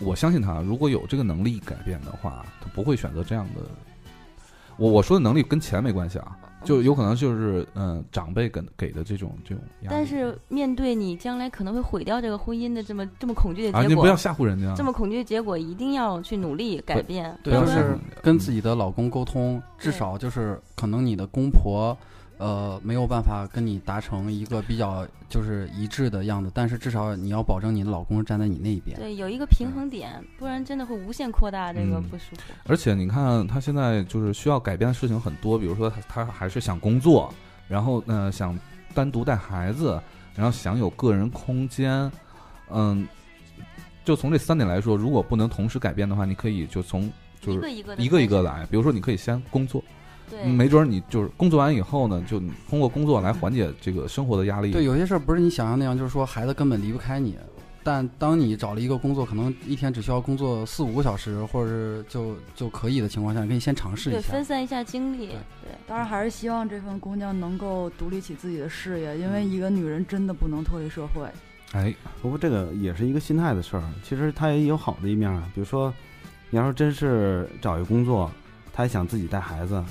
[0.00, 3.60] 我相信他，如果有这个能力改变的话，他不会选择这样的。
[4.76, 9.88] 我我说的能力跟钱没关系啊，就有可能就是嗯、呃长辈给给的这种这种压力。
[9.90, 14.74] 但是面对你将来可能会毁掉这个婚姻的这么这么恐惧的啊，结果，你不要吓唬人家。
[14.74, 17.36] 这么恐惧的结果，一定要去努力改变。
[17.42, 21.96] 对，就要是跟自己的老公沟通，至少就是可能你的公婆，
[22.38, 28.98] 呃，没有办法跟你达成一个比较就是一致的样子，但是至少你要保证你的老公站在你那一边。
[28.98, 32.52] 对有一个平衡点，不然真的会无限扩大这个嗯不舒服。
[32.66, 37.32] 而且你看，他现在就是需要改变的事情很多，比如说他他还是想工作，
[37.68, 38.58] 然后呢、呃想
[38.92, 40.00] 单独带孩子，
[40.34, 42.10] 然后想有个人空间，
[42.70, 43.06] 嗯，
[44.04, 49.82] 就从这三点来说，如果不能同时改变的话，你可以就从就是一个一个一个一个来，比如说你可以先工作，
[50.44, 54.72] 没准儿你就是工作完以后呢，就通过工作来缓解这个生活的压力。
[54.72, 57.36] 对，有些事儿不是你想象那样，就是说孩子根本离不开你。
[57.86, 64.20] 但当你找了一个工作，可能一天只需要工作四五个小时，或者是就就可以的情况下，你可以先尝试一下。
[64.20, 65.26] 分散一下精力，
[65.62, 71.28] 对当然，还是希望这份姑娘能够独立起自己的事业，因嗯为一个女人真的不能脱离社会。
[71.72, 75.46] 哎，不过这个也是一个心态的事儿，其实他也有好的一面啊。
[75.54, 75.92] 比如说，
[76.48, 78.30] 你要是真是找一个工作，
[78.72, 79.84] 他也想自己带孩子，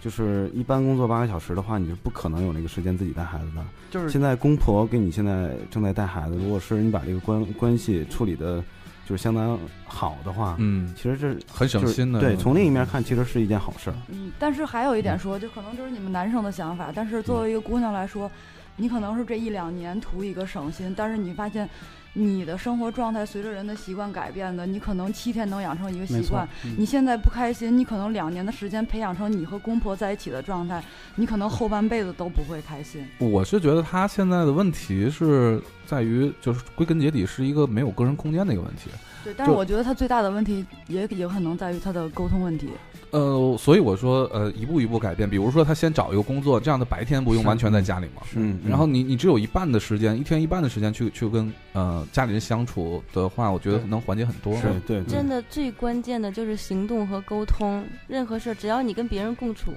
[0.00, 3.64] 就是一般工作八个小时的话，你是不可能有那个时间自己带孩子的。
[3.90, 8.62] 就是现在公婆跟你现在正在带孩子，如果是你把这个关关系处理的，
[9.06, 12.20] 就是相当好的话，嗯，其实这很省心的。
[12.20, 13.96] 对，从另一面看，其实是一件好事儿。
[14.08, 18.30] 嗯，但是还有一点说，就可能就是你们男生的想法，但是作为一个姑娘来说，
[18.76, 21.68] 你可能是这一两年图一个省心，但是你发现
[22.14, 30.82] 你的生活状态随着人的习惯改变的，你可能七天能养成一个习惯。，嗯你现在不开心，你可能两年的时间培养成你和公婆在一起的状态，
[31.16, 33.06] 你可能后半辈子都不会开心。
[33.18, 38.90] 我是觉得他现在的问题是在于，就是归根结底是一个没有个人空间的一个问题。
[39.24, 42.68] 对，但是我觉得他最大的问题也也可能在于他的沟通问题。
[43.10, 45.28] 呃，所以我说，呃，一步一步改变。
[45.28, 48.20] 比如说，他先找一个工作，这样的白天不用完全在家里嘛。
[48.34, 54.54] 嗯，然后你你只有一半的时间，一天一半的时间去去跟呃家里人相处的话，我觉得能缓解很多。
[54.56, 57.82] 是对，对真的最关键的就是行动和沟通。
[58.08, 59.72] 任何事儿，只要你跟别人共处，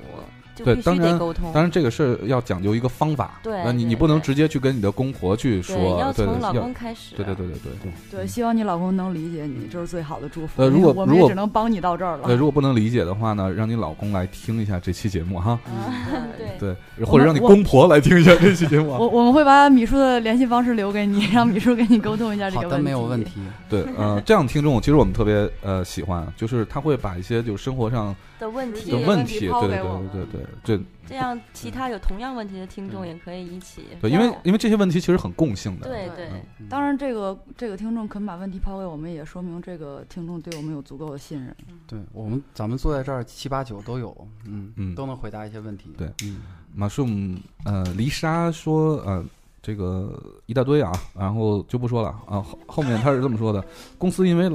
[0.56, 1.52] 就必须得对当然沟通。
[1.54, 3.40] 当然，这个事儿要讲究一个方法。
[3.44, 7.16] 对那你你不能直接去跟你的公婆去，说，要对对要从老公开始。
[7.16, 7.92] 对对对对对对。
[8.12, 10.62] 对，希望你老公能理解你，这是最好的祝福。
[10.62, 12.24] 呃如果我们如果也只能帮你到这儿了。
[12.26, 15.60] 对，如果不能理解的话呢，让你老公来听一下这期节目哈。
[15.66, 16.30] 嗯
[16.60, 18.98] 对对，或者让你公婆来听一下这期节目啊。
[19.00, 22.86] 我我们会把米叔的联系方式留给你，让米叔跟你沟通一下这好的，个问题。
[22.86, 23.24] 没有问。
[23.24, 23.32] 题。
[23.70, 33.84] 对，呃，这样听众其实我们特别呃喜欢，就是他会把一些就是生活上的问题的问题，抛对对对给我们对对对对这样其他有同样问题的听众也可以一起。
[34.02, 35.88] 对，因为因为这些问题其实很共性的。
[35.88, 36.28] 对对
[36.60, 41.56] 嗯当然，这个这个听众肯把问题抛给我们，也说明这个听众对我们有足够的信任。
[41.86, 44.16] 对我们，咱们坐在这儿七八九都有，
[44.46, 45.94] 嗯嗯都能回答一些问题。
[45.98, 46.38] 对嗯，
[46.74, 49.24] 马顺，呃，黎莎说，呃，
[49.62, 52.42] 这个一大堆啊，然后就不说了啊。
[52.42, 53.64] 后后面他是这么说的：
[53.98, 54.50] 公司因为，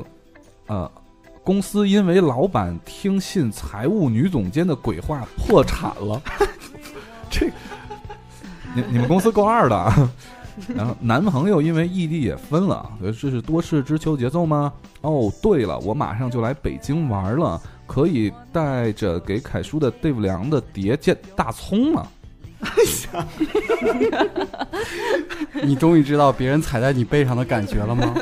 [0.68, 0.90] 呃，
[1.46, 6.20] 公司因为老板听信财务女总监的鬼话破产了。
[7.30, 7.46] 这，
[8.74, 10.10] 你你们公司够二的啊。
[10.74, 14.72] 然后男朋友因为异地也分了，呃这是多事之秋节奏吗？
[15.02, 22.08] 哦，对了，我马上就来北京玩了，可以带着给凯叔的 Dave 良的碟见大葱吗？
[25.62, 28.12] 你终于知道别人踩在你背上的感觉了吗？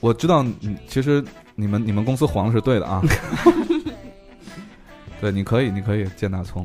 [0.00, 1.24] 我知道，嗯，其实
[1.60, 3.02] 你们你们公司黄是对的啊。
[5.20, 6.64] 对，你可以，你可以见大葱，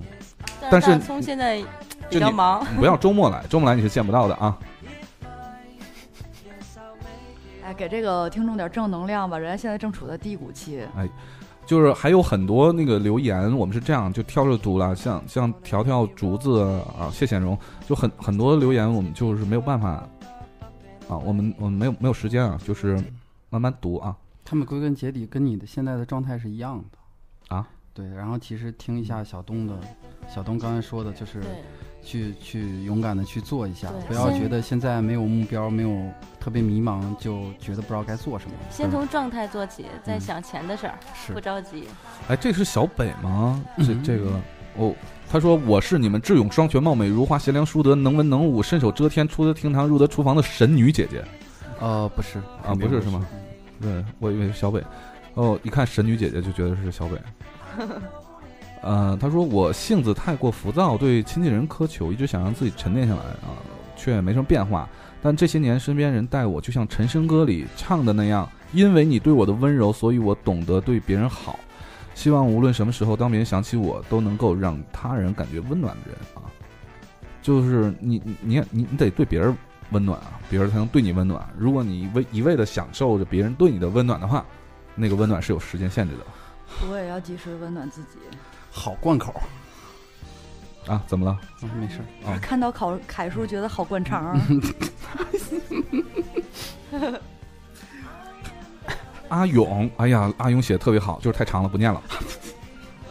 [0.69, 1.59] 但是大葱现在
[2.07, 4.55] 比较忙， 你不要周末来，周末来你是见不到的啊。
[7.65, 10.81] 哎，给这个听众点正能量吧，人家现在正处在低谷期。
[10.95, 11.09] 哎
[11.65, 16.61] 就是还有很多那个留言，我们是这样就挑着读了，像像条条、竹子
[16.99, 17.57] 啊、谢显荣，
[17.87, 19.91] 就很很多留言我们就是没有办法
[21.07, 23.01] 啊，我们我们没有没有时间啊，就是
[23.49, 24.13] 慢慢读啊。
[24.45, 29.73] 他们归根结底跟你的现在的状态是一样的啊，对，然后其实听一下小东的，
[30.27, 31.49] 小东刚才说的就是对，
[32.03, 38.55] 去去勇敢的去做一下，不要觉得现在没有目标，没有特别迷茫，就觉得不知道该做什么。
[38.69, 41.87] 先从状态做起，再嗯想钱的事儿，是不着急。
[42.27, 43.63] 哎，这是小北吗？
[43.77, 44.39] 这嗯这个
[44.77, 44.93] 哦，
[45.29, 51.23] 他说我是你们智勇双全、貌美如花、贤良淑德、能文能武、伸手遮天、出得厅堂、入得厨房的神女姐姐
[51.79, 53.25] 呃，不是啊，不是是吗？？
[53.81, 54.83] 对，我以为是小北。
[55.35, 57.17] 哦，一看神女姐姐就觉得是小北。
[58.83, 63.55] 呃，他说我性子太过浮躁，对亲近人苛求，一直想让自己沉淀下来啊，
[63.95, 64.87] 却没什么变化。
[65.21, 71.57] 但这些年，身边人待我就像《陈升歌》里唱的那样，因为你对我的温柔，所以我懂得对别人好。
[72.13, 76.43] 希望无论什么时候，当别人想起我，都能够让他人感觉温暖的人啊。
[77.41, 79.55] 就是你你你你你得对别人
[79.93, 81.47] 温暖啊，别人才能对你温暖。
[81.57, 84.43] 如果你一味一味的享受着别人对你的温暖的话，
[84.95, 86.23] 那个温暖是有时间限制的
[86.89, 88.17] 我也要及时温暖自己。
[88.71, 89.33] 好贯口，
[90.87, 91.01] 啊。
[91.07, 91.37] 怎么了？
[91.61, 91.99] 嗯，没事。
[92.25, 94.41] 啊看到考凯叔觉得好灌肠啊，
[99.29, 102.01] 阿勇，哎呀，阿勇写的特别好，就是太长了，不念了。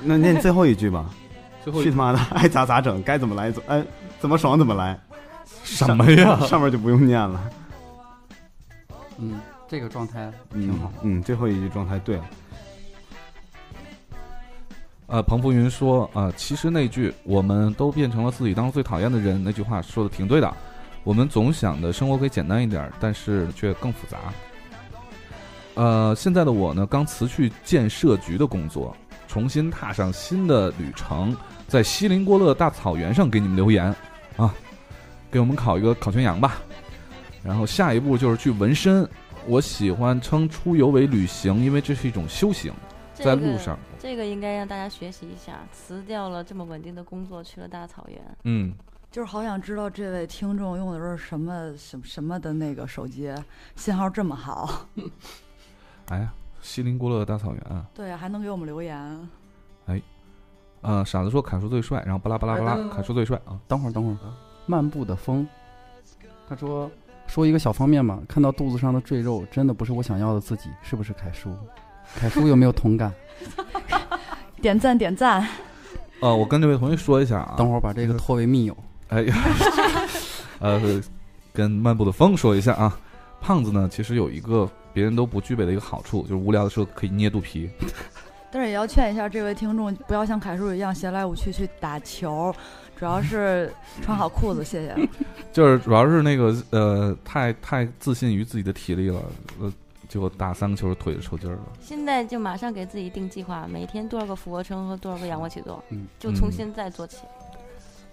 [0.01, 1.09] 那念最后一句吧。
[1.63, 3.85] 最后去他妈的，爱咋咋整，该怎么来怎哎
[4.19, 4.99] 怎么爽怎么来。
[5.77, 6.39] 什么呀？
[6.47, 7.51] 上面就不用念了。
[9.19, 10.93] 嗯，这个状态嗯挺好。
[11.03, 12.25] 嗯，最后一句状态对了。
[15.07, 20.51] 呃，彭福云说，呃，其实那句“我们都变成了自己当中最讨厌的人”那句话说的挺对的。
[21.05, 24.19] 我们总想的生活可以简单一点，但是却更复杂。
[25.75, 28.97] 呃，现在的我呢，刚辞去建设局的工作，
[29.27, 31.37] 重新踏上新的旅程，
[31.67, 33.97] 在锡林郭勒大草原上给你们留言啊，
[35.33, 36.63] 给我们烤一个烤全羊吧。
[37.43, 39.09] 然后下一步就是去纹身。
[39.45, 42.73] 我喜欢称出游为旅行，因为这是一种修行，
[43.13, 43.77] 在路上。
[43.99, 48.21] 这个应该让大家学习一下，辞掉了这么稳定的工作，去了大草原。
[48.45, 48.73] 嗯，
[49.11, 53.35] 就是好想知道这位听众用的是什么什么什么的那个手机，
[53.75, 54.87] 信号这么好。
[56.11, 57.85] 哎呀，锡林郭勒大草原啊。
[57.93, 59.29] 对呀，还能给我们留言。
[59.87, 60.01] 哎
[60.83, 63.59] 呃，傻子说凯叔最帅，然后巴拉巴拉巴拉，凯叔最帅啊。
[63.67, 64.33] 等会儿，等会儿，
[64.67, 65.47] 漫步的风，
[66.49, 66.91] 他说
[67.27, 71.55] 说一个小方面嘛，看到肚子上的赘肉，真的不是我想要的自己，是不是凯叔？
[72.17, 73.13] 凯叔有没有同感？
[74.61, 75.47] 点赞点赞，
[76.21, 78.77] 呃，我跟这位同学说一下啊，等会儿把这个拖为密友。
[79.09, 79.35] 哎呀，
[80.61, 81.03] 呃，
[81.53, 82.99] 跟漫步的风说一下啊，
[83.41, 87.69] 胖子呢其实有一个别人都不具备的一个好处，就是无聊的时候可以捏肚皮。
[88.53, 92.55] 但是也要劝一下这位听众，不要像凯叔一样闲来无趣去打球，
[93.03, 93.69] 主要是
[94.01, 95.09] 穿好裤子，谢谢。
[95.53, 99.21] 就是主要是那个呃，太太自信于自己的体力了，
[99.61, 99.73] 呃，
[100.09, 101.63] 结果打三个球腿就抽筋儿了。
[101.81, 107.17] 现在就马上给自己定计划，每天多少个俯卧撑和多少个仰卧起坐，嗯就从现在做起。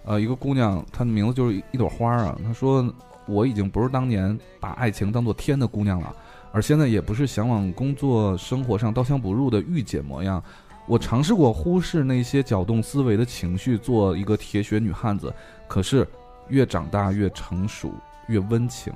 [0.06, 2.36] 呃，一个姑娘，她的名字就是一一朵花啊。
[2.44, 2.92] 她说
[3.30, 6.12] ：“我已经不是当年把爱情当做天的姑娘了，
[6.52, 10.44] 而现在也不是想往工作生活上刀枪不入的御姐模样。
[10.90, 15.32] 我尝试过忽视那些搅动思维的情绪，做一个铁血女汉子。
[15.68, 16.06] 可是
[16.48, 17.94] 越长大越成熟，
[18.28, 18.92] 越温情。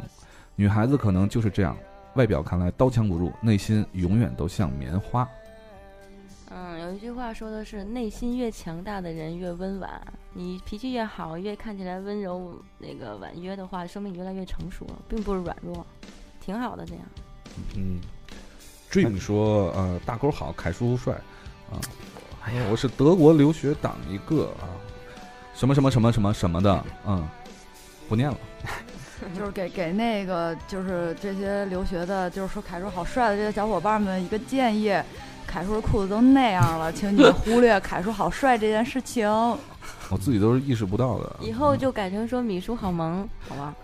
[0.55, 1.77] 女孩子可能就是这样，
[2.15, 5.29] 外表看来刀枪不入，内心永远都像棉花。
[6.49, 10.01] 嗯，有一句话说的是，内心越强大的人越温婉。
[10.33, 15.85] 你脾气越好，越看起来温柔那个婉约的话，说明你越来越成熟了，并不是软弱，
[16.41, 17.03] 挺好的这样。
[17.75, 17.99] 嗯
[18.91, 21.15] ，Dream 说，呃，大勾好，凯叔帅
[21.73, 21.81] 啊。
[22.45, 24.69] 哎呀，我是德国留学党一个啊，
[25.53, 27.27] 什么什么什么什么什么的，嗯，
[28.07, 28.37] 不念了。
[29.37, 34.93] 就是给给那个就是这些留学的，就是说凯叔好帅的这些小伙伴们一个建议。
[35.45, 39.29] 凯叔的裤子都那样了，请你们忽略凯叔好帅这件事情。
[40.09, 41.35] 我自己都是意识不到的。
[41.41, 43.75] 以后就改成说米叔好萌，好吧？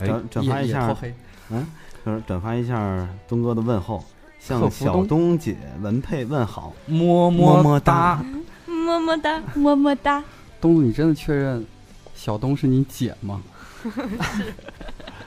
[0.00, 1.14] 哎转转发一下也也脱，黑，
[2.06, 4.04] 就是转发一下东哥的问候，贺
[4.44, 8.24] 向小东姐文佩问好，么么么哒哒。
[8.66, 9.40] 么么哒。
[9.54, 10.22] 么么哒。
[10.60, 11.64] 东子，你真的确认
[12.12, 13.40] 小东是你姐吗？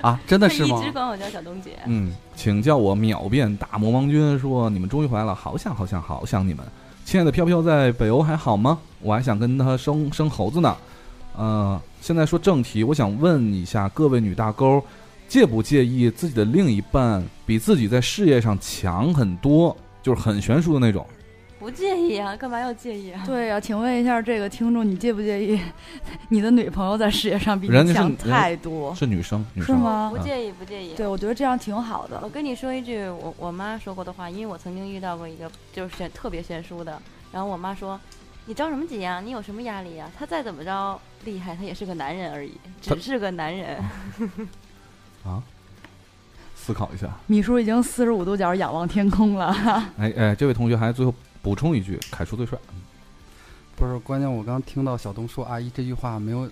[0.02, 0.86] 啊，真的是吗一？
[0.86, 1.80] 直管我叫小东姐。
[1.86, 4.38] 嗯，请叫我秒变大魔王君。
[4.38, 6.66] 说你们终于回来了，好想好想好想你们。
[7.06, 8.78] 亲爱的飘飘在北欧还好吗？
[9.00, 10.76] 我还想跟他生生猴子呢。
[11.38, 14.84] 呃，现在说正题，我想问一下各位女大勾，
[15.28, 21.06] 介不介意自己的另一半比自己在事业上强很多，就是很悬殊的那种？
[21.58, 23.24] 不介意啊，干嘛要介意啊？
[23.26, 25.60] 对呀、请问一下这个听众，你介不介意
[26.30, 28.94] 你的女朋友在事业上比人家是你强太多？
[28.94, 30.22] 是女生，女生是吗不？
[30.22, 30.94] 介意，不介意。
[30.94, 32.30] 对，我觉得这样挺好的我。
[32.30, 38.00] 跟你说一句我我妈说过的话，因为我曾经遇到过一个就是悬特别悬殊的，然后我妈说
[38.46, 39.20] ：“你着什么急呀？
[39.20, 40.12] 你有什么压力呀？
[40.16, 43.82] 他再怎么着厉害，他也是个男人而已，只是个男人。
[45.26, 45.42] 啊，
[46.56, 47.10] 思考一下。
[47.28, 49.48] 米叔已经四十五度角仰望天空了。
[49.98, 52.58] 哎哎，这位同学还最后补充一句：凯叔最帅。
[53.76, 56.50] 不是，关键我刚听到小东说“阿姨”这句话，没有，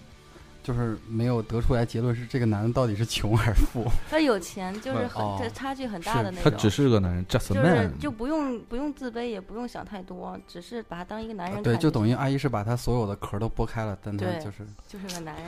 [0.62, 3.86] 就是没有得出来结论是这个男的到底是穷还是富。
[4.10, 6.52] 他有钱就是很，哦这差距很大的那种。
[6.52, 7.98] 他只是个男人，just 就是 man。
[7.98, 15.45] 就不用不用自卑，也不用想太多，只是把他当一个男人看对，就等于于阿姨是把他所有的壳都剥开了，但他对就是就是个男人。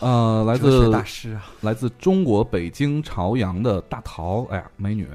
[0.00, 1.46] 呃，来自大师啊。
[1.62, 5.08] 来自中国北京朝阳的大桃，哎呀，美女。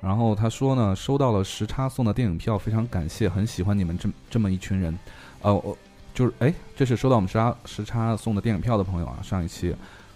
[0.00, 4.96] 然后她说呢，收到了时差送的电影票，非常感谢，很喜欢你们这这么一群人。
[5.42, 5.76] 呃，我
[6.14, 9.74] 就是哎，这是收到我们时差时差送的电影票的朋友啊，上一期，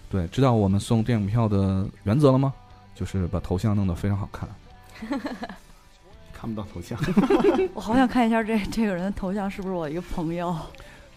[0.09, 2.53] 对，知道我们送电影票的原则了吗？
[2.95, 4.47] 就是把头像弄得非常好看。
[6.31, 6.97] 看不到头像。
[7.73, 10.55] 我好想看一下这这个人的头像是不是我一个朋友。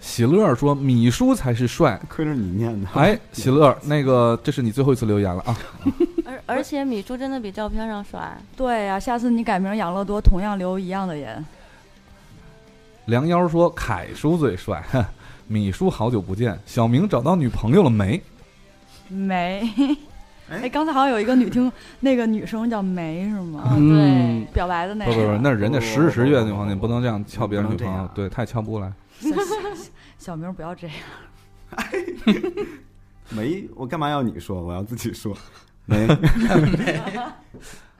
[0.00, 2.88] 喜乐说米叔才是帅，亏着你念的。
[2.94, 5.56] 哎，喜乐，那个这是你最后一次留言了啊。
[6.24, 11.44] 而而且米叔真的比照片上帅，对呀、下次你改名养乐多，同样留一样的言。
[13.06, 14.84] 梁妖说凯叔最帅，
[15.48, 18.22] 米叔好久不见，小明找到女朋友了没？
[19.08, 19.68] 没。
[20.48, 23.74] 哎哎，刚才好像有一个女听，那个女生叫梅是吗？
[23.76, 25.12] 嗯，对，表白的那个。
[25.12, 28.92] 不不不，那是人家不十十月女朋友，你不能这样撬别人女朋友对，太撬不过来。
[30.18, 30.96] 小明不要这样。
[33.30, 34.62] 没，我干嘛要你说？
[34.62, 35.36] 我要自己说。
[35.86, 36.06] 没，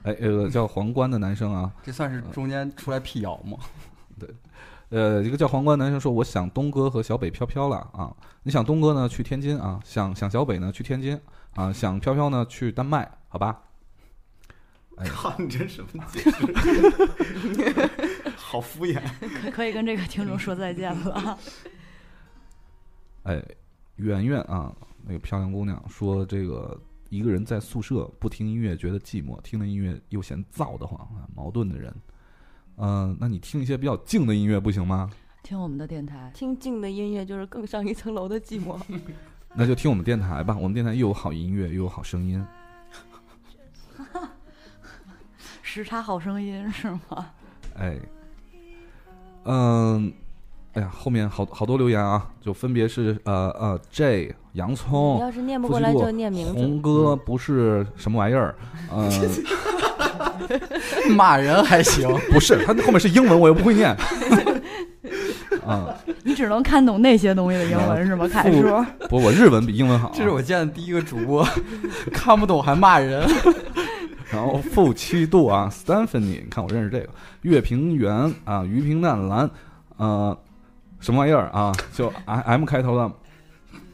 [0.02, 3.58] 哎，有个叫皇冠的男生啊，这算是中间出来辟谣吗？
[4.18, 4.28] 对
[4.88, 8.14] 呃，一个叫皇冠男生说，我想东哥和小北飘飘了啊。
[8.44, 11.20] 你想东哥呢去天津啊，想想小北呢去天津
[11.54, 13.62] 啊，想飘飘呢去丹麦，好吧？
[14.96, 16.30] 哎，靠，你这什么解释？
[18.48, 19.02] 好敷衍。
[19.42, 21.36] 可 可以跟这个听众说再见了。
[23.24, 23.42] 哎，
[23.96, 24.72] 圆圆啊，
[25.04, 31.92] 那个漂亮姑娘说，这个一个人在宿舍不听音乐觉得寂寞，听了音乐又嫌燥得慌，啊矛盾的人。
[32.76, 35.10] 嗯、那你听一些比较静的音乐不行吗？
[35.42, 38.80] 听我们的电台，听静的音乐就是更上一层楼的寂寞。
[39.58, 42.46] 那就听我们电台吧，我们电台又有好音乐，又有好声音。
[45.62, 47.32] 时差好声音是吗？
[47.74, 47.98] 哎，
[49.46, 50.12] 嗯，
[50.74, 55.18] 哎呀，后面好好多留言啊，就分别是呃呃 J 洋你葱。
[55.20, 56.52] 要是念不过来就念名字。
[56.52, 58.54] 红哥不是什么玩意儿，
[58.92, 59.10] 嗯、
[61.16, 63.96] 骂人还行， 不是，他后面是英文，我又不会念。
[65.66, 65.92] 啊、
[66.22, 68.28] 你只能看懂那些东西的英文是吗？
[68.28, 68.62] 凯叔，
[69.08, 71.44] 不，我日文比英文好啊、这是我见的第一个主播，
[72.12, 73.28] 看不懂还骂人。
[74.30, 77.08] 然后负七度啊，Stephanie，你看我认识这个
[77.42, 78.12] 月平原
[78.44, 79.48] 啊，鱼平淡蓝，
[79.96, 80.36] 呃，
[80.98, 81.72] 什么玩意儿啊？
[81.92, 83.12] 就 M M 开头的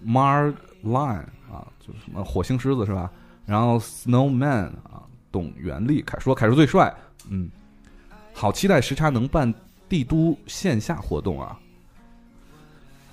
[0.07, 3.11] Marline 啊，就是什么火星狮子是吧？
[3.45, 6.93] 然后 Snowman 啊，董元丽，凯说凯叔最帅，
[7.29, 7.51] 嗯，
[8.33, 9.53] 好期待时差能办
[9.89, 11.59] 帝都线下活动啊！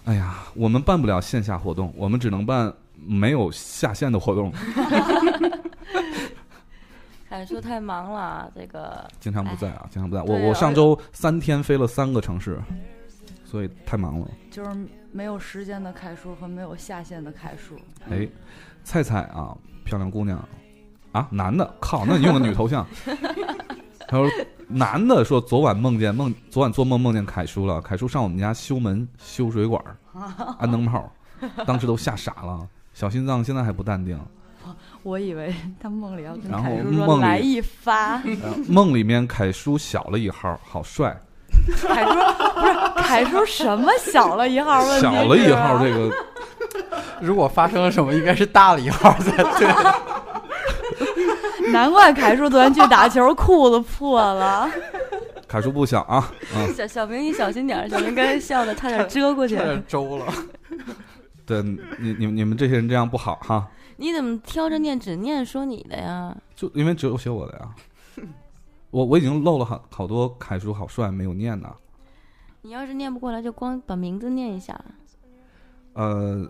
[0.06, 4.54] 哎呀，我们办不了线下活动，我们只能办没有下线的活动。
[7.30, 10.24] 凯叔太忙了，这个 经常不在啊，经常不在。
[10.24, 12.60] 我我上周三天飞了三个城市，
[13.46, 14.28] 所以太忙了。
[14.50, 17.76] 就是没有时间的凯叔和没有下线的凯叔。
[18.10, 18.28] 哎，
[18.84, 20.44] 菜菜啊，漂亮姑娘
[21.12, 22.84] 啊，男的，靠，那你用个女头像。
[24.10, 24.28] 他说
[24.68, 29.96] 男的说昨晚梦见梦，昨晚做梦梦见凯叔了，凯叔上我们家修门修水管儿
[30.58, 31.12] 安灯泡，
[31.68, 34.20] 当时都吓傻了，小心脏现在还不淡定。
[35.04, 41.18] 我以为他梦里要跟凯叔梦里说来一发，呃梦里面凯叔小了一号，好帅，
[41.88, 42.10] 凯叔
[42.60, 45.02] 不是凯叔什么小了一号问题？
[45.02, 46.12] 小了一号，这个
[47.22, 49.68] 如果发生了什么，应该是大了一号才对。
[51.72, 54.70] 难怪凯叔昨天去打球裤子破了。
[55.48, 56.72] 凯叔不小啊，嗯。
[56.76, 59.64] 小小明你小心点儿，小明刚才笑的差点遮过去差。
[59.64, 60.26] 点周了。
[61.46, 63.68] 对你你你们这些人这样不好哈，
[64.00, 66.34] 你怎么挑着念只念说你的呀？
[66.56, 67.76] 就因为只有写我的呀。
[68.92, 71.70] 我我已经漏了好好多楷书好帅没有念呢。
[72.62, 74.80] 你要是念不过来，就光把名字念一下。
[75.94, 76.50] 呃，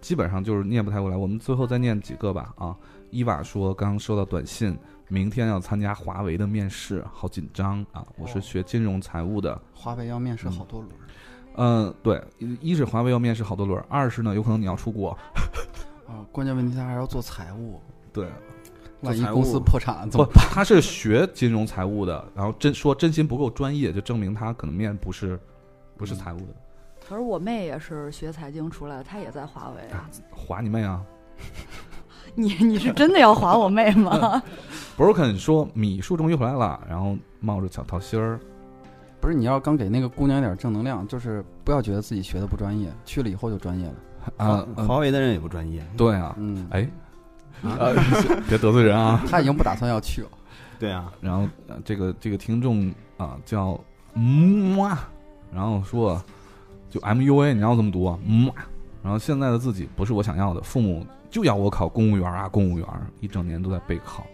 [0.00, 1.16] 基本上就是念不太过来。
[1.16, 2.74] 我们最后再念几个吧啊。
[3.10, 4.74] 伊娃说刚收到短信，
[5.08, 8.06] 明天要参加华为的面试，好紧张啊！
[8.16, 9.60] 我是学金融财务的。
[9.74, 10.98] 华为要面试好多轮儿
[11.58, 15.16] 嗯、对，一一是华为要面试好多轮，二是呢有可能你要出国。
[16.08, 17.80] 啊，关键问题他还要做财务，
[18.12, 18.28] 对，
[19.00, 25.38] 万一公司破产了怎么办？，他是学金融财务的，然后真说真心不够专业，就证明他可能面不是
[25.96, 26.54] 不是财务的。
[27.08, 30.10] 可是我妹也是学财经出来的，她也在华为啊。
[30.30, 31.04] 划你妹啊
[32.34, 34.42] 你你是真的要划我妹吗？！
[34.98, 38.38] Broken 说米数终于回来了，然后冒着小桃心儿。
[39.20, 43.94] 不是你要刚给那个姑娘一点正能量，就是不要觉得自己学的不专业，去了以后就专业了。
[44.36, 45.84] 啊、嗯华为的人也不专业。
[45.96, 46.88] 对啊，嗯，哎，
[47.62, 47.94] 呃，
[48.48, 49.22] 别得罪人啊。
[49.30, 50.28] 他已经不打算要去了。
[50.78, 53.78] 对啊，然后、呃、这个这个听众啊、叫
[54.14, 55.08] 嗯啊，
[55.52, 56.22] 然后说
[56.90, 58.18] 就 M U A 你要怎么读啊？
[58.26, 58.66] 嗯啊，
[59.02, 62.86] 然后现在的自己不是我想要的，父母就要我考公务员啊，公务员
[63.20, 64.26] 一整年都在备考。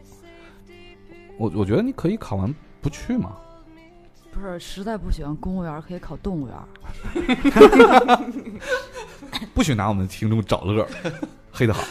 [1.39, 3.37] 我我觉得你可以考完不去嘛。
[4.33, 6.57] 不是，实在不喜欢公务员，可以考动物园。
[9.53, 10.87] 不许拿我们的听众找乐，
[11.53, 11.83] 黑的好。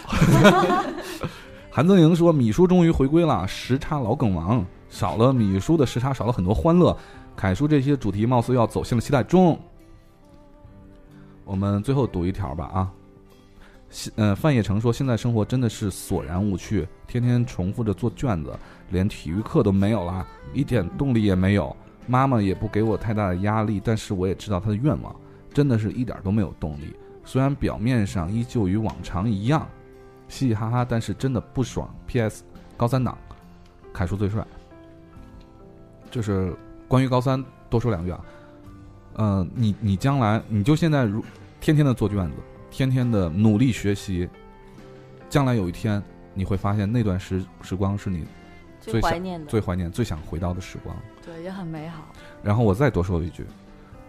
[1.69, 6.97] 韩增莹说：“米叔终于回归了，时差老梗王，少了米叔的时差，少了很多欢乐。
[7.35, 9.57] 凯叔这些主题貌似要走向了期待中。”
[11.45, 12.91] 我们最后读一条吧啊。
[13.89, 18.57] 现呃，范叶成说：“现在生活真的是索然无趣，天天重复着做卷子，
[18.89, 21.75] 连体育课都没有了，一点动力也没有。
[22.07, 25.15] 妈妈也不给我太大的压力，但是我也知道她的愿望，
[25.53, 26.95] 真的是一点都没有动力。
[27.23, 29.67] 虽然表面上依旧与往常一样，
[30.27, 31.93] 嘻嘻哈哈，但是真的不爽。
[32.07, 32.43] P.S.
[32.75, 33.17] 高三党，
[33.93, 34.45] 凯叔最帅。
[36.09, 36.53] 就是
[36.87, 38.19] 关于高三，多说两句啊。
[39.13, 41.23] 呃，你你将来你就现在如
[41.59, 42.35] 天天的做卷子，
[42.69, 44.27] 天天的努力学习，
[45.29, 46.01] 将来有一天
[46.33, 48.25] 你会发现那段时时光是你
[48.81, 50.95] 最怀念的，最怀念、最想回到的时光。
[51.23, 52.03] 对，也很美好。
[52.43, 53.45] 然后我再多说一句，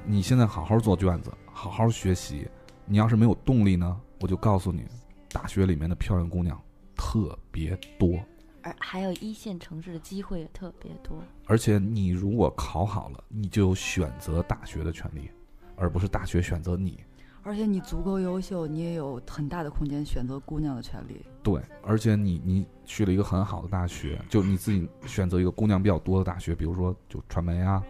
[0.04, 2.48] 你现在好好做卷子，好好学习。
[2.84, 4.84] 你要是没有动力呢，我就告诉你，
[5.30, 6.60] 大学里面的漂亮姑娘
[6.96, 8.18] 特别多，
[8.62, 11.16] 而还有一线城市的机会也特别多。
[11.46, 15.30] 而且你如果考好了，你就有选择大学的权利，
[15.76, 16.98] 而不是大学选择你。
[17.44, 21.24] 而且你足够优秀，你也有很大的空间选择姑娘的权利。
[21.42, 27.82] 对，而且你你去了一个很好的大学，就你自己选择一个姑娘比较多的大学，比如说就传媒啊，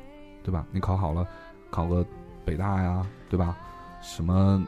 [0.43, 0.66] 对吧？
[0.70, 1.27] 你考好了，
[1.70, 2.05] 考个
[2.44, 3.56] 北大呀，对吧？
[4.01, 4.64] 什么？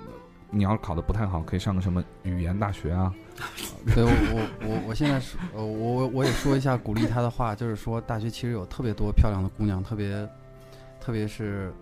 [0.51, 3.12] 你要是考的不太好，可以上个什么语言大学啊？
[3.92, 10.28] 对我我我我现在是呃我我我也说一下鼓励他的话，就是说大学其实有特别多漂亮的姑娘，特别
[11.01, 11.74] 特别是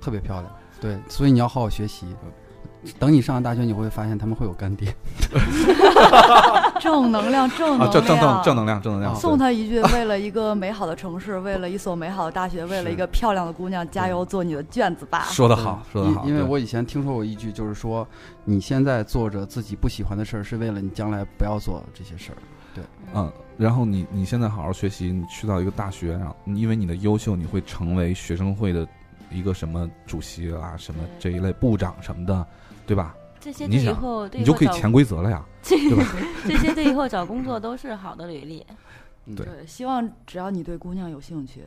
[0.00, 2.06] 特别漂亮，对，所以你要好好学习。
[2.98, 4.94] 等你上了大学，你会发现他们会有干爹。
[6.80, 9.14] 正能量，正啊，能量，正正正正能量，正能量。
[9.16, 15.24] 送他一句：为了一个美好的城市，为了一所美好的大学，为了一个漂亮的姑娘，加油，做你的卷子吧。
[15.30, 16.22] 说得好，说得好。
[16.24, 18.06] 因因为我以前听说过一句，就是说
[18.44, 22.36] 你现在做着自己不喜欢的事儿，是为了你将来不要做这些事儿。
[22.74, 22.84] 对，
[23.14, 28.86] 嗯，然后你你现在好好学习，你去到一个大学，然后因为你的优秀，你会成为学生会的
[29.30, 32.46] 一个什么主席啊，什么这一类部长什么的，
[32.86, 33.14] 对吧？
[33.40, 35.44] 这些对以后对你就可以潜规则了呀。
[35.62, 36.04] 这对吧
[36.46, 38.64] 这些对以后找工作都是好的履历。
[39.36, 41.64] 对对，希望只要你对姑娘有兴趣，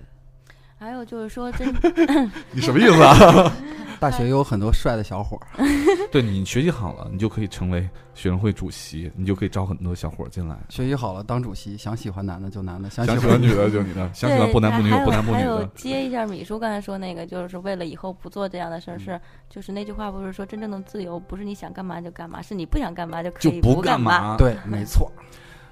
[0.78, 1.74] 还有就是说真
[2.52, 3.52] 你什么意思啊？
[4.00, 5.66] 大学有很多帅的小伙儿，
[6.12, 7.82] 对你学习好了，你就可以成为
[8.14, 10.58] 学生会主席，你就可以招很多小伙儿进来。
[10.70, 15.68] 学习好了当主席，想喜欢男的就男的，想想喜欢女的就女的， 想喜欢不男不女有不男不女还有的。
[15.76, 24.22] 接一下米叔刚才说那个，就是为了以后不做这样的事儿，嗯是就是那句话不是说真正的自由不是你想干嘛就干嘛，是你不想干嘛就可就以不干干嘛。
[24.22, 24.38] 嘛。
[24.38, 25.12] 对，没错。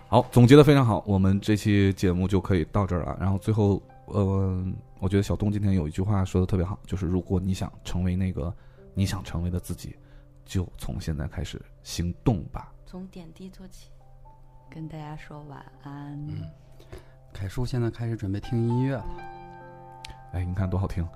[0.09, 3.17] 好，总结的非常好，我们这期节目就可以到这儿了。
[3.19, 4.65] 然后最后，呃，
[4.99, 8.53] 我觉得小东今天有一句话说的特别好，就是如果你想成为那个
[8.93, 9.95] 你想成为的自己，
[10.45, 12.71] 就从现在开始行动吧。
[12.85, 13.89] 从点滴做起。
[14.69, 16.13] 跟大家说晚安。
[16.27, 16.43] 嗯，
[17.31, 19.05] 凯叔现在开始准备听音乐了。
[20.33, 21.07] 哎，你看多好听！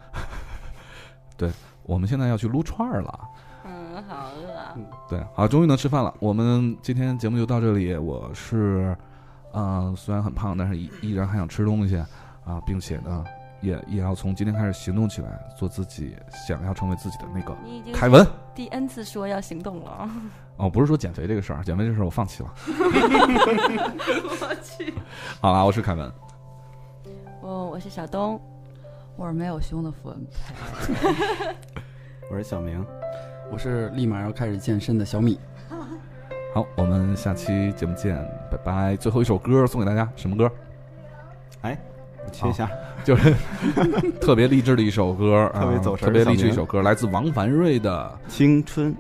[1.36, 1.52] 对，
[1.84, 3.30] 我们现在要去撸串儿了。
[3.66, 4.78] 嗯，好饿啊。
[5.10, 6.16] 对，好，终于能吃饭了。
[6.22, 7.94] 我们今天节目就到这里。
[7.98, 8.98] 我是，
[9.52, 11.98] 呃，虽然很胖，但是依依然还想吃东西
[12.46, 13.26] 啊，并且呢，
[13.62, 17.56] 也也要从今天开始行动起来，做自己想要成为自己的那个
[17.94, 18.26] 凯文。
[18.54, 20.10] 第 N 次说要行动了。
[20.58, 22.54] 哦，不是说减肥这个事儿，减肥这事儿我放弃了。
[22.68, 24.94] 我去。
[25.40, 26.12] 好了，我是凯文，
[27.42, 28.40] 我我是小东。
[29.18, 30.56] 我是没有胸的傅文佩。
[32.32, 32.84] 我是小明，
[33.52, 35.38] 我是立马要开始健身的小米。
[36.54, 38.16] 好，我们下期节目见，
[38.50, 38.96] 拜拜。
[38.96, 40.50] 最后一首歌送给大家，什么歌？
[41.62, 41.91] 哎，我
[42.32, 42.70] 切下，
[43.04, 43.34] 就是
[44.20, 48.94] 特别励志的一首歌， 特别走神，特别励志一首歌，来自王凡瑞的《青春》。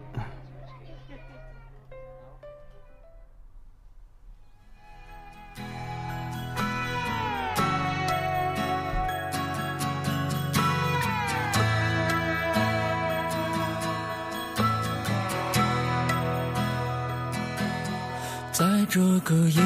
[18.51, 19.61] 在这个夜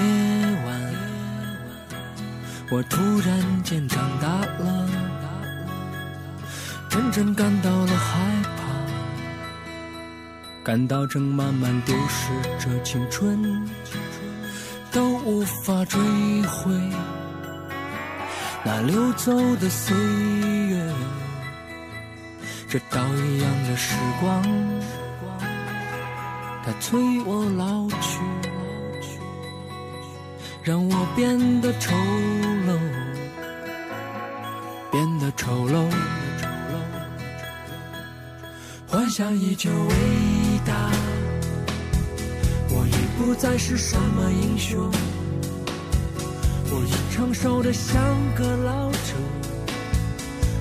[0.65, 0.74] 晚。
[2.71, 4.89] 我突然间长大了，
[6.89, 8.19] 真正感到了害
[8.57, 8.63] 怕，
[10.63, 13.69] 感到正慢慢丢失着青春，
[14.91, 16.01] 都无法追
[16.41, 16.73] 回
[18.63, 20.91] 那流走的岁月，
[22.67, 24.41] 这刀一样的时光。
[26.65, 28.19] 它催我老去，
[30.63, 31.93] 让我变得丑，
[34.95, 35.91] 变得丑陋。
[38.87, 39.93] 幻想依旧伟
[40.65, 40.89] 大，
[42.69, 44.89] 我已不再是什么英雄，
[46.71, 48.01] 我已成熟的像
[48.35, 48.97] 个老者，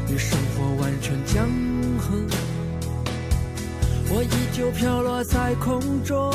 [0.08, 1.48] 与生活完全僵
[2.00, 2.16] 合。
[4.10, 6.34] 我依旧飘落在空中，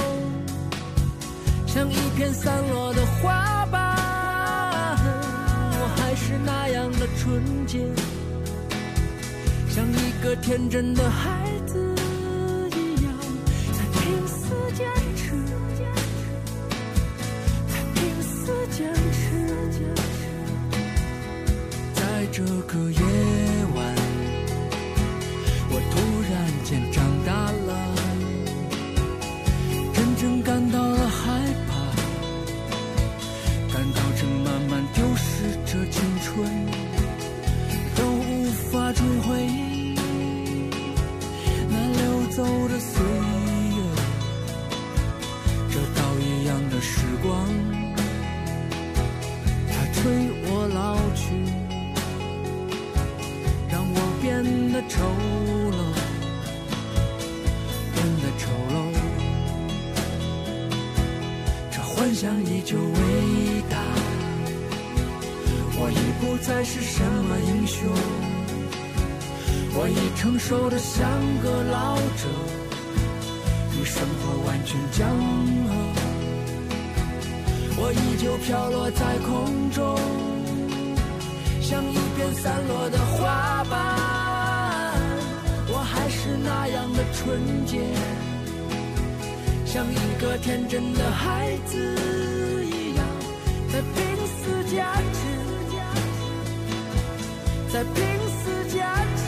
[1.67, 3.88] 像一片散落的花瓣。
[6.29, 7.79] 是那样的纯洁，
[9.67, 11.95] 像一个天真的孩子
[12.69, 13.11] 一样，
[13.73, 14.85] 在拼死坚
[15.15, 15.33] 持，
[17.67, 19.17] 在拼死坚持，
[21.95, 22.99] 在这个夜
[23.75, 23.95] 晚。
[25.71, 25.97] 我突
[26.29, 27.71] 然间长大了，
[29.95, 30.79] 真正感到
[35.71, 36.49] 这青春，
[37.95, 39.47] 都无法追回
[41.69, 43.77] 那流走的岁月，
[45.69, 47.29] 这刀一样的时光，
[49.69, 50.01] 它催
[50.47, 51.21] 我老去。
[53.71, 54.43] 让我变
[54.73, 55.05] 得丑
[55.69, 55.77] 陋，
[57.93, 58.75] 变得丑陋。
[61.69, 63.77] 这幻想依旧伟大，
[66.19, 67.87] 不再是什么英雄，
[69.73, 71.09] 我已成熟的像
[71.41, 72.27] 个老者，
[73.79, 75.07] 与生活完全僵
[75.67, 75.73] 合。
[77.81, 79.97] 我依旧飘落在空中。
[81.61, 83.77] 像一片散落的花瓣，
[85.67, 87.79] 我还是那样的纯洁，
[89.65, 91.77] 像一个天真的孩子
[92.65, 93.05] 一样，
[93.71, 93.95] 在拼
[94.27, 94.83] 死坚
[95.13, 95.28] 持，
[97.71, 97.93] 在拼
[98.27, 98.83] 死坚
[99.15, 99.21] 持，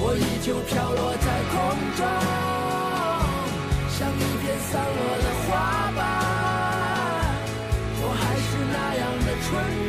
[0.00, 1.54] 我依旧飘落在空
[1.94, 2.02] 中，
[3.90, 5.52] 像一片散落的花
[5.94, 5.98] 瓣，
[8.02, 9.83] 我还是那样的纯。